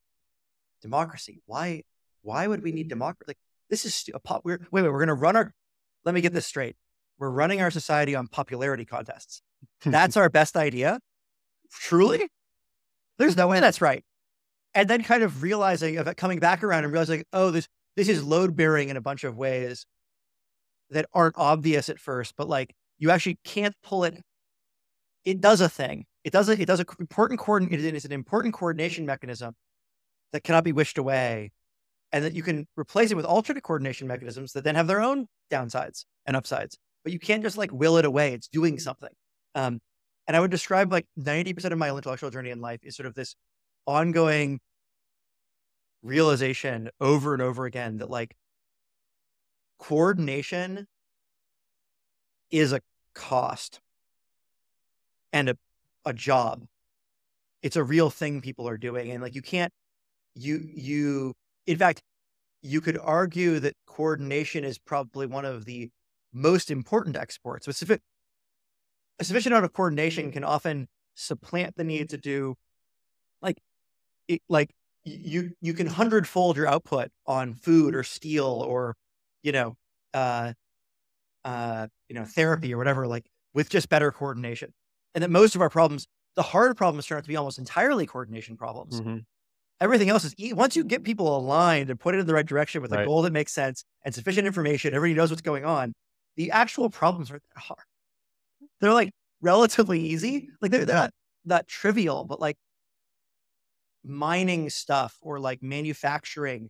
democracy. 0.81 1.41
Why? 1.45 1.83
Why 2.21 2.47
would 2.47 2.63
we 2.63 2.71
need 2.71 2.87
democracy? 2.87 3.25
Like 3.27 3.37
this 3.69 3.85
is 3.85 4.09
a 4.13 4.19
pop. 4.19 4.41
We're, 4.43 4.59
wait, 4.71 4.83
wait, 4.83 4.91
we're 4.91 4.99
going 4.99 5.07
to 5.07 5.13
run 5.13 5.35
our, 5.35 5.53
let 6.05 6.13
me 6.13 6.21
get 6.21 6.33
this 6.33 6.45
straight. 6.45 6.75
We're 7.17 7.29
running 7.29 7.61
our 7.61 7.71
society 7.71 8.15
on 8.15 8.27
popularity 8.27 8.85
contests. 8.85 9.41
That's 9.85 10.17
our 10.17 10.29
best 10.29 10.55
idea. 10.55 10.99
Truly? 11.71 12.27
There's 13.17 13.37
no 13.37 13.47
way 13.47 13.59
that's 13.59 13.81
right. 13.81 14.03
And 14.73 14.89
then 14.89 15.03
kind 15.03 15.23
of 15.23 15.43
realizing 15.43 15.97
of 15.97 16.07
it 16.07 16.17
coming 16.17 16.39
back 16.39 16.63
around 16.63 16.83
and 16.83 16.91
realizing, 16.91 17.23
oh, 17.31 17.51
this, 17.51 17.67
this 17.95 18.09
is 18.09 18.23
load 18.23 18.55
bearing 18.55 18.89
in 18.89 18.97
a 18.97 19.01
bunch 19.01 19.23
of 19.23 19.37
ways 19.37 19.85
that 20.89 21.05
aren't 21.13 21.37
obvious 21.37 21.89
at 21.89 21.99
first, 21.99 22.35
but 22.37 22.47
like 22.47 22.73
you 22.97 23.11
actually 23.11 23.39
can't 23.43 23.75
pull 23.83 24.03
it. 24.03 24.21
It 25.25 25.41
does 25.41 25.61
a 25.61 25.69
thing. 25.69 26.05
It 26.23 26.31
does 26.31 26.49
a, 26.49 26.61
it 26.61 26.65
does 26.65 26.79
a 26.79 26.85
important 26.99 27.39
coordinate. 27.39 27.83
It 27.83 27.95
is 27.95 28.05
an 28.05 28.11
important 28.11 28.53
coordination 28.53 29.05
mechanism 29.05 29.55
that 30.31 30.43
cannot 30.43 30.63
be 30.63 30.71
wished 30.71 30.97
away 30.97 31.51
and 32.11 32.23
that 32.23 32.33
you 32.33 32.43
can 32.43 32.67
replace 32.77 33.11
it 33.11 33.15
with 33.15 33.25
alternate 33.25 33.63
coordination 33.63 34.07
mechanisms 34.07 34.53
that 34.53 34.63
then 34.63 34.75
have 34.75 34.87
their 34.87 35.01
own 35.01 35.27
downsides 35.51 36.05
and 36.25 36.35
upsides. 36.35 36.77
But 37.03 37.11
you 37.13 37.19
can't 37.19 37.43
just 37.43 37.57
like 37.57 37.71
will 37.71 37.97
it 37.97 38.05
away. 38.05 38.33
It's 38.33 38.47
doing 38.47 38.79
something. 38.79 39.09
Um, 39.55 39.79
and 40.27 40.37
I 40.37 40.39
would 40.39 40.51
describe 40.51 40.91
like 40.91 41.05
90% 41.19 41.71
of 41.71 41.77
my 41.77 41.89
intellectual 41.89 42.29
journey 42.29 42.51
in 42.51 42.61
life 42.61 42.79
is 42.83 42.95
sort 42.95 43.07
of 43.07 43.15
this 43.15 43.35
ongoing 43.85 44.59
realization 46.01 46.89
over 47.01 47.33
and 47.33 47.41
over 47.41 47.65
again 47.65 47.97
that 47.97 48.09
like 48.09 48.35
coordination 49.83 50.87
is 52.49 52.71
a 52.71 52.79
cost 53.13 53.81
and 55.33 55.49
a, 55.49 55.57
a 56.05 56.13
job. 56.13 56.63
It's 57.61 57.75
a 57.75 57.83
real 57.83 58.09
thing 58.09 58.39
people 58.39 58.67
are 58.69 58.77
doing. 58.77 59.11
And 59.11 59.21
like 59.21 59.35
you 59.35 59.41
can't, 59.41 59.73
you, 60.35 60.61
you 60.73 61.33
in 61.67 61.77
fact, 61.77 62.01
you 62.61 62.79
could 62.79 62.97
argue 62.97 63.59
that 63.59 63.73
coordination 63.85 64.63
is 64.63 64.79
probably 64.79 65.25
one 65.25 65.43
of 65.43 65.65
the 65.65 65.89
most 66.31 66.71
important 66.71 67.17
exports, 67.17 67.65
specific 67.65 67.99
a 69.19 69.25
sufficient 69.25 69.51
amount 69.53 69.65
of 69.65 69.73
coordination 69.73 70.25
mm-hmm. 70.25 70.33
can 70.33 70.43
often 70.45 70.87
supplant 71.15 71.75
the 71.75 71.83
need 71.83 72.09
to 72.09 72.17
do 72.17 72.55
like 73.41 73.57
it, 74.29 74.41
like 74.47 74.71
you 75.03 75.51
you 75.61 75.73
can 75.73 75.87
hundredfold 75.87 76.55
your 76.55 76.67
output 76.67 77.09
on 77.27 77.53
food 77.53 77.93
or 77.93 78.03
steel 78.03 78.45
or 78.45 78.95
you 79.43 79.51
know 79.51 79.75
uh 80.13 80.53
uh 81.45 81.87
you 82.09 82.15
know 82.15 82.25
therapy 82.25 82.73
or 82.73 82.77
whatever 82.77 83.07
like 83.07 83.25
with 83.53 83.69
just 83.69 83.89
better 83.89 84.11
coordination 84.11 84.73
and 85.15 85.23
that 85.23 85.29
most 85.29 85.55
of 85.55 85.61
our 85.61 85.69
problems 85.69 86.07
the 86.35 86.43
hard 86.43 86.75
problems 86.77 87.05
turn 87.05 87.17
out 87.17 87.23
to 87.23 87.27
be 87.27 87.35
almost 87.35 87.59
entirely 87.59 88.05
coordination 88.05 88.57
problems 88.57 89.01
Mm-hmm. 89.01 89.19
everything 89.81 90.09
else 90.09 90.25
is 90.25 90.35
once 90.53 90.75
you 90.75 90.83
get 90.83 91.03
people 91.03 91.37
aligned 91.37 91.89
and 91.89 91.99
put 91.99 92.15
it 92.15 92.19
in 92.19 92.27
the 92.27 92.33
right 92.33 92.45
direction 92.45 92.81
with 92.81 92.93
a 92.93 92.97
Right. 92.97 93.05
goal 93.07 93.21
that 93.23 93.33
makes 93.33 93.53
sense 93.53 93.83
and 94.05 94.15
sufficient 94.15 94.47
information 94.47 94.93
everybody 94.93 95.17
knows 95.17 95.29
what's 95.31 95.41
going 95.41 95.65
on 95.65 95.93
the 96.37 96.51
actual 96.51 96.89
problems 96.89 97.29
that 97.29 97.41
hard 97.57 97.79
they're 98.81 98.93
like 98.93 99.11
relatively 99.41 99.99
easy 99.99 100.49
like 100.61 100.71
they're, 100.71 100.85
they're 100.85 100.95
not 100.95 101.11
that 101.45 101.67
trivial 101.67 102.25
but 102.25 102.39
like 102.39 102.57
mining 104.03 104.69
stuff 104.69 105.17
or 105.21 105.39
like 105.39 105.61
manufacturing 105.63 106.69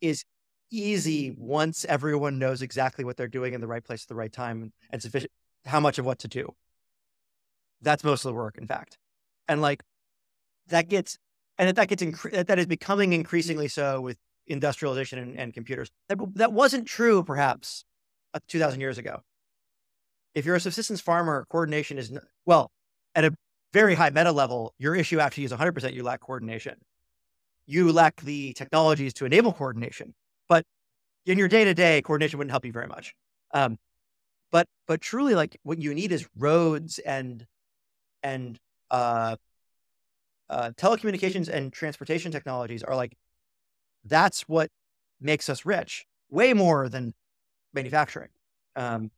is 0.00 0.24
easy 0.70 1.34
once 1.36 1.84
everyone 1.88 2.38
knows 2.38 2.62
exactly 2.62 3.04
what 3.04 3.16
they're 3.16 3.28
doing 3.28 3.54
in 3.54 3.60
the 3.60 3.66
right 3.66 3.84
place 3.84 4.04
at 4.04 4.08
the 4.08 4.14
right 4.14 4.32
time 4.32 4.72
and 4.90 5.02
sufficient 5.02 5.30
how 5.64 5.80
much 5.80 5.98
of 5.98 6.06
what 6.06 6.20
to 6.20 6.28
do. 6.28 6.54
That's 7.82 8.04
most 8.04 8.24
of 8.24 8.30
the 8.30 8.34
work 8.34 8.58
in 8.58 8.66
fact. 8.66 8.98
And 9.48 9.60
like 9.60 9.82
that 10.68 10.88
gets 10.88 11.18
and 11.58 11.74
that, 11.74 11.88
gets 11.88 12.02
incre- 12.02 12.46
that- 12.46 12.58
is 12.58 12.66
becoming 12.66 13.12
increasingly 13.12 13.68
so 13.68 14.00
with 14.00 14.18
industrialization 14.46 15.18
and, 15.18 15.38
and 15.38 15.54
computers. 15.54 15.90
That, 16.08 16.18
that 16.34 16.52
wasn't 16.52 16.86
true 16.86 17.22
perhaps 17.22 17.84
uh, 18.34 18.40
2000 18.48 18.80
years 18.80 18.98
ago. 18.98 19.20
If 20.34 20.44
you're 20.44 20.56
a 20.56 20.60
subsistence 20.60 21.00
farmer 21.00 21.46
coordination 21.48 21.98
is 21.98 22.12
well 22.44 22.70
at 23.14 23.24
a 23.24 23.32
very 23.72 23.94
high 23.94 24.10
meta 24.10 24.32
level 24.32 24.74
your 24.78 24.94
issue 24.94 25.18
actually 25.18 25.44
is 25.44 25.52
100% 25.52 25.92
you 25.92 26.02
lack 26.02 26.20
coordination. 26.20 26.76
You 27.66 27.92
lack 27.92 28.20
the 28.20 28.52
technologies 28.52 29.12
to 29.14 29.24
enable 29.24 29.52
coordination 29.52 30.14
in 31.26 31.38
your 31.38 31.48
day-to-day 31.48 32.02
coordination 32.02 32.38
wouldn't 32.38 32.52
help 32.52 32.64
you 32.64 32.72
very 32.72 32.86
much. 32.86 33.14
Um, 33.52 33.78
but 34.50 34.68
but 34.86 35.00
truly 35.00 35.34
like 35.34 35.58
what 35.62 35.78
you 35.78 35.92
need 35.92 36.12
is 36.12 36.26
roads 36.36 36.98
and 37.00 37.46
and 38.22 38.58
uh, 38.90 39.36
uh, 40.48 40.70
telecommunications 40.76 41.48
and 41.48 41.72
transportation 41.72 42.32
technologies 42.32 42.82
are 42.82 42.96
like 42.96 43.16
that's 44.04 44.42
what 44.42 44.70
makes 45.20 45.48
us 45.48 45.66
rich 45.66 46.06
way 46.30 46.54
more 46.54 46.88
than 46.88 47.12
manufacturing. 47.74 48.30
Um, 48.76 49.10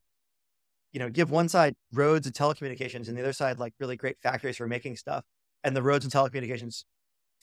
you 0.93 1.01
know 1.01 1.11
give 1.11 1.31
one 1.31 1.49
side 1.49 1.75
roads 1.93 2.27
and 2.27 2.35
telecommunications 2.35 3.09
and 3.09 3.17
the 3.17 3.21
other 3.21 3.33
side 3.33 3.59
like 3.59 3.75
really 3.79 3.97
great 3.97 4.17
factories 4.23 4.57
for 4.57 4.67
making 4.67 4.97
stuff 4.97 5.23
and 5.63 5.77
the 5.77 5.83
roads 5.83 6.05
and 6.05 6.13
telecommunications 6.13 6.85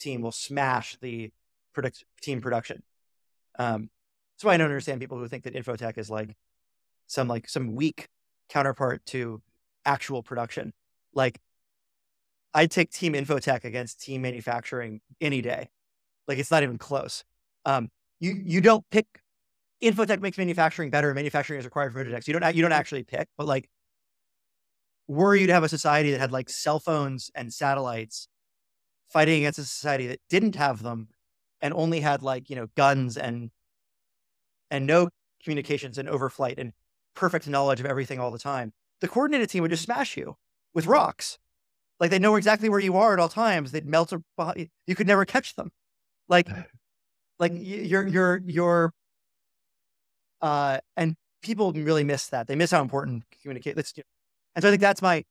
team 0.00 0.20
will 0.20 0.32
smash 0.32 0.96
the 1.00 1.30
product 1.72 2.04
team 2.20 2.40
production. 2.40 2.82
Um, 3.58 3.90
that's 4.36 4.44
why 4.44 4.54
i 4.54 4.56
don't 4.56 4.66
understand 4.66 5.00
people 5.00 5.18
who 5.18 5.28
think 5.28 5.44
that 5.44 5.54
infotech 5.54 5.98
is 5.98 6.10
like 6.10 6.36
some 7.06 7.28
like 7.28 7.48
some 7.48 7.74
weak 7.74 8.08
counterpart 8.48 9.04
to 9.06 9.40
actual 9.84 10.22
production 10.22 10.72
like 11.14 11.40
I'd 12.56 12.70
take 12.70 12.90
team 12.90 13.12
infotech 13.12 13.64
against 13.64 14.00
team 14.00 14.22
manufacturing 14.22 15.02
any 15.20 15.42
day. 15.42 15.68
Like 16.26 16.38
it's 16.38 16.50
not 16.50 16.62
even 16.62 16.78
close. 16.78 17.22
Um, 17.66 17.90
you 18.18 18.34
you 18.42 18.62
don't 18.62 18.82
pick 18.90 19.06
infotech 19.82 20.22
makes 20.22 20.38
manufacturing 20.38 20.88
better. 20.88 21.12
Manufacturing 21.12 21.58
is 21.58 21.66
required 21.66 21.92
for 21.92 22.02
infotech. 22.02 22.26
You 22.26 22.38
don't 22.38 22.56
you 22.56 22.62
don't 22.62 22.72
actually 22.72 23.02
pick, 23.02 23.28
but 23.36 23.46
like, 23.46 23.68
were 25.06 25.36
you 25.36 25.46
to 25.48 25.52
have 25.52 25.64
a 25.64 25.68
society 25.68 26.12
that 26.12 26.18
had 26.18 26.32
like 26.32 26.48
cell 26.48 26.80
phones 26.80 27.30
and 27.34 27.52
satellites 27.52 28.26
fighting 29.08 29.40
against 29.40 29.58
a 29.58 29.64
society 29.64 30.06
that 30.06 30.20
didn't 30.30 30.56
have 30.56 30.82
them 30.82 31.08
and 31.60 31.74
only 31.74 32.00
had 32.00 32.22
like 32.22 32.48
you 32.48 32.56
know 32.56 32.68
guns 32.74 33.18
and 33.18 33.50
and 34.70 34.86
no 34.86 35.08
communications 35.42 35.98
and 35.98 36.08
overflight 36.08 36.58
and 36.58 36.72
perfect 37.14 37.48
knowledge 37.48 37.80
of 37.80 37.86
everything 37.86 38.18
all 38.18 38.30
the 38.30 38.38
time, 38.38 38.72
the 39.00 39.08
coordinated 39.08 39.50
team 39.50 39.62
would 39.62 39.70
just 39.70 39.84
smash 39.84 40.16
you 40.16 40.36
with 40.74 40.86
rocks. 40.86 41.38
Like 41.98 42.10
they 42.10 42.18
know 42.18 42.36
exactly 42.36 42.68
where 42.68 42.80
you 42.80 42.96
are 42.96 43.14
at 43.14 43.20
all 43.20 43.28
times. 43.28 43.72
They'd 43.72 43.86
melt. 43.86 44.12
a- 44.12 44.22
body. 44.36 44.70
You 44.86 44.94
could 44.94 45.06
never 45.06 45.24
catch 45.24 45.54
them. 45.54 45.70
Like, 46.28 46.48
like 47.38 47.52
you're 47.54 48.06
you're 48.06 48.42
you're. 48.44 48.92
Uh, 50.42 50.78
and 50.96 51.16
people 51.42 51.72
really 51.72 52.04
miss 52.04 52.26
that. 52.28 52.46
They 52.46 52.54
miss 52.54 52.70
how 52.70 52.82
important 52.82 53.24
communicate. 53.40 53.76
Let's. 53.76 53.94
And 54.54 54.62
so 54.62 54.68
I 54.68 54.70
think 54.70 54.82
that's 54.82 55.02
my 55.02 55.24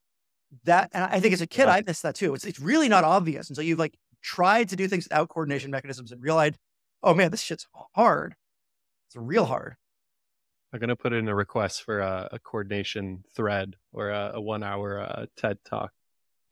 that. 0.63 0.89
And 0.93 1.03
I 1.03 1.19
think 1.19 1.33
as 1.33 1.41
a 1.41 1.47
kid, 1.47 1.67
I 1.67 1.83
missed 1.85 2.03
that 2.03 2.15
too. 2.15 2.33
It's 2.33 2.45
it's 2.45 2.59
really 2.59 2.89
not 2.89 3.03
obvious 3.03 3.49
And 3.49 3.55
so 3.55 3.61
you've 3.61 3.79
like 3.79 3.95
tried 4.21 4.69
to 4.69 4.75
do 4.75 4.87
things 4.87 5.05
without 5.05 5.29
coordination 5.29 5.69
mechanisms 5.69 6.11
and 6.11 6.21
realized, 6.21 6.55
oh 7.03 7.13
man, 7.13 7.29
this 7.29 7.41
shit's 7.41 7.67
hard. 7.95 8.35
It's 9.07 9.15
real 9.15 9.45
hard. 9.45 9.75
I'm 10.73 10.79
gonna 10.79 10.95
put 10.95 11.13
in 11.13 11.27
a 11.27 11.35
request 11.35 11.83
for 11.83 11.99
a, 11.99 12.29
a 12.33 12.39
coordination 12.39 13.23
thread 13.33 13.75
or 13.93 14.09
a, 14.09 14.31
a 14.35 14.41
one 14.41 14.63
hour 14.63 14.99
uh, 14.99 15.25
TED 15.37 15.59
talk. 15.63 15.91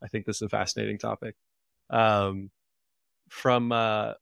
I 0.02 0.08
think 0.08 0.26
this 0.26 0.38
is 0.38 0.44
a 0.44 0.50
fascinating 0.50 0.98
topic. 0.98 1.36
Um, 1.90 2.52
from 3.30 3.72
uh, 3.72 4.14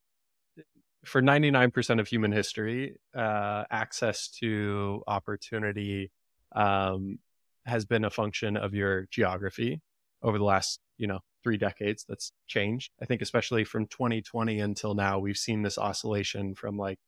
for 1.05 1.21
99% 1.21 1.99
of 1.99 2.07
human 2.07 2.31
history, 2.31 2.97
uh, 3.15 3.63
access 3.69 4.29
to 4.39 5.03
opportunity 5.07 6.11
um, 6.55 7.19
has 7.65 7.85
been 7.85 8.05
a 8.05 8.09
function 8.09 8.57
of 8.57 8.73
your 8.73 9.07
geography 9.11 9.81
over 10.21 10.37
the 10.37 10.43
last, 10.43 10.79
you 10.97 11.07
know, 11.07 11.19
three 11.43 11.57
decades. 11.57 12.05
That's 12.07 12.31
changed. 12.47 12.91
I 13.01 13.05
think, 13.05 13.21
especially 13.21 13.63
from 13.63 13.87
2020 13.87 14.59
until 14.59 14.93
now, 14.93 15.19
we've 15.19 15.37
seen 15.37 15.63
this 15.63 15.77
oscillation 15.77 16.55
from 16.55 16.77
like 16.77 16.99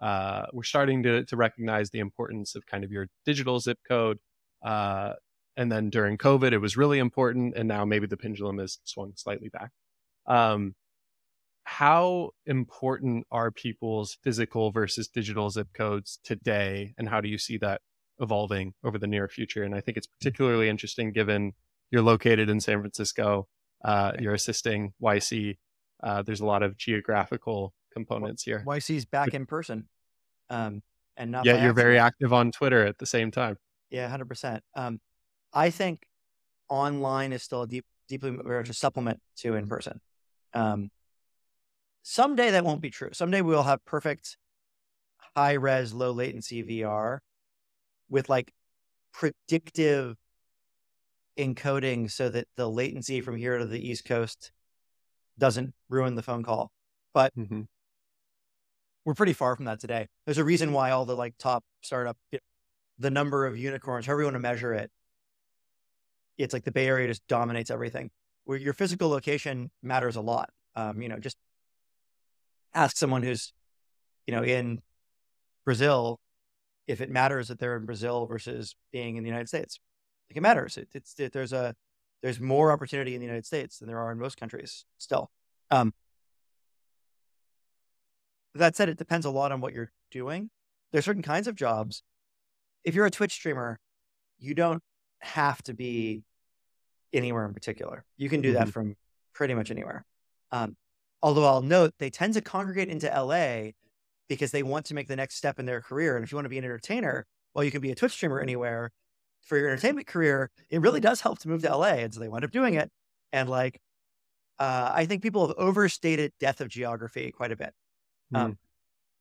uh, 0.00 0.46
we're 0.52 0.62
starting 0.62 1.02
to, 1.02 1.24
to 1.24 1.36
recognize 1.36 1.90
the 1.90 2.00
importance 2.00 2.54
of 2.54 2.66
kind 2.66 2.84
of 2.84 2.92
your 2.92 3.06
digital 3.24 3.58
zip 3.60 3.78
code. 3.86 4.18
Uh, 4.62 5.14
and 5.56 5.72
then 5.72 5.88
during 5.90 6.18
COVID, 6.18 6.52
it 6.52 6.58
was 6.58 6.76
really 6.76 6.98
important. 6.98 7.54
And 7.56 7.68
now 7.68 7.84
maybe 7.84 8.06
the 8.06 8.16
pendulum 8.16 8.58
has 8.58 8.78
swung 8.84 9.12
slightly 9.16 9.48
back. 9.48 9.70
Um, 10.26 10.74
how 11.64 12.30
important 12.44 13.26
are 13.30 13.50
people's 13.50 14.18
physical 14.22 14.70
versus 14.70 15.08
digital 15.08 15.50
zip 15.50 15.68
codes 15.74 16.20
today? 16.22 16.94
And 16.96 17.08
how 17.08 17.20
do 17.20 17.28
you 17.28 17.38
see 17.38 17.58
that 17.58 17.80
evolving 18.20 18.74
over 18.84 18.98
the 18.98 19.06
near 19.06 19.28
future? 19.28 19.64
And 19.64 19.74
I 19.74 19.80
think 19.80 19.96
it's 19.96 20.06
particularly 20.06 20.68
interesting 20.68 21.10
given 21.10 21.54
you're 21.90 22.02
located 22.02 22.48
in 22.48 22.60
San 22.60 22.80
Francisco, 22.80 23.48
uh, 23.84 24.12
you're 24.18 24.34
assisting 24.34 24.92
YC. 25.02 25.58
Uh, 26.02 26.22
there's 26.22 26.40
a 26.40 26.46
lot 26.46 26.62
of 26.62 26.76
geographical 26.76 27.72
components 27.96 28.42
here. 28.42 28.62
YC's 28.66 29.06
back 29.06 29.32
in 29.32 29.46
person, 29.46 29.88
um, 30.50 30.82
and 31.16 31.30
not. 31.30 31.46
Yeah, 31.46 31.64
you're 31.64 31.72
very 31.72 31.98
active 31.98 32.32
on 32.32 32.52
Twitter 32.52 32.84
at 32.84 32.98
the 32.98 33.06
same 33.06 33.30
time. 33.30 33.56
Yeah, 33.90 34.06
hundred 34.08 34.28
percent. 34.28 34.62
Um, 34.74 35.00
I 35.52 35.70
think 35.70 36.02
online 36.68 37.32
is 37.32 37.42
still 37.42 37.62
a 37.62 37.66
deep, 37.66 37.86
deeply 38.06 38.30
very 38.44 38.60
much 38.60 38.68
a 38.68 38.74
supplement 38.74 39.20
to 39.38 39.54
in 39.54 39.66
person. 39.66 40.00
Um, 40.52 40.90
someday 42.02 42.50
that 42.50 42.64
won't 42.64 42.82
be 42.82 42.90
true. 42.90 43.10
Someday 43.12 43.40
we'll 43.40 43.62
have 43.62 43.82
perfect 43.86 44.36
high 45.34 45.54
res, 45.54 45.94
low 45.94 46.12
latency 46.12 46.62
VR 46.62 47.20
with 48.10 48.28
like 48.28 48.52
predictive 49.12 50.16
encoding 51.38 52.10
so 52.10 52.28
that 52.28 52.46
the 52.56 52.68
latency 52.68 53.20
from 53.20 53.36
here 53.36 53.58
to 53.58 53.66
the 53.66 53.80
East 53.80 54.04
Coast 54.04 54.52
doesn't 55.38 55.74
ruin 55.88 56.14
the 56.14 56.22
phone 56.22 56.42
call. 56.42 56.70
But 57.14 57.32
hmm 57.34 57.62
we're 59.06 59.14
pretty 59.14 59.32
far 59.32 59.54
from 59.54 59.66
that 59.66 59.78
today. 59.78 60.08
There's 60.24 60.36
a 60.36 60.44
reason 60.44 60.72
why 60.72 60.90
all 60.90 61.04
the 61.06 61.16
like 61.16 61.38
top 61.38 61.64
startup, 61.80 62.18
the 62.98 63.10
number 63.10 63.46
of 63.46 63.56
unicorns, 63.56 64.04
however 64.04 64.22
you 64.22 64.26
want 64.26 64.34
to 64.34 64.40
measure 64.40 64.74
it, 64.74 64.90
it's 66.36 66.52
like 66.52 66.64
the 66.64 66.72
Bay 66.72 66.88
Area 66.88 67.06
just 67.06 67.26
dominates 67.28 67.70
everything. 67.70 68.10
Where 68.44 68.58
your 68.58 68.72
physical 68.72 69.08
location 69.08 69.70
matters 69.80 70.16
a 70.16 70.20
lot. 70.20 70.50
Um, 70.74 71.00
you 71.00 71.08
know, 71.08 71.18
just 71.18 71.36
ask 72.74 72.96
someone 72.96 73.22
who's, 73.22 73.52
you 74.26 74.34
know, 74.34 74.42
in 74.42 74.82
Brazil 75.64 76.18
if 76.88 77.00
it 77.00 77.08
matters 77.08 77.48
that 77.48 77.60
they're 77.60 77.76
in 77.76 77.86
Brazil 77.86 78.26
versus 78.26 78.74
being 78.92 79.16
in 79.16 79.22
the 79.22 79.28
United 79.28 79.48
States. 79.48 79.78
Like 80.28 80.36
it 80.36 80.42
matters. 80.42 80.76
It, 80.76 80.88
it's 80.92 81.18
it, 81.18 81.32
there's 81.32 81.52
a 81.52 81.76
there's 82.22 82.40
more 82.40 82.72
opportunity 82.72 83.14
in 83.14 83.20
the 83.20 83.26
United 83.26 83.46
States 83.46 83.78
than 83.78 83.86
there 83.86 84.00
are 84.00 84.10
in 84.10 84.18
most 84.18 84.36
countries 84.36 84.84
still. 84.98 85.30
Um, 85.70 85.94
that 88.58 88.76
said, 88.76 88.88
it 88.88 88.98
depends 88.98 89.26
a 89.26 89.30
lot 89.30 89.52
on 89.52 89.60
what 89.60 89.72
you're 89.72 89.90
doing. 90.10 90.50
There's 90.92 91.04
certain 91.04 91.22
kinds 91.22 91.46
of 91.46 91.54
jobs. 91.56 92.02
If 92.84 92.94
you're 92.94 93.06
a 93.06 93.10
Twitch 93.10 93.32
streamer, 93.32 93.78
you 94.38 94.54
don't 94.54 94.82
have 95.20 95.62
to 95.64 95.74
be 95.74 96.22
anywhere 97.12 97.46
in 97.46 97.54
particular. 97.54 98.04
You 98.16 98.28
can 98.28 98.40
do 98.40 98.52
that 98.52 98.68
from 98.68 98.96
pretty 99.32 99.54
much 99.54 99.70
anywhere. 99.70 100.04
Um, 100.52 100.76
although 101.22 101.44
I'll 101.44 101.62
note 101.62 101.94
they 101.98 102.10
tend 102.10 102.34
to 102.34 102.40
congregate 102.40 102.88
into 102.88 103.08
LA 103.08 103.72
because 104.28 104.50
they 104.50 104.62
want 104.62 104.86
to 104.86 104.94
make 104.94 105.08
the 105.08 105.16
next 105.16 105.36
step 105.36 105.58
in 105.58 105.66
their 105.66 105.80
career. 105.80 106.16
And 106.16 106.24
if 106.24 106.30
you 106.30 106.36
want 106.36 106.46
to 106.46 106.50
be 106.50 106.58
an 106.58 106.64
entertainer, 106.64 107.26
well, 107.54 107.64
you 107.64 107.70
can 107.70 107.80
be 107.80 107.90
a 107.90 107.94
Twitch 107.94 108.12
streamer 108.12 108.40
anywhere. 108.40 108.92
for 109.42 109.56
your 109.56 109.68
entertainment 109.68 110.08
career, 110.08 110.50
it 110.70 110.80
really 110.80 111.00
does 111.00 111.20
help 111.20 111.38
to 111.38 111.48
move 111.48 111.62
to 111.62 111.76
LA. 111.76 112.02
And 112.02 112.12
so 112.12 112.18
they 112.18 112.28
wind 112.28 112.44
up 112.44 112.50
doing 112.50 112.74
it. 112.74 112.90
And 113.32 113.48
like, 113.48 113.80
uh, 114.58 114.90
I 114.92 115.06
think 115.06 115.22
people 115.22 115.46
have 115.46 115.56
overstated 115.56 116.32
death 116.40 116.60
of 116.60 116.68
geography 116.68 117.30
quite 117.30 117.52
a 117.52 117.56
bit. 117.56 117.72
Mm. 118.34 118.38
Um, 118.38 118.58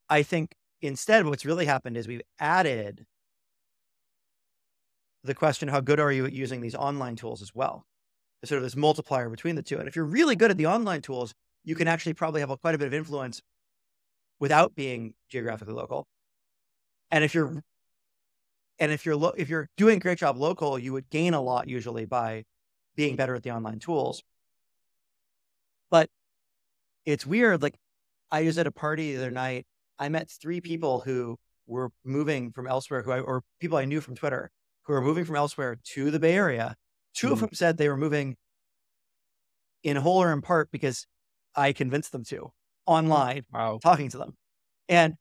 I 0.10 0.24
think 0.24 0.56
instead, 0.82 1.26
what's 1.26 1.46
really 1.46 1.66
happened 1.66 1.98
is 1.98 2.08
we've 2.08 2.22
added 2.40 3.06
the 5.24 5.34
question, 5.34 5.68
how 5.68 5.82
good 5.82 6.00
are 6.00 6.12
you 6.12 6.26
at 6.26 6.34
using 6.34 6.62
these 6.62 6.76
online 6.76 7.16
tools 7.16 7.42
as 7.42 7.54
well? 7.54 7.86
There's 8.42 8.50
sort 8.50 8.58
of 8.58 8.64
this 8.64 8.76
multiplier 8.76 9.30
between 9.30 9.56
the 9.56 9.64
two. 9.64 9.80
And 9.80 9.88
if 9.88 9.96
you're 9.96 10.06
really 10.06 10.36
good 10.36 10.52
at 10.52 10.58
the 10.58 10.68
online 10.68 11.02
tools, 11.02 11.34
you 11.64 11.76
can 11.76 11.88
actually 11.88 12.14
probably 12.14 12.42
have 12.42 12.52
a, 12.52 12.58
quite 12.58 12.76
a 12.76 12.78
bit 12.78 12.88
of 12.88 12.94
influence 12.94 13.42
without 14.40 14.76
being 14.76 15.14
geographically 15.30 15.74
local. 15.74 16.08
And 17.12 17.24
if 17.24 17.34
you're 17.34 17.64
and 18.78 18.92
if 18.92 19.06
you're 19.06 19.16
lo- 19.16 19.34
if 19.38 19.50
you're 19.50 19.70
doing 19.78 19.98
a 19.98 20.00
great 20.00 20.18
job 20.20 20.38
local, 20.38 20.78
you 20.78 20.94
would 20.94 21.10
gain 21.10 21.34
a 21.34 21.42
lot 21.42 21.70
usually 21.70 22.06
by 22.06 22.44
being 22.96 23.16
better 23.16 23.36
at 23.36 23.44
the 23.44 23.52
online 23.52 23.80
tools. 23.80 24.22
But 25.90 26.10
it's 27.06 27.26
weird. 27.26 27.62
Like 27.62 27.76
I 28.32 28.44
was 28.44 28.58
at 28.58 28.68
a 28.68 28.72
party 28.72 29.14
the 29.14 29.22
other 29.22 29.32
night. 29.32 29.66
I 29.98 30.10
met 30.10 30.30
three 30.30 30.62
people 30.62 31.02
who 31.02 31.38
were 31.68 31.92
moving 32.04 32.52
from 32.52 32.68
elsewhere, 32.68 33.02
who 33.02 33.12
I, 33.12 33.20
or 33.20 33.42
people 33.60 33.78
I 33.78 33.86
knew 33.86 34.02
from 34.02 34.16
Twitter, 34.16 34.52
who 34.84 34.94
were 34.94 35.02
moving 35.02 35.26
from 35.26 35.36
elsewhere 35.36 35.78
to 35.94 36.12
the 36.12 36.20
Bay 36.20 36.36
Area. 36.36 36.76
2 37.16 37.28
mm-hmm. 37.28 37.34
of 37.34 37.40
them 37.40 37.50
said 37.54 37.78
they 37.78 37.90
were 37.90 37.98
moving 37.98 38.36
in 39.84 39.96
whole 39.98 40.22
or 40.22 40.34
in 40.34 40.42
part 40.42 40.72
because 40.72 41.08
I 41.56 41.72
convinced 41.72 42.12
them 42.12 42.24
to 42.26 42.52
online, 42.86 43.46
wow. 43.54 43.80
talking 43.82 44.10
to 44.10 44.18
them. 44.18 44.36
And 44.90 45.16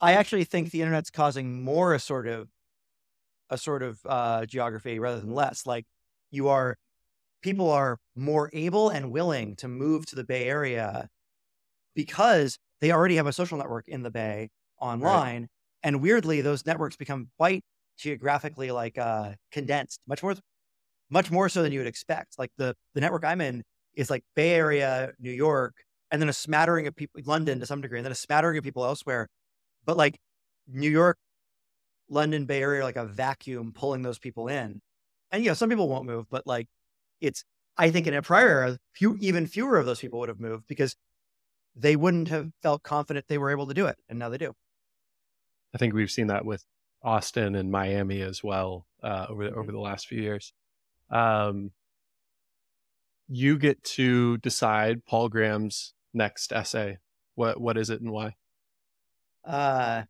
I 0.00 0.12
actually 0.12 0.44
think 0.44 0.70
the 0.70 0.82
internet's 0.82 1.10
causing 1.10 1.62
more 1.62 1.94
a 1.94 1.98
sort 1.98 2.26
of 2.26 2.48
a 3.48 3.56
sort 3.56 3.82
of 3.82 4.00
uh, 4.04 4.44
geography 4.46 4.98
rather 4.98 5.20
than 5.20 5.32
less. 5.32 5.66
Like 5.66 5.86
you 6.30 6.48
are, 6.48 6.76
people 7.42 7.70
are 7.70 7.98
more 8.14 8.50
able 8.52 8.88
and 8.88 9.10
willing 9.10 9.56
to 9.56 9.68
move 9.68 10.06
to 10.06 10.16
the 10.16 10.24
Bay 10.24 10.44
Area 10.44 11.08
because 11.94 12.58
they 12.80 12.92
already 12.92 13.16
have 13.16 13.26
a 13.26 13.32
social 13.32 13.58
network 13.58 13.88
in 13.88 14.02
the 14.02 14.10
Bay 14.10 14.50
online, 14.80 15.42
right. 15.42 15.48
and 15.82 16.02
weirdly, 16.02 16.40
those 16.40 16.66
networks 16.66 16.96
become 16.96 17.30
quite 17.38 17.64
geographically 17.98 18.70
like 18.70 18.98
uh, 18.98 19.32
condensed, 19.50 20.00
much 20.06 20.22
more, 20.22 20.34
much 21.10 21.30
more 21.30 21.48
so 21.48 21.62
than 21.62 21.72
you 21.72 21.80
would 21.80 21.86
expect. 21.86 22.38
Like 22.38 22.50
the 22.56 22.74
the 22.94 23.00
network 23.00 23.24
I'm 23.24 23.40
in 23.40 23.62
is 23.94 24.10
like 24.10 24.24
Bay 24.34 24.52
Area, 24.52 25.12
New 25.18 25.32
York, 25.32 25.74
and 26.10 26.20
then 26.20 26.28
a 26.28 26.34
smattering 26.34 26.86
of 26.86 26.94
people, 26.94 27.20
London 27.24 27.60
to 27.60 27.66
some 27.66 27.80
degree, 27.80 27.98
and 27.98 28.04
then 28.04 28.12
a 28.12 28.16
smattering 28.16 28.58
of 28.58 28.64
people 28.64 28.84
elsewhere. 28.84 29.28
But 29.84 29.96
like 29.96 30.18
New 30.68 30.90
York, 30.90 31.16
London, 32.08 32.44
Bay 32.44 32.60
Area, 32.60 32.84
like 32.84 32.96
a 32.96 33.06
vacuum 33.06 33.72
pulling 33.72 34.02
those 34.02 34.18
people 34.18 34.48
in. 34.48 34.80
And 35.32 35.42
you 35.42 35.50
know, 35.50 35.54
some 35.54 35.68
people 35.68 35.88
won't 35.88 36.06
move, 36.06 36.26
but 36.30 36.46
like 36.46 36.68
it's 37.20 37.44
I 37.76 37.90
think 37.90 38.06
in 38.06 38.14
a 38.14 38.22
prior 38.22 38.48
era, 38.48 38.78
few 38.92 39.16
even 39.20 39.46
fewer 39.46 39.78
of 39.78 39.86
those 39.86 40.00
people 40.00 40.18
would 40.20 40.28
have 40.28 40.40
moved 40.40 40.66
because 40.66 40.96
they 41.74 41.94
wouldn't 41.94 42.28
have 42.28 42.50
felt 42.62 42.82
confident 42.82 43.26
they 43.28 43.38
were 43.38 43.50
able 43.50 43.66
to 43.66 43.74
do 43.74 43.86
it, 43.86 43.96
and 44.08 44.18
now 44.18 44.28
they 44.28 44.38
do. 44.38 44.54
I 45.74 45.78
think 45.78 45.94
we've 45.94 46.10
seen 46.10 46.28
that 46.28 46.44
with 46.44 46.64
Austin 47.02 47.54
and 47.54 47.70
Miami 47.70 48.22
as 48.22 48.42
well 48.42 48.86
uh, 49.02 49.26
over 49.28 49.44
the, 49.44 49.50
over 49.50 49.62
mm-hmm. 49.62 49.72
the 49.72 49.80
last 49.80 50.06
few 50.06 50.20
years. 50.20 50.52
Um, 51.10 51.70
you 53.28 53.58
get 53.58 53.82
to 53.84 54.38
decide 54.38 55.04
Paul 55.04 55.28
Graham's 55.28 55.92
next 56.14 56.52
essay. 56.52 56.98
What 57.34 57.60
what 57.60 57.76
is 57.76 57.90
it 57.90 58.00
and 58.00 58.10
why? 58.10 58.34
Uh, 59.44 60.04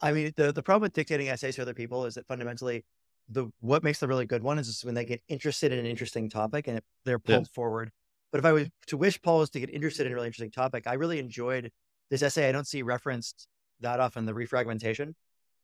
I 0.00 0.12
mean, 0.12 0.32
the 0.36 0.52
the 0.52 0.62
problem 0.62 0.82
with 0.82 0.92
dictating 0.92 1.28
essays 1.28 1.56
to 1.56 1.62
other 1.62 1.74
people 1.74 2.04
is 2.04 2.14
that 2.14 2.26
fundamentally, 2.26 2.84
the 3.28 3.48
what 3.60 3.82
makes 3.82 3.98
the 4.00 4.08
really 4.08 4.26
good 4.26 4.42
one 4.42 4.58
is 4.58 4.84
when 4.84 4.94
they 4.94 5.04
get 5.04 5.22
interested 5.28 5.72
in 5.72 5.78
an 5.78 5.86
interesting 5.86 6.28
topic 6.28 6.68
and 6.68 6.80
they're 7.04 7.18
pulled 7.18 7.46
yeah. 7.46 7.54
forward. 7.54 7.90
But 8.32 8.38
if 8.38 8.44
I 8.44 8.52
was 8.52 8.68
to 8.88 8.96
wish 8.96 9.20
Paul 9.22 9.38
was 9.38 9.50
to 9.50 9.60
get 9.60 9.70
interested 9.70 10.06
in 10.06 10.12
a 10.12 10.14
really 10.14 10.26
interesting 10.26 10.50
topic, 10.50 10.86
I 10.86 10.94
really 10.94 11.18
enjoyed 11.18 11.70
this 12.10 12.22
essay. 12.22 12.48
I 12.48 12.52
don't 12.52 12.66
see 12.66 12.82
referenced 12.82 13.46
that 13.80 14.00
often 14.00 14.26
the 14.26 14.32
refragmentation. 14.32 15.14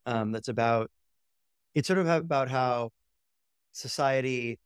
Um, 0.06 0.32
that's 0.32 0.48
about 0.48 0.90
it's 1.74 1.86
sort 1.86 1.98
of 1.98 2.08
about 2.08 2.48
how 2.48 2.90
society 3.72 4.58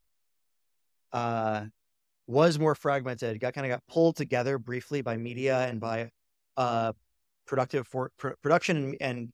uh, 1.12 1.64
was 2.26 2.58
more 2.58 2.74
fragmented, 2.74 3.40
got 3.40 3.54
kind 3.54 3.66
of 3.66 3.70
got 3.70 3.82
pulled 3.88 4.16
together 4.16 4.58
briefly 4.58 5.02
by 5.02 5.16
media 5.16 5.66
and 5.66 5.80
by 5.80 6.10
uh, 6.56 6.92
productive 7.46 7.86
for 7.86 8.10
pr- 8.18 8.30
production 8.42 8.76
and, 8.76 8.96
and 9.00 9.32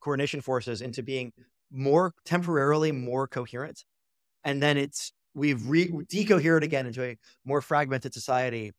coordination 0.00 0.40
forces 0.40 0.82
into 0.82 1.02
being 1.02 1.32
more 1.70 2.14
temporarily 2.24 2.92
more 2.92 3.26
coherent, 3.26 3.84
and 4.44 4.62
then 4.62 4.76
it's 4.76 5.12
we've 5.34 5.68
re- 5.68 5.92
decohered 6.08 6.64
again 6.64 6.86
into 6.86 7.04
a 7.04 7.16
more 7.44 7.60
fragmented 7.60 8.14
society. 8.14 8.72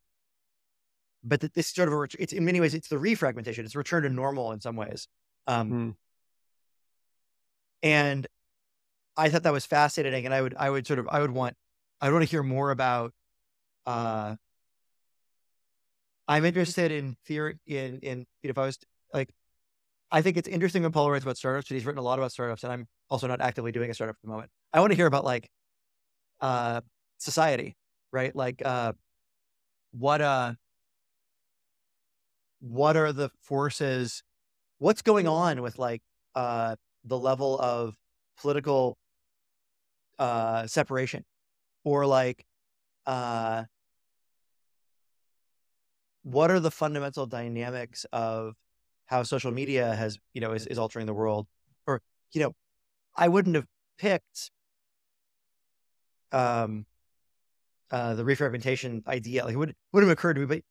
But 1.24 1.42
this 1.54 1.68
sort 1.68 1.88
of 1.88 1.94
a, 1.94 2.08
it's 2.20 2.34
in 2.34 2.46
many 2.46 2.60
ways 2.60 2.74
it's 2.74 2.88
the 2.88 2.96
refragmentation. 2.96 3.60
It's 3.60 3.76
a 3.76 3.78
return 3.78 4.04
to 4.04 4.10
normal 4.10 4.52
in 4.52 4.62
some 4.62 4.76
ways. 4.76 5.08
Um, 5.46 5.72
mm. 5.72 5.96
And 7.84 8.28
I 9.16 9.30
thought 9.30 9.44
that 9.44 9.54
was 9.54 9.66
fascinating, 9.66 10.26
and 10.26 10.34
I 10.34 10.42
would 10.42 10.56
I 10.58 10.70
would 10.70 10.88
sort 10.88 11.00
of 11.00 11.08
I 11.10 11.22
would 11.22 11.32
want 11.32 11.56
I 12.02 12.08
would 12.08 12.14
want 12.14 12.26
to 12.26 12.32
hear 12.32 12.44
more 12.44 12.72
about. 12.72 13.14
Uh, 13.86 14.36
I'm 16.28 16.44
interested 16.44 16.92
in 16.92 17.16
theory 17.26 17.58
in 17.66 18.00
in 18.00 18.20
you 18.42 18.48
know, 18.48 18.52
if 18.52 18.58
I 18.58 18.66
was 18.66 18.80
like, 19.14 19.30
I 20.12 20.22
think 20.22 20.38
it's 20.38 20.48
interesting 20.48 20.84
when 20.84 20.92
Paul 20.92 21.12
writes 21.12 21.24
about 21.26 21.38
startups, 21.38 21.68
but 21.68 21.76
he's 21.76 21.86
written 21.86 22.00
a 22.00 22.04
lot 22.04 22.18
about 22.18 22.32
startups, 22.32 22.64
and 22.64 22.72
I'm 22.72 22.88
also 23.10 23.28
not 23.28 23.42
actively 23.42 23.72
doing 23.72 23.90
a 23.90 23.94
startup 23.94 24.16
at 24.16 24.22
the 24.22 24.30
moment. 24.30 24.50
I 24.74 24.80
want 24.80 24.92
to 24.92 24.96
hear 24.96 25.06
about 25.08 25.26
like, 25.26 25.50
uh, 26.40 26.82
society, 27.18 27.76
right? 28.12 28.36
Like, 28.36 28.62
uh, 28.64 28.94
what 29.92 30.22
uh, 30.22 30.54
what 32.60 32.98
are 32.98 33.12
the 33.12 33.30
forces? 33.42 34.24
What's 34.80 35.02
going 35.02 35.28
on 35.28 35.62
with 35.62 35.80
like 35.80 36.02
uh 36.36 36.76
the 37.04 37.18
level 37.18 37.60
of 37.60 37.96
political 38.40 38.98
uh 40.20 40.68
separation 40.68 41.24
or 41.84 42.06
like 42.06 42.46
uh 43.06 43.64
what 46.24 46.52
are 46.52 46.60
the 46.60 46.72
fundamental 46.72 47.26
dynamics 47.26 48.06
of 48.12 48.56
how 49.08 49.24
social 49.24 49.52
media 49.52 49.96
has 49.96 50.18
you 50.34 50.42
know 50.42 50.54
is, 50.54 50.68
is 50.68 50.78
altering 50.78 51.06
the 51.06 51.14
world 51.14 51.48
or 51.86 52.02
you 52.34 52.42
know 52.42 52.54
i 53.16 53.28
wouldn't 53.28 53.56
have 53.56 53.66
picked 53.98 54.52
um 56.32 56.86
uh 57.92 58.14
the 58.14 58.24
refragmentation 58.24 59.06
idea 59.08 59.44
like 59.44 59.54
it 59.54 59.58
would 59.58 59.74
would 59.94 60.04
have 60.04 60.12
occurred 60.12 60.34
to 60.36 60.42
me 60.42 60.46
but 60.46 60.62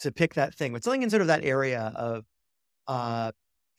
to 0.00 0.10
pick 0.10 0.34
that 0.34 0.54
thing 0.54 0.72
but 0.72 0.82
something 0.82 1.02
in 1.02 1.10
sort 1.10 1.22
of 1.22 1.28
that 1.28 1.44
area 1.44 1.92
of 1.94 2.24
uh 2.88 3.30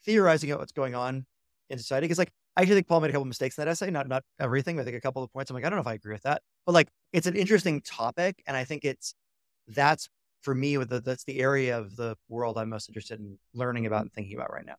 theorizing 0.05 0.49
about 0.51 0.59
what's 0.59 0.71
going 0.71 0.95
on 0.95 1.25
in 1.69 1.77
society 1.77 2.05
because 2.05 2.19
like 2.19 2.31
I 2.57 2.61
actually 2.61 2.75
think 2.75 2.87
Paul 2.87 3.01
made 3.01 3.09
a 3.09 3.11
couple 3.11 3.23
of 3.23 3.27
mistakes 3.27 3.57
in 3.57 3.65
that 3.65 3.71
essay, 3.71 3.91
not 3.91 4.07
not 4.07 4.23
everything. 4.39 4.77
But 4.77 4.83
I 4.83 4.85
think 4.85 4.95
a 4.95 5.01
couple 5.01 5.21
of 5.21 5.31
points. 5.33 5.51
I'm 5.51 5.55
like, 5.55 5.65
I 5.65 5.69
don't 5.69 5.75
know 5.75 5.81
if 5.81 5.87
I 5.87 5.93
agree 5.95 6.13
with 6.13 6.23
that, 6.23 6.41
but 6.65 6.71
like, 6.71 6.87
it's 7.11 7.27
an 7.27 7.35
interesting 7.35 7.81
topic, 7.81 8.41
and 8.47 8.55
I 8.55 8.63
think 8.63 8.85
it's 8.85 9.13
that's 9.67 10.07
for 10.45 10.53
me 10.53 10.77
the, 10.77 11.01
that's 11.01 11.23
the 11.23 11.39
area 11.39 11.77
of 11.77 11.95
the 11.95 12.15
world 12.29 12.57
I'm 12.57 12.69
most 12.69 12.87
interested 12.87 13.19
in 13.19 13.37
learning 13.55 13.87
about 13.87 14.03
and 14.03 14.13
thinking 14.13 14.37
about 14.37 14.53
right 14.53 14.65
now. 14.65 14.75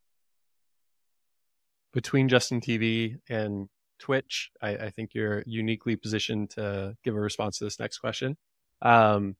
Between 1.93 2.29
Justin 2.29 2.61
TV 2.61 3.17
and 3.29 3.69
Twitch, 3.99 4.51
I, 4.63 4.71
I 4.77 4.91
think 4.91 5.11
you're 5.13 5.43
uniquely 5.45 5.97
positioned 5.97 6.51
to 6.51 6.95
give 7.03 7.17
a 7.17 7.21
response 7.21 7.59
to 7.59 7.65
this 7.65 7.81
next 7.81 7.99
question. 7.99 8.37
Um, 8.81 9.37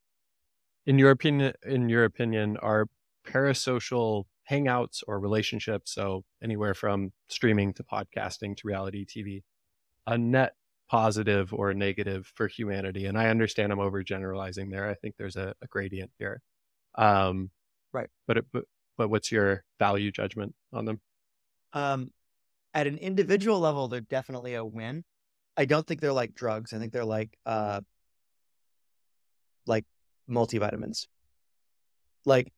in 0.85 0.99
your 0.99 1.13
opinion, 1.13 1.53
in 1.65 1.89
your 1.89 2.05
opinion, 2.05 2.57
are 2.57 2.89
parasocial 3.27 4.25
hangouts 4.51 5.03
or 5.07 5.21
relationships, 5.21 5.93
so 5.95 6.25
anywhere 6.43 6.75
from 6.75 7.13
streaming 7.29 7.73
to 7.75 7.85
podcasting 7.85 8.57
to 8.57 8.63
reality 8.65 9.05
TV, 9.05 9.43
a 10.07 10.19
net 10.19 10.55
positive 10.89 11.53
or 11.53 11.75
negative 11.75 12.31
for 12.35 12.49
humanity. 12.49 13.07
And 13.07 13.19
I 13.19 13.29
understand 13.29 13.73
I'm 13.73 13.79
overgeneralizing 13.79 14.71
there. 14.71 14.89
I 14.89 14.95
think 14.95 15.17
there's 15.17 15.37
a, 15.37 15.55
a 15.63 15.67
gradient 15.67 16.11
here. 16.19 16.41
Um, 16.95 17.51
right. 17.93 18.09
But, 18.27 18.39
it, 18.39 18.47
but 18.53 18.65
but 18.97 19.09
what's 19.09 19.31
your 19.31 19.65
value 19.79 20.11
judgment 20.11 20.55
on 20.73 20.85
them? 20.85 21.01
Um, 21.73 22.11
at 22.75 22.87
an 22.87 22.99
individual 22.99 23.61
level, 23.61 23.89
they're 23.89 24.01
definitely 24.01 24.55
a 24.55 24.65
win. 24.65 25.05
I 25.57 25.65
don't 25.65 25.87
think 25.87 26.01
they're 26.01 26.13
like 26.13 26.35
drugs. 26.35 26.73
I 26.73 26.79
think 26.79 26.93
they're 26.93 27.05
like 27.05 27.37
uh, 27.47 27.81
like 29.67 29.85
multivitamins. 30.29 31.07
Like 32.25 32.53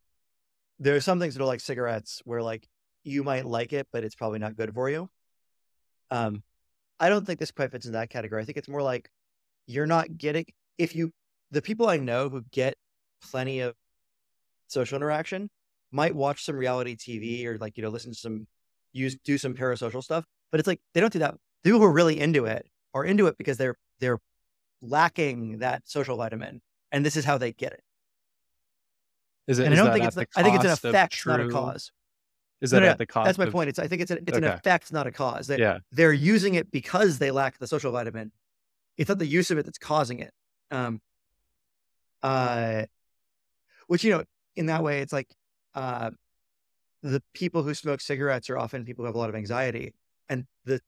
there 0.78 0.96
are 0.96 1.00
some 1.00 1.20
things 1.20 1.34
that 1.34 1.42
are 1.42 1.46
like 1.46 1.60
cigarettes 1.60 2.20
where 2.24 2.42
like 2.42 2.68
you 3.04 3.22
might 3.22 3.46
like 3.46 3.72
it, 3.72 3.88
but 3.92 4.04
it's 4.04 4.14
probably 4.14 4.38
not 4.38 4.56
good 4.56 4.74
for 4.74 4.90
you. 4.90 5.08
Um, 6.10 6.42
I 7.00 7.08
don't 7.08 7.26
think 7.26 7.38
this 7.38 7.50
quite 7.50 7.70
fits 7.70 7.86
in 7.86 7.92
that 7.92 8.10
category. 8.10 8.42
I 8.42 8.44
think 8.44 8.58
it's 8.58 8.68
more 8.68 8.82
like 8.82 9.08
you're 9.66 9.86
not 9.86 10.16
getting 10.16 10.46
if 10.78 10.94
you 10.96 11.12
the 11.50 11.62
people 11.62 11.88
I 11.88 11.98
know 11.98 12.28
who 12.28 12.42
get 12.50 12.74
plenty 13.30 13.60
of 13.60 13.74
social 14.66 14.96
interaction 14.96 15.50
might 15.90 16.14
watch 16.14 16.44
some 16.44 16.56
reality 16.56 16.96
TV 16.96 17.46
or 17.46 17.58
like 17.58 17.76
you 17.76 17.82
know 17.82 17.88
listen 17.88 18.12
to 18.12 18.18
some 18.18 18.46
use 18.92 19.16
do 19.24 19.38
some 19.38 19.54
parasocial 19.54 20.02
stuff. 20.02 20.24
But 20.50 20.60
it's 20.60 20.66
like 20.66 20.80
they 20.94 21.00
don't 21.00 21.12
do 21.12 21.18
that. 21.20 21.34
The 21.62 21.70
people 21.70 21.80
who 21.80 21.86
are 21.86 21.92
really 21.92 22.18
into 22.18 22.46
it 22.46 22.66
are 22.94 23.04
into 23.04 23.26
it 23.26 23.36
because 23.38 23.56
they're 23.56 23.76
they're 24.00 24.18
lacking 24.80 25.58
that 25.58 25.82
social 25.86 26.16
vitamin, 26.16 26.60
and 26.92 27.04
this 27.04 27.16
is 27.16 27.24
how 27.24 27.38
they 27.38 27.52
get 27.52 27.72
it. 27.72 27.82
Is 29.46 29.58
it? 29.58 29.66
And 29.66 29.74
I 29.74 29.76
don't 29.76 29.92
think 29.92 30.04
it's 30.04 30.14
the 30.14 30.26
I 30.36 30.42
think 30.42 30.56
it's 30.56 30.64
an 30.64 30.90
effect, 30.90 31.26
not 31.26 31.40
a 31.40 31.48
cause. 31.48 31.90
Is 32.60 32.70
that 32.72 32.80
no, 32.80 32.88
at 32.88 32.98
the 32.98 33.06
cost? 33.06 33.26
That's 33.26 33.38
my 33.38 33.44
of- 33.44 33.52
point. 33.52 33.68
It's 33.68 33.78
I 33.78 33.86
think 33.86 34.02
it's 34.02 34.10
an 34.10 34.18
it's 34.26 34.36
an 34.36 34.44
effect, 34.44 34.92
not 34.92 35.06
a 35.06 35.12
cause. 35.12 35.46
They, 35.46 35.58
Yeah. 35.58 35.78
they're 35.92 36.12
using 36.12 36.54
it 36.54 36.70
because 36.70 37.18
they 37.18 37.30
lack 37.30 37.58
the 37.58 37.66
social 37.66 37.92
vitamin. 37.92 38.32
It's 38.96 39.08
not 39.08 39.18
the 39.18 39.26
use 39.26 39.50
of 39.50 39.58
it 39.58 39.64
that's 39.64 39.78
causing 39.78 40.18
it. 40.18 40.32
Um, 40.70 41.00
uh, 42.22 42.86
which 43.86 44.02
you 44.04 44.10
know, 44.10 44.24
in 44.56 44.66
that 44.66 44.82
way, 44.82 45.00
it's 45.00 45.12
like 45.12 45.28
uh, 45.74 46.10
the 47.02 47.22
people 47.32 47.62
who 47.62 47.74
smoke 47.74 48.00
cigarettes 48.00 48.50
are 48.50 48.58
often 48.58 48.84
people 48.84 49.04
who 49.04 49.06
have 49.06 49.14
a 49.14 49.18
lot 49.18 49.28
of 49.28 49.36
anxiety, 49.36 49.94
and 50.28 50.46
the 50.64 50.80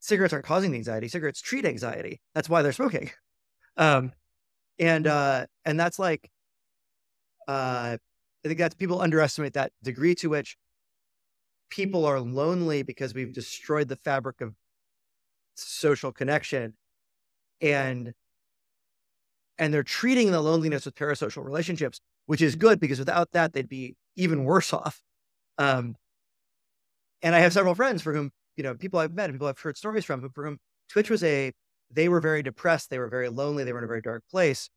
cigarettes 0.00 0.32
aren't 0.32 0.46
causing 0.46 0.70
the 0.70 0.78
anxiety. 0.78 1.08
Cigarettes 1.08 1.40
treat 1.42 1.66
anxiety. 1.66 2.20
That's 2.34 2.48
why 2.48 2.62
they're 2.62 2.72
smoking. 2.72 3.10
Um, 3.76 4.12
and 4.80 5.06
uh, 5.06 5.46
and 5.64 5.78
that's 5.78 6.00
like, 6.00 6.30
uh, 7.46 7.96
I 8.44 8.48
think 8.48 8.58
that's 8.58 8.74
people 8.74 9.00
underestimate 9.00 9.52
that 9.52 9.72
degree 9.84 10.14
to 10.16 10.28
which 10.30 10.56
people 11.70 12.04
are 12.04 12.20
lonely 12.20 12.82
because 12.82 13.14
we've 13.14 13.32
destroyed 13.32 13.88
the 13.88 13.96
fabric 13.96 14.40
of 14.40 14.54
social 15.56 16.12
connection 16.12 16.74
and 17.60 18.12
and 19.58 19.74
they're 19.74 19.82
treating 19.82 20.30
the 20.30 20.40
loneliness 20.40 20.84
with 20.84 20.94
parasocial 20.94 21.44
relationships 21.44 22.00
which 22.26 22.42
is 22.42 22.54
good 22.54 22.78
because 22.78 22.98
without 22.98 23.30
that 23.32 23.52
they'd 23.52 23.68
be 23.68 23.96
even 24.16 24.44
worse 24.44 24.72
off. 24.72 25.00
Um 25.58 25.96
and 27.22 27.34
i 27.34 27.40
have 27.40 27.52
several 27.52 27.74
friends 27.74 28.00
for 28.00 28.14
whom 28.14 28.30
you 28.56 28.62
know 28.62 28.74
people 28.74 29.00
i've 29.00 29.12
met 29.12 29.32
people 29.32 29.48
i've 29.48 29.58
heard 29.58 29.76
stories 29.76 30.04
from 30.04 30.20
who 30.20 30.28
for 30.28 30.44
whom 30.44 30.58
twitch 30.88 31.10
was 31.10 31.24
a 31.24 31.52
they 31.90 32.08
were 32.08 32.20
very 32.20 32.42
depressed 32.42 32.90
they 32.90 32.98
were 32.98 33.08
very 33.08 33.28
lonely 33.28 33.64
they 33.64 33.72
were 33.72 33.78
in 33.78 33.84
a 33.84 33.88
very 33.88 34.02
dark 34.02 34.22
place 34.30 34.70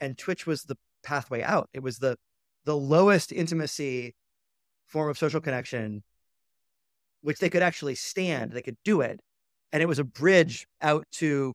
and 0.00 0.18
twitch 0.18 0.46
was 0.46 0.64
the 0.64 0.76
pathway 1.02 1.42
out. 1.42 1.68
It 1.72 1.82
was 1.82 1.98
the 1.98 2.16
the 2.64 2.76
lowest 2.76 3.32
intimacy 3.32 4.14
form 4.86 5.10
of 5.10 5.18
social 5.18 5.40
connection 5.40 6.02
which 7.22 7.38
they 7.38 7.50
could 7.50 7.62
actually 7.62 7.94
stand 7.94 8.52
they 8.52 8.62
could 8.62 8.76
do 8.84 9.00
it 9.00 9.20
and 9.72 9.82
it 9.82 9.86
was 9.86 9.98
a 9.98 10.04
bridge 10.04 10.66
out 10.80 11.06
to 11.12 11.52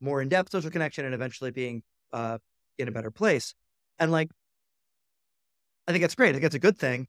more 0.00 0.20
in-depth 0.20 0.50
social 0.50 0.70
connection 0.70 1.04
and 1.04 1.14
eventually 1.14 1.50
being 1.50 1.82
uh, 2.12 2.38
in 2.78 2.88
a 2.88 2.90
better 2.90 3.10
place 3.10 3.54
and 3.98 4.10
like 4.10 4.30
i 5.86 5.92
think 5.92 6.02
that's 6.02 6.14
great 6.14 6.30
i 6.30 6.32
think 6.32 6.42
that's 6.42 6.54
a 6.54 6.58
good 6.58 6.78
thing 6.78 7.06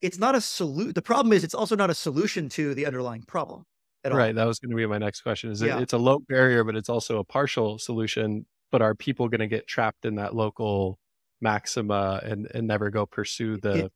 it's 0.00 0.18
not 0.18 0.34
a 0.34 0.40
solution 0.40 0.92
the 0.92 1.02
problem 1.02 1.32
is 1.32 1.44
it's 1.44 1.54
also 1.54 1.76
not 1.76 1.90
a 1.90 1.94
solution 1.94 2.48
to 2.48 2.74
the 2.74 2.86
underlying 2.86 3.22
problem 3.22 3.64
at 4.04 4.12
all. 4.12 4.18
Right. 4.18 4.34
That 4.34 4.46
was 4.46 4.58
going 4.58 4.70
to 4.70 4.76
be 4.76 4.86
my 4.86 4.98
next 4.98 5.20
question. 5.20 5.50
Is 5.50 5.62
it, 5.62 5.70
it's 5.80 5.92
a 5.92 5.98
low 5.98 6.18
barrier, 6.28 6.64
but 6.64 6.76
it's 6.76 6.88
also 6.88 7.18
a 7.18 7.24
partial 7.24 7.78
solution. 7.78 8.46
But 8.70 8.82
are 8.82 8.94
people 8.94 9.28
going 9.28 9.40
to 9.40 9.46
get 9.46 9.66
trapped 9.66 10.04
in 10.04 10.16
that 10.16 10.34
local 10.34 10.98
maxima 11.40 12.20
and, 12.24 12.48
and 12.54 12.66
never 12.66 12.90
go 12.90 13.06
pursue 13.06 13.58
the 13.58 13.86
It- 13.86 13.92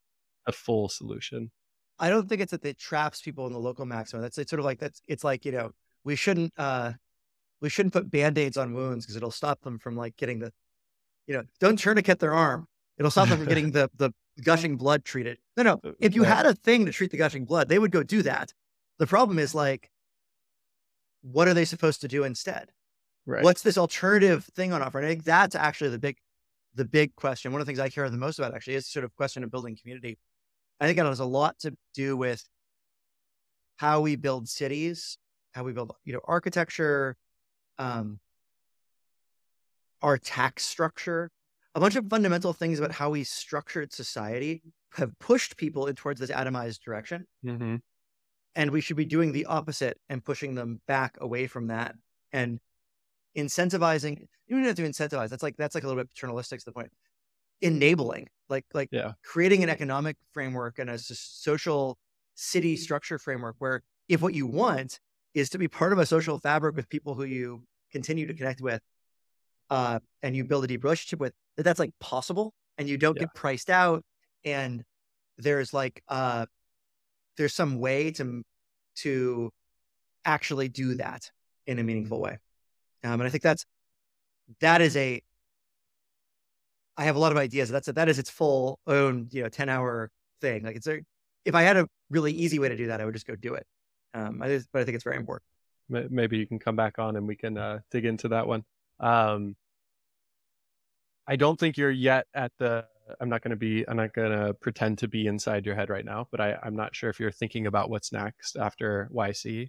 a 0.46 0.52
full 0.52 0.88
solution? 0.88 1.50
I 1.98 2.10
don't 2.10 2.28
think 2.28 2.40
it's 2.40 2.50
that 2.50 2.64
it 2.64 2.78
traps 2.78 3.20
people 3.22 3.46
in 3.46 3.52
the 3.52 3.58
local 3.58 3.86
maximum. 3.86 4.22
That's 4.22 4.38
it's 4.38 4.50
sort 4.50 4.60
of 4.60 4.66
like 4.66 4.78
that's 4.78 5.00
it's 5.08 5.24
like 5.24 5.44
you 5.44 5.52
know 5.52 5.70
we 6.04 6.16
shouldn't 6.16 6.52
uh 6.58 6.92
we 7.60 7.68
shouldn't 7.68 7.92
put 7.92 8.10
band-aids 8.10 8.56
on 8.56 8.74
wounds 8.74 9.04
because 9.06 9.16
it'll 9.16 9.30
stop 9.30 9.62
them 9.62 9.78
from 9.78 9.96
like 9.96 10.16
getting 10.16 10.38
the 10.38 10.52
you 11.26 11.34
know 11.34 11.42
don't 11.60 11.78
tourniquet 11.78 12.18
their 12.18 12.34
arm. 12.34 12.66
It'll 12.98 13.10
stop 13.10 13.28
them 13.28 13.38
from 13.38 13.48
getting 13.48 13.70
the 13.72 13.90
the 13.96 14.12
gushing 14.42 14.76
blood 14.76 15.04
treated. 15.04 15.38
No, 15.56 15.62
no. 15.62 15.80
Uh, 15.84 15.92
If 16.00 16.14
you 16.14 16.24
had 16.24 16.46
a 16.46 16.54
thing 16.54 16.86
to 16.86 16.92
treat 16.92 17.10
the 17.10 17.16
gushing 17.16 17.44
blood, 17.44 17.68
they 17.68 17.78
would 17.78 17.90
go 17.90 18.02
do 18.02 18.22
that. 18.22 18.52
The 18.98 19.06
problem 19.06 19.38
is 19.38 19.54
like, 19.54 19.90
what 21.22 21.48
are 21.48 21.54
they 21.54 21.64
supposed 21.64 22.00
to 22.02 22.08
do 22.08 22.24
instead? 22.24 22.70
Right. 23.26 23.42
What's 23.42 23.62
this 23.62 23.76
alternative 23.76 24.44
thing 24.44 24.72
on 24.72 24.82
offer? 24.82 24.98
And 24.98 25.06
I 25.06 25.10
think 25.10 25.24
that's 25.24 25.54
actually 25.54 25.90
the 25.90 25.98
big, 25.98 26.16
the 26.74 26.84
big 26.84 27.14
question. 27.16 27.52
One 27.52 27.60
of 27.60 27.66
the 27.66 27.70
things 27.70 27.80
I 27.80 27.88
care 27.88 28.08
the 28.08 28.16
most 28.16 28.38
about 28.38 28.54
actually 28.54 28.74
is 28.74 28.86
sort 28.86 29.04
of 29.04 29.14
question 29.16 29.42
of 29.42 29.50
building 29.50 29.76
community. 29.76 30.18
I 30.80 30.86
think 30.86 30.98
it 30.98 31.04
has 31.04 31.20
a 31.20 31.24
lot 31.24 31.58
to 31.60 31.76
do 31.94 32.16
with 32.16 32.44
how 33.76 34.00
we 34.00 34.16
build 34.16 34.48
cities, 34.48 35.18
how 35.52 35.64
we 35.64 35.72
build, 35.72 35.92
you 36.04 36.12
know, 36.12 36.20
architecture, 36.24 37.16
um, 37.78 38.20
our 40.02 40.18
tax 40.18 40.64
structure, 40.64 41.30
a 41.74 41.80
bunch 41.80 41.96
of 41.96 42.08
fundamental 42.08 42.52
things 42.52 42.78
about 42.78 42.92
how 42.92 43.10
we 43.10 43.24
structured 43.24 43.92
society 43.92 44.62
have 44.94 45.18
pushed 45.18 45.56
people 45.56 45.86
in 45.86 45.94
towards 45.94 46.20
this 46.20 46.30
atomized 46.30 46.80
direction. 46.80 47.26
Hmm 47.42 47.76
and 48.56 48.70
we 48.70 48.80
should 48.80 48.96
be 48.96 49.04
doing 49.04 49.30
the 49.30 49.44
opposite 49.44 50.00
and 50.08 50.24
pushing 50.24 50.54
them 50.54 50.80
back 50.88 51.16
away 51.20 51.46
from 51.46 51.68
that 51.68 51.94
and 52.32 52.58
incentivizing 53.36 54.26
you 54.46 54.56
don't 54.56 54.64
have 54.64 54.74
to 54.74 54.82
incentivize 54.82 55.28
that's 55.28 55.42
like 55.42 55.56
that's 55.56 55.74
like 55.74 55.84
a 55.84 55.86
little 55.86 56.02
bit 56.02 56.12
paternalistic 56.12 56.58
to 56.58 56.64
the 56.64 56.72
point 56.72 56.90
enabling 57.60 58.26
like 58.48 58.64
like 58.74 58.88
Yeah. 58.92 59.12
creating 59.24 59.62
an 59.62 59.68
economic 59.70 60.16
framework 60.32 60.78
and 60.78 60.90
a 60.90 60.98
social 60.98 61.98
city 62.34 62.76
structure 62.76 63.18
framework 63.18 63.56
where 63.58 63.82
if 64.08 64.22
what 64.22 64.34
you 64.34 64.46
want 64.46 65.00
is 65.34 65.50
to 65.50 65.58
be 65.58 65.68
part 65.68 65.92
of 65.92 65.98
a 65.98 66.06
social 66.06 66.38
fabric 66.38 66.76
with 66.76 66.88
people 66.88 67.14
who 67.14 67.24
you 67.24 67.62
continue 67.90 68.26
to 68.26 68.34
connect 68.34 68.60
with 68.60 68.80
uh, 69.70 69.98
and 70.22 70.36
you 70.36 70.44
build 70.44 70.64
a 70.64 70.66
deep 70.66 70.84
relationship 70.84 71.18
with 71.20 71.32
that 71.56 71.62
that's 71.62 71.78
like 71.78 71.92
possible 72.00 72.52
and 72.78 72.88
you 72.88 72.96
don't 72.98 73.16
Yeah. 73.16 73.20
get 73.20 73.34
priced 73.34 73.70
out 73.70 74.04
and 74.44 74.84
there's 75.38 75.72
like 75.74 76.02
uh 76.08 76.46
there's 77.36 77.54
some 77.54 77.78
way 77.78 78.10
to 78.12 78.42
to 78.96 79.50
actually 80.24 80.68
do 80.68 80.94
that 80.94 81.30
in 81.66 81.78
a 81.78 81.82
meaningful 81.82 82.20
way 82.20 82.38
um, 83.04 83.12
and 83.14 83.24
i 83.24 83.28
think 83.28 83.42
that's 83.42 83.64
that 84.60 84.80
is 84.80 84.96
a 84.96 85.20
i 86.96 87.04
have 87.04 87.16
a 87.16 87.18
lot 87.18 87.32
of 87.32 87.38
ideas 87.38 87.68
that's 87.70 87.88
a, 87.88 87.92
that 87.92 88.08
is 88.08 88.18
its 88.18 88.30
full 88.30 88.78
own 88.86 89.28
you 89.30 89.42
know 89.42 89.48
10 89.48 89.68
hour 89.68 90.10
thing 90.40 90.62
like 90.64 90.76
it's 90.76 90.86
a 90.86 91.00
if 91.44 91.54
i 91.54 91.62
had 91.62 91.76
a 91.76 91.86
really 92.10 92.32
easy 92.32 92.58
way 92.58 92.68
to 92.68 92.76
do 92.76 92.86
that 92.88 93.00
i 93.00 93.04
would 93.04 93.14
just 93.14 93.26
go 93.26 93.34
do 93.36 93.54
it 93.54 93.66
um, 94.14 94.40
I, 94.42 94.48
just- 94.48 94.68
but 94.72 94.82
i 94.82 94.84
think 94.84 94.94
it's 94.94 95.04
very 95.04 95.16
important 95.16 95.44
Maybe 95.88 96.36
you 96.36 96.46
can 96.48 96.58
come 96.58 96.74
back 96.74 96.98
on 96.98 97.14
and 97.16 97.28
we 97.28 97.36
can 97.36 97.56
uh, 97.56 97.78
dig 97.92 98.06
into 98.06 98.26
that 98.28 98.48
one. 98.48 98.64
Um, 98.98 99.54
I 101.28 101.36
don't 101.36 101.58
think 101.58 101.76
you're 101.76 101.90
yet 101.90 102.26
at 102.34 102.50
the. 102.58 102.86
I'm 103.20 103.28
not 103.28 103.42
going 103.42 103.50
to 103.50 103.56
be. 103.56 103.88
I'm 103.88 103.96
not 103.96 104.12
going 104.12 104.32
to 104.32 104.54
pretend 104.54 104.98
to 104.98 105.08
be 105.08 105.28
inside 105.28 105.64
your 105.64 105.76
head 105.76 105.88
right 105.88 106.04
now. 106.04 106.26
But 106.32 106.40
I, 106.40 106.58
I'm 106.60 106.74
not 106.74 106.96
sure 106.96 107.08
if 107.08 107.20
you're 107.20 107.30
thinking 107.30 107.68
about 107.68 107.88
what's 107.88 108.12
next 108.12 108.56
after 108.56 109.08
YC. 109.14 109.68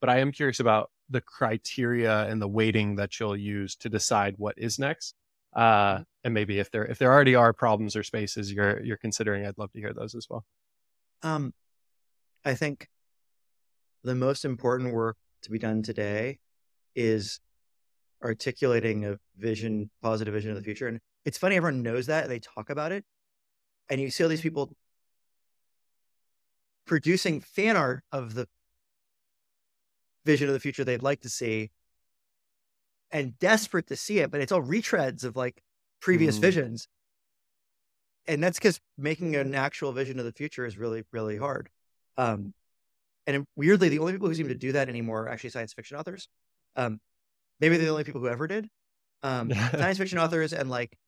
But 0.00 0.08
I 0.08 0.20
am 0.20 0.32
curious 0.32 0.60
about 0.60 0.90
the 1.10 1.20
criteria 1.20 2.24
and 2.24 2.40
the 2.40 2.48
weighting 2.48 2.96
that 2.96 3.20
you'll 3.20 3.36
use 3.36 3.76
to 3.76 3.90
decide 3.90 4.36
what 4.38 4.54
is 4.56 4.78
next. 4.78 5.14
Uh, 5.54 6.00
and 6.24 6.34
maybe 6.34 6.58
if 6.58 6.70
there 6.70 6.84
if 6.84 6.98
there 6.98 7.12
already 7.12 7.34
are 7.34 7.52
problems 7.52 7.96
or 7.96 8.02
spaces 8.02 8.52
you're 8.52 8.82
you're 8.82 8.96
considering, 8.96 9.46
I'd 9.46 9.58
love 9.58 9.72
to 9.72 9.80
hear 9.80 9.92
those 9.92 10.14
as 10.14 10.26
well. 10.28 10.44
Um, 11.22 11.52
I 12.44 12.54
think 12.54 12.88
the 14.04 14.14
most 14.14 14.44
important 14.44 14.92
work 14.94 15.16
to 15.42 15.50
be 15.50 15.58
done 15.58 15.82
today 15.82 16.38
is 16.94 17.40
articulating 18.22 19.04
a 19.04 19.18
vision, 19.36 19.90
positive 20.02 20.34
vision 20.34 20.50
of 20.50 20.56
the 20.56 20.62
future. 20.62 20.88
And 20.88 21.00
it's 21.24 21.38
funny, 21.38 21.56
everyone 21.56 21.82
knows 21.82 22.06
that 22.06 22.28
they 22.28 22.38
talk 22.40 22.70
about 22.70 22.92
it, 22.92 23.04
and 23.88 24.00
you 24.00 24.10
see 24.10 24.24
all 24.24 24.30
these 24.30 24.40
people 24.40 24.72
producing 26.86 27.40
fan 27.40 27.76
art 27.76 28.02
of 28.12 28.34
the 28.34 28.48
vision 30.24 30.48
of 30.48 30.54
the 30.54 30.60
future 30.60 30.84
they'd 30.84 31.02
like 31.02 31.20
to 31.20 31.28
see, 31.28 31.70
and 33.10 33.38
desperate 33.38 33.86
to 33.88 33.96
see 33.96 34.18
it, 34.18 34.30
but 34.30 34.40
it's 34.40 34.52
all 34.52 34.62
retreads 34.62 35.24
of 35.24 35.36
like 35.36 35.62
previous 36.00 36.38
Mm. 36.38 36.42
visions. 36.42 36.88
And 38.26 38.42
that's 38.44 38.58
because 38.58 38.78
making 38.98 39.36
an 39.36 39.54
actual 39.54 39.92
vision 39.92 40.18
of 40.18 40.24
the 40.24 40.32
future 40.32 40.66
is 40.66 40.76
really, 40.76 41.04
really 41.12 41.38
hard. 41.38 41.70
Um, 42.18 42.52
and 43.26 43.46
weirdly, 43.56 43.88
the 43.88 43.98
only 44.00 44.12
people 44.12 44.28
who 44.28 44.34
seem 44.34 44.48
to 44.48 44.54
do 44.54 44.72
that 44.72 44.88
anymore 44.88 45.22
are 45.22 45.28
actually 45.28 45.50
science 45.50 45.72
fiction 45.72 45.96
authors. 45.96 46.28
Um, 46.76 47.00
maybe 47.60 47.76
they're 47.76 47.86
the 47.86 47.92
only 47.92 48.04
people 48.04 48.20
who 48.20 48.28
ever 48.28 48.46
did. 48.46 48.68
Um, 49.22 49.50
science 49.72 49.98
fiction 49.98 50.18
authors 50.18 50.52
and 50.52 50.68
like 50.68 50.98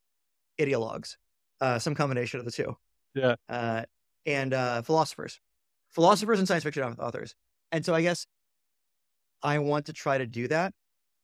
ideologues, 0.59 1.17
uh, 1.61 1.79
some 1.79 1.95
combination 1.95 2.41
of 2.41 2.47
the 2.47 2.53
two. 2.53 2.77
Yeah. 3.15 3.37
Uh, 3.49 3.85
and 4.27 4.55
uh, 4.55 4.83
philosophers, 4.83 5.41
philosophers 5.91 6.39
and 6.39 6.49
science 6.49 6.65
fiction 6.65 6.83
authors. 6.83 7.35
And 7.73 7.85
so 7.85 7.95
I 7.95 8.03
guess 8.03 8.27
I 9.43 9.59
want 9.59 9.87
to 9.87 9.93
try 9.93 10.19
to 10.19 10.27
do 10.27 10.49
that. 10.49 10.73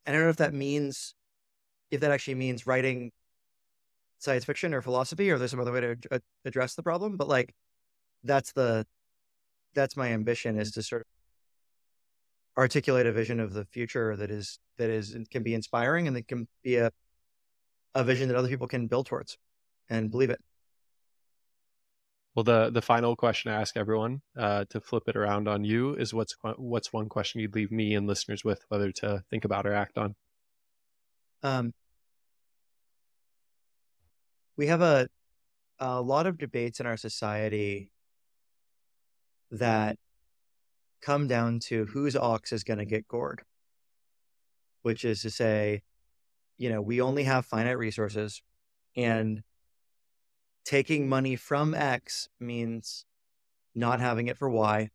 And 0.07 0.15
I 0.15 0.19
don't 0.19 0.25
know 0.25 0.31
if 0.31 0.37
that 0.37 0.53
means, 0.53 1.13
if 1.91 1.99
that 2.01 2.11
actually 2.11 2.35
means 2.35 2.65
writing 2.65 3.11
science 4.17 4.45
fiction 4.45 4.73
or 4.73 4.81
philosophy, 4.81 5.29
or 5.29 5.37
there's 5.37 5.51
some 5.51 5.59
other 5.59 5.71
way 5.71 5.81
to 5.81 5.91
ad- 5.91 6.07
ad- 6.11 6.21
address 6.45 6.73
the 6.73 6.81
problem. 6.81 7.17
But 7.17 7.27
like, 7.27 7.53
that's 8.23 8.53
the, 8.53 8.87
that's 9.75 9.95
my 9.95 10.07
ambition 10.07 10.57
is 10.57 10.71
to 10.71 10.81
sort 10.81 11.01
of 11.01 11.07
articulate 12.57 13.05
a 13.05 13.11
vision 13.11 13.39
of 13.39 13.53
the 13.53 13.65
future 13.65 14.15
that 14.15 14.31
is 14.31 14.57
that 14.77 14.89
is 14.89 15.15
can 15.29 15.43
be 15.43 15.53
inspiring 15.53 16.07
and 16.07 16.15
that 16.15 16.27
can 16.27 16.47
be 16.63 16.77
a 16.77 16.89
a 17.93 18.03
vision 18.03 18.27
that 18.29 18.37
other 18.37 18.47
people 18.47 18.67
can 18.67 18.87
build 18.87 19.05
towards 19.05 19.37
and 19.89 20.09
believe 20.09 20.29
it. 20.29 20.39
Well, 22.37 22.43
the 22.43 22.69
the 22.69 22.83
final 22.83 23.15
question 23.15 23.51
I 23.51 23.59
ask 23.59 23.75
everyone 23.75 24.21
uh, 24.37 24.65
to 24.69 24.79
flip 24.79 25.05
it 25.07 25.15
around 25.15 25.47
on 25.47 25.63
you 25.63 25.95
is 25.95 26.13
what's 26.13 26.35
what's 26.57 26.93
one 26.93 27.09
question 27.09 27.41
you'd 27.41 27.55
leave 27.55 27.71
me 27.71 27.95
and 27.95 28.05
listeners 28.05 28.45
with, 28.45 28.63
whether 28.69 28.91
to 28.91 29.23
think 29.31 29.43
about 29.43 29.65
or 29.65 29.73
act 29.73 29.97
on. 29.97 30.13
Um, 31.41 31.73
we 34.55 34.67
have 34.67 34.83
a 34.83 35.07
a 35.79 35.99
lot 35.99 36.27
of 36.27 36.37
debates 36.37 36.79
in 36.79 36.85
our 36.85 36.95
society 36.95 37.91
that 39.49 39.97
come 41.01 41.27
down 41.27 41.57
to 41.69 41.85
whose 41.85 42.15
ox 42.15 42.51
is 42.51 42.63
going 42.63 42.77
to 42.77 42.85
get 42.85 43.07
gored, 43.07 43.41
which 44.83 45.03
is 45.03 45.23
to 45.23 45.31
say, 45.31 45.81
you 46.59 46.69
know, 46.69 46.83
we 46.83 47.01
only 47.01 47.23
have 47.23 47.47
finite 47.47 47.79
resources 47.79 48.43
and 48.95 49.41
taking 50.67 51.07
money 51.07 51.37
from 51.37 51.73
X 51.73 52.27
means 52.41 53.05
not 53.73 54.01
having 54.01 54.27
it 54.27 54.37
for 54.37 54.49
Y. 54.49 54.89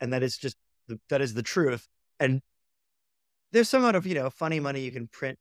And 0.00 0.10
that 0.14 0.22
is 0.22 0.38
just, 0.38 0.56
the, 0.88 0.98
that 1.10 1.20
is 1.20 1.34
the 1.34 1.42
truth. 1.42 1.86
And 2.18 2.40
there's 3.52 3.68
some 3.68 3.82
amount 3.82 3.96
of, 3.96 4.06
you 4.06 4.14
know, 4.14 4.30
funny 4.30 4.58
money 4.58 4.80
you 4.80 4.90
can 4.90 5.06
print 5.06 5.38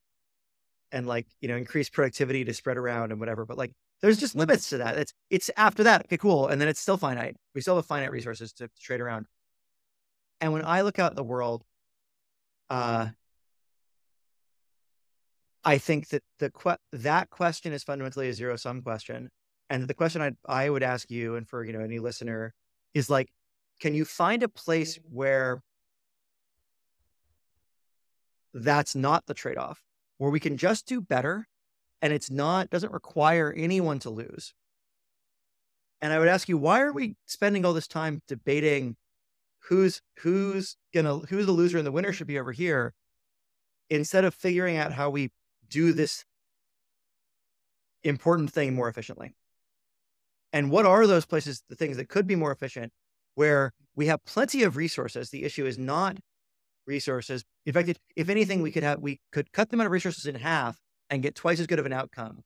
and 0.91 1.07
like, 1.07 1.26
you 1.39 1.47
know, 1.47 1.55
increase 1.55 1.89
productivity 1.89 2.43
to 2.43 2.53
spread 2.53 2.76
around 2.76 3.11
and 3.11 3.19
whatever. 3.22 3.45
But 3.45 3.57
like, 3.57 3.72
there's 4.01 4.19
just 4.19 4.36
limits 4.36 4.67
to 4.72 4.80
that. 4.80 4.97
It's, 4.97 5.13
it's 5.30 5.49
after 5.55 5.84
that. 5.86 6.01
Okay, 6.01 6.17
cool. 6.17 6.49
And 6.49 6.59
then 6.59 6.67
it's 6.67 6.82
still 6.82 6.97
finite. 6.97 7.38
We 7.55 7.61
still 7.61 7.78
have 7.78 7.86
finite 7.86 8.11
resources 8.11 8.51
to, 8.53 8.69
trade 8.78 8.99
around. 8.99 9.26
And 10.41 10.51
when 10.51 10.65
I 10.65 10.82
look 10.82 10.99
out 10.99 11.15
the 11.15 11.24
world, 11.24 11.63
uh, 12.69 13.07
I 15.63 15.78
think 15.78 16.09
that 16.09 16.24
the 16.39 16.49
que- 16.49 16.78
that 16.91 17.30
question 17.30 17.72
is 17.72 17.84
fundamentally 17.84 18.28
a 18.28 18.34
zero 18.34 18.57
sum 18.57 18.82
question, 18.82 19.30
and 19.72 19.88
the 19.88 19.93
question 19.93 20.22
I 20.22 20.32
I 20.45 20.69
would 20.69 20.84
ask 20.84 21.09
you, 21.09 21.36
and 21.36 21.47
for 21.47 21.63
you 21.63 21.72
know 21.74 21.80
any 21.80 21.99
listener, 21.99 22.53
is 22.93 23.09
like, 23.09 23.32
can 23.80 23.95
you 23.95 24.05
find 24.05 24.43
a 24.43 24.49
place 24.49 24.97
mm-hmm. 24.97 25.15
where 25.15 25.63
that's 28.53 28.95
not 28.95 29.26
the 29.28 29.34
trade 29.34 29.57
off, 29.57 29.82
where 30.17 30.30
we 30.30 30.41
can 30.41 30.57
just 30.57 30.88
do 30.88 30.99
better, 30.99 31.47
and 32.01 32.11
it's 32.11 32.30
not 32.30 32.69
doesn't 32.69 32.91
require 32.91 33.53
anyone 33.55 33.99
to 33.99 34.09
lose. 34.09 34.53
And 36.01 36.11
I 36.11 36.19
would 36.19 36.28
ask 36.28 36.49
you, 36.49 36.57
why 36.57 36.82
are 36.82 36.91
we 36.91 37.15
spending 37.26 37.63
all 37.65 37.74
this 37.74 37.88
time 37.88 38.22
debating 38.28 38.97
who's 39.69 40.01
who's 40.19 40.76
gonna 40.93 41.19
who's 41.19 41.45
the 41.45 41.53
loser 41.53 41.78
and 41.78 41.88
the 41.88 41.93
winner 41.93 42.11
should 42.11 42.28
be 42.28 42.39
over 42.39 42.51
here, 42.51 42.93
instead 43.89 44.26
of 44.26 44.36
figuring 44.36 44.76
out 44.76 44.91
how 44.91 45.09
we 45.09 45.32
do 45.69 45.93
this 45.93 46.26
important 48.03 48.51
thing 48.51 48.76
more 48.76 48.89
efficiently? 48.89 49.34
And 50.54 50.72
what 50.72 50.86
are 50.86 51.08
those 51.08 51.26
places, 51.26 51.64
the 51.70 51.76
things 51.76 51.97
that 51.97 52.10
could 52.10 52.28
be 52.28 52.36
more 52.36 52.52
efficient, 52.52 52.91
where 53.36 53.72
we 53.95 54.08
have 54.08 54.24
plenty 54.26 54.64
of 54.64 54.76
resources? 54.76 55.30
The 55.30 55.43
issue 55.43 55.66
is 55.66 55.78
not 55.78 56.18
resources. 56.86 57.43
In 57.66 57.74
fact, 57.74 57.97
if 58.16 58.30
anything, 58.30 58.62
we 58.62 58.72
could 58.72 58.84
have 58.84 58.99
we 58.99 59.20
could 59.32 59.52
cut 59.54 59.70
the 59.70 59.76
amount 59.76 59.88
of 59.88 59.91
resources 59.91 60.26
in 60.26 60.36
half 60.36 60.78
and 61.10 61.24
get 61.24 61.36
twice 61.36 61.60
as 61.60 61.68
good 61.68 61.80
of 61.80 61.86
an 61.86 61.93
outcome. 61.93 62.41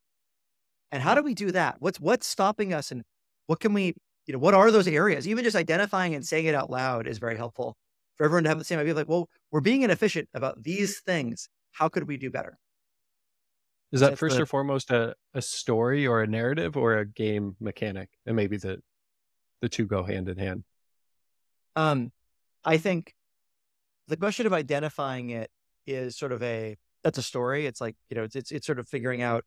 And 0.91 1.01
how 1.01 1.15
do 1.15 1.23
we 1.23 1.33
do 1.33 1.51
that? 1.51 1.77
What's 1.79 1.99
what's 1.99 2.27
stopping 2.27 2.73
us, 2.73 2.91
and 2.91 3.03
what 3.47 3.59
can 3.59 3.73
we, 3.73 3.95
you 4.27 4.33
know, 4.33 4.39
what 4.39 4.53
are 4.53 4.71
those 4.71 4.87
areas? 4.87 5.27
Even 5.27 5.43
just 5.43 5.55
identifying 5.55 6.13
and 6.15 6.25
saying 6.25 6.45
it 6.45 6.55
out 6.55 6.69
loud 6.69 7.07
is 7.07 7.17
very 7.17 7.37
helpful 7.37 7.75
for 8.17 8.25
everyone 8.25 8.43
to 8.43 8.49
have 8.49 8.59
the 8.59 8.65
same 8.65 8.79
idea. 8.79 8.93
Like, 8.93 9.09
well, 9.09 9.27
we're 9.51 9.61
being 9.61 9.81
inefficient 9.81 10.29
about 10.33 10.63
these 10.63 10.99
things. 10.99 11.49
How 11.73 11.89
could 11.89 12.07
we 12.07 12.17
do 12.17 12.29
better? 12.29 12.57
Is 13.91 14.01
that 14.01 14.17
first 14.17 14.35
the, 14.35 14.43
or 14.43 14.45
foremost 14.45 14.91
a, 14.91 15.15
a 15.33 15.41
story 15.41 16.05
or 16.05 16.21
a 16.21 16.27
narrative 16.27 16.75
or 16.75 16.97
a 16.97 17.05
game 17.05 17.55
mechanic? 17.59 18.09
And 18.25 18.35
maybe 18.35 18.57
the 18.57 18.81
the 19.61 19.69
two 19.69 19.85
go 19.85 20.03
hand 20.03 20.27
in 20.27 20.37
hand. 20.37 20.63
Um, 21.75 22.11
I 22.63 22.77
think 22.77 23.13
the 24.07 24.17
question 24.17 24.45
of 24.45 24.53
identifying 24.53 25.29
it 25.29 25.49
is 25.87 26.17
sort 26.17 26.31
of 26.31 26.41
a 26.43 26.77
that's 27.03 27.17
a 27.17 27.23
story. 27.23 27.65
It's 27.65 27.79
like 27.79 27.95
you 28.09 28.17
know, 28.17 28.23
it's 28.23 28.35
it's, 28.35 28.51
it's 28.51 28.65
sort 28.65 28.79
of 28.79 28.87
figuring 28.87 29.21
out. 29.21 29.45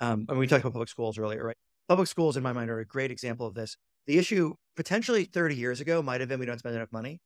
Um, 0.00 0.26
I 0.28 0.32
mean, 0.32 0.40
we 0.40 0.46
talked 0.46 0.62
about 0.62 0.72
public 0.72 0.88
schools 0.88 1.18
earlier, 1.18 1.44
right? 1.44 1.56
Public 1.88 2.06
schools, 2.06 2.36
in 2.36 2.42
my 2.42 2.52
mind, 2.52 2.70
are 2.70 2.78
a 2.78 2.86
great 2.86 3.10
example 3.10 3.46
of 3.46 3.54
this. 3.54 3.76
The 4.06 4.18
issue 4.18 4.54
potentially 4.76 5.24
30 5.24 5.56
years 5.56 5.80
ago 5.80 6.02
might 6.02 6.20
have 6.20 6.28
been 6.28 6.38
we 6.38 6.46
don't 6.46 6.58
spend 6.58 6.76
enough 6.76 6.92
money, 6.92 7.20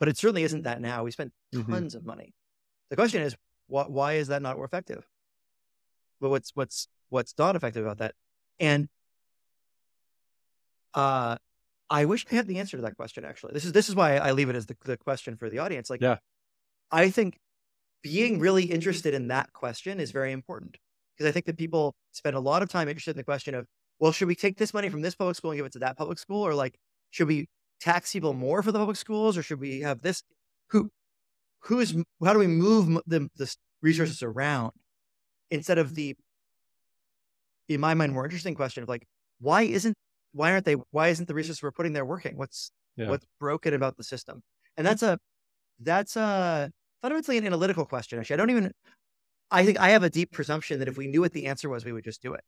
but 0.00 0.08
it 0.08 0.16
certainly 0.16 0.42
isn't 0.42 0.62
that 0.62 0.80
now. 0.80 1.04
We 1.04 1.10
spend 1.10 1.32
mm-hmm. 1.54 1.70
tons 1.70 1.92
mm-hmm. 1.92 1.98
of 1.98 2.06
money. 2.06 2.32
The 2.90 2.96
question 2.96 3.22
is, 3.22 3.36
wh- 3.72 3.90
why 3.90 4.14
is 4.14 4.28
that 4.28 4.42
not 4.42 4.56
more 4.56 4.64
effective? 4.64 5.06
but 6.22 6.30
what's 6.30 6.52
what's 6.54 6.88
what's 7.10 7.34
not 7.36 7.56
effective 7.56 7.84
about 7.84 7.98
that? 7.98 8.14
And 8.58 8.88
uh, 10.94 11.36
I 11.90 12.04
wish 12.06 12.24
I 12.30 12.36
had 12.36 12.46
the 12.46 12.58
answer 12.58 12.78
to 12.78 12.82
that 12.84 12.96
question. 12.96 13.24
Actually, 13.26 13.52
this 13.52 13.66
is 13.66 13.72
this 13.72 13.90
is 13.90 13.94
why 13.94 14.16
I 14.16 14.30
leave 14.30 14.48
it 14.48 14.56
as 14.56 14.64
the, 14.64 14.76
the 14.84 14.96
question 14.96 15.36
for 15.36 15.50
the 15.50 15.58
audience. 15.58 15.90
Like, 15.90 16.00
yeah, 16.00 16.16
I 16.90 17.10
think 17.10 17.38
being 18.02 18.38
really 18.38 18.64
interested 18.64 19.12
in 19.12 19.28
that 19.28 19.52
question 19.52 20.00
is 20.00 20.12
very 20.12 20.32
important 20.32 20.78
because 21.16 21.28
I 21.28 21.32
think 21.32 21.46
that 21.46 21.58
people 21.58 21.94
spend 22.12 22.36
a 22.36 22.40
lot 22.40 22.62
of 22.62 22.70
time 22.70 22.88
interested 22.88 23.10
in 23.10 23.16
the 23.16 23.24
question 23.24 23.54
of, 23.54 23.66
well, 23.98 24.12
should 24.12 24.28
we 24.28 24.34
take 24.34 24.56
this 24.56 24.72
money 24.72 24.88
from 24.88 25.02
this 25.02 25.14
public 25.14 25.36
school 25.36 25.50
and 25.50 25.58
give 25.58 25.66
it 25.66 25.72
to 25.72 25.80
that 25.80 25.98
public 25.98 26.18
school, 26.18 26.46
or 26.46 26.54
like, 26.54 26.78
should 27.10 27.28
we 27.28 27.48
tax 27.80 28.12
people 28.12 28.32
more 28.32 28.62
for 28.62 28.70
the 28.72 28.78
public 28.78 28.96
schools, 28.96 29.36
or 29.36 29.42
should 29.42 29.60
we 29.60 29.80
have 29.80 30.02
this? 30.02 30.22
Who, 30.70 30.90
who 31.62 31.80
is? 31.80 31.96
How 32.24 32.32
do 32.32 32.38
we 32.38 32.46
move 32.46 33.00
the 33.06 33.28
the 33.36 33.54
resources 33.82 34.22
around? 34.22 34.72
instead 35.52 35.78
of 35.78 35.88
mm-hmm. 35.88 35.94
the, 35.94 36.16
in 37.68 37.80
my 37.80 37.94
mind, 37.94 38.12
more 38.12 38.24
interesting 38.24 38.54
question 38.54 38.82
of 38.82 38.88
like, 38.88 39.06
why 39.38 39.62
isn't, 39.62 39.94
why 40.32 40.50
aren't 40.50 40.64
they, 40.64 40.76
why 40.90 41.08
isn't 41.08 41.28
the 41.28 41.34
resources 41.34 41.62
we're 41.62 41.70
putting 41.70 41.92
there 41.92 42.04
working? 42.04 42.36
What's, 42.36 42.72
yeah. 42.96 43.08
what's 43.08 43.26
broken 43.38 43.74
about 43.74 43.96
the 43.96 44.02
system? 44.02 44.42
And 44.76 44.86
mm-hmm. 44.86 44.90
that's 44.90 45.02
a, 45.02 45.18
that's 45.80 46.16
a 46.16 46.70
fundamentally 47.02 47.38
an 47.38 47.46
analytical 47.46 47.84
question. 47.84 48.18
Actually, 48.18 48.34
I 48.34 48.36
don't 48.38 48.50
even, 48.50 48.72
I 49.50 49.64
think 49.64 49.78
I 49.78 49.90
have 49.90 50.02
a 50.02 50.10
deep 50.10 50.32
presumption 50.32 50.78
that 50.78 50.88
if 50.88 50.96
we 50.96 51.06
knew 51.06 51.20
what 51.20 51.32
the 51.32 51.46
answer 51.46 51.68
was, 51.68 51.84
we 51.84 51.92
would 51.92 52.04
just 52.04 52.22
do 52.22 52.32
it. 52.32 52.42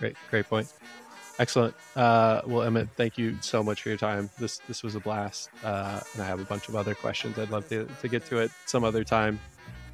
Great, 0.00 0.16
great 0.30 0.48
point. 0.48 0.72
Excellent. 1.38 1.74
Uh, 1.94 2.40
well, 2.46 2.62
Emmett, 2.62 2.88
thank 2.96 3.18
you 3.18 3.36
so 3.40 3.62
much 3.62 3.82
for 3.82 3.90
your 3.90 3.98
time. 3.98 4.30
This 4.38 4.58
this 4.68 4.82
was 4.82 4.94
a 4.94 5.00
blast, 5.00 5.50
uh, 5.62 6.00
and 6.14 6.22
I 6.22 6.26
have 6.26 6.40
a 6.40 6.44
bunch 6.44 6.68
of 6.68 6.76
other 6.76 6.94
questions. 6.94 7.38
I'd 7.38 7.50
love 7.50 7.68
to, 7.68 7.86
to 8.00 8.08
get 8.08 8.24
to 8.26 8.38
it 8.38 8.50
some 8.64 8.84
other 8.84 9.04
time. 9.04 9.38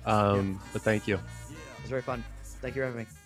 Um, 0.07 0.53
yeah. 0.53 0.69
But 0.73 0.83
thank 0.83 1.09
you. 1.09 1.17
It 1.17 1.83
was 1.83 1.91
very 1.91 2.03
fun. 2.03 2.23
Thank 2.45 2.77
you 2.77 2.83
for 2.83 2.87
having 2.87 3.01
me. 3.01 3.22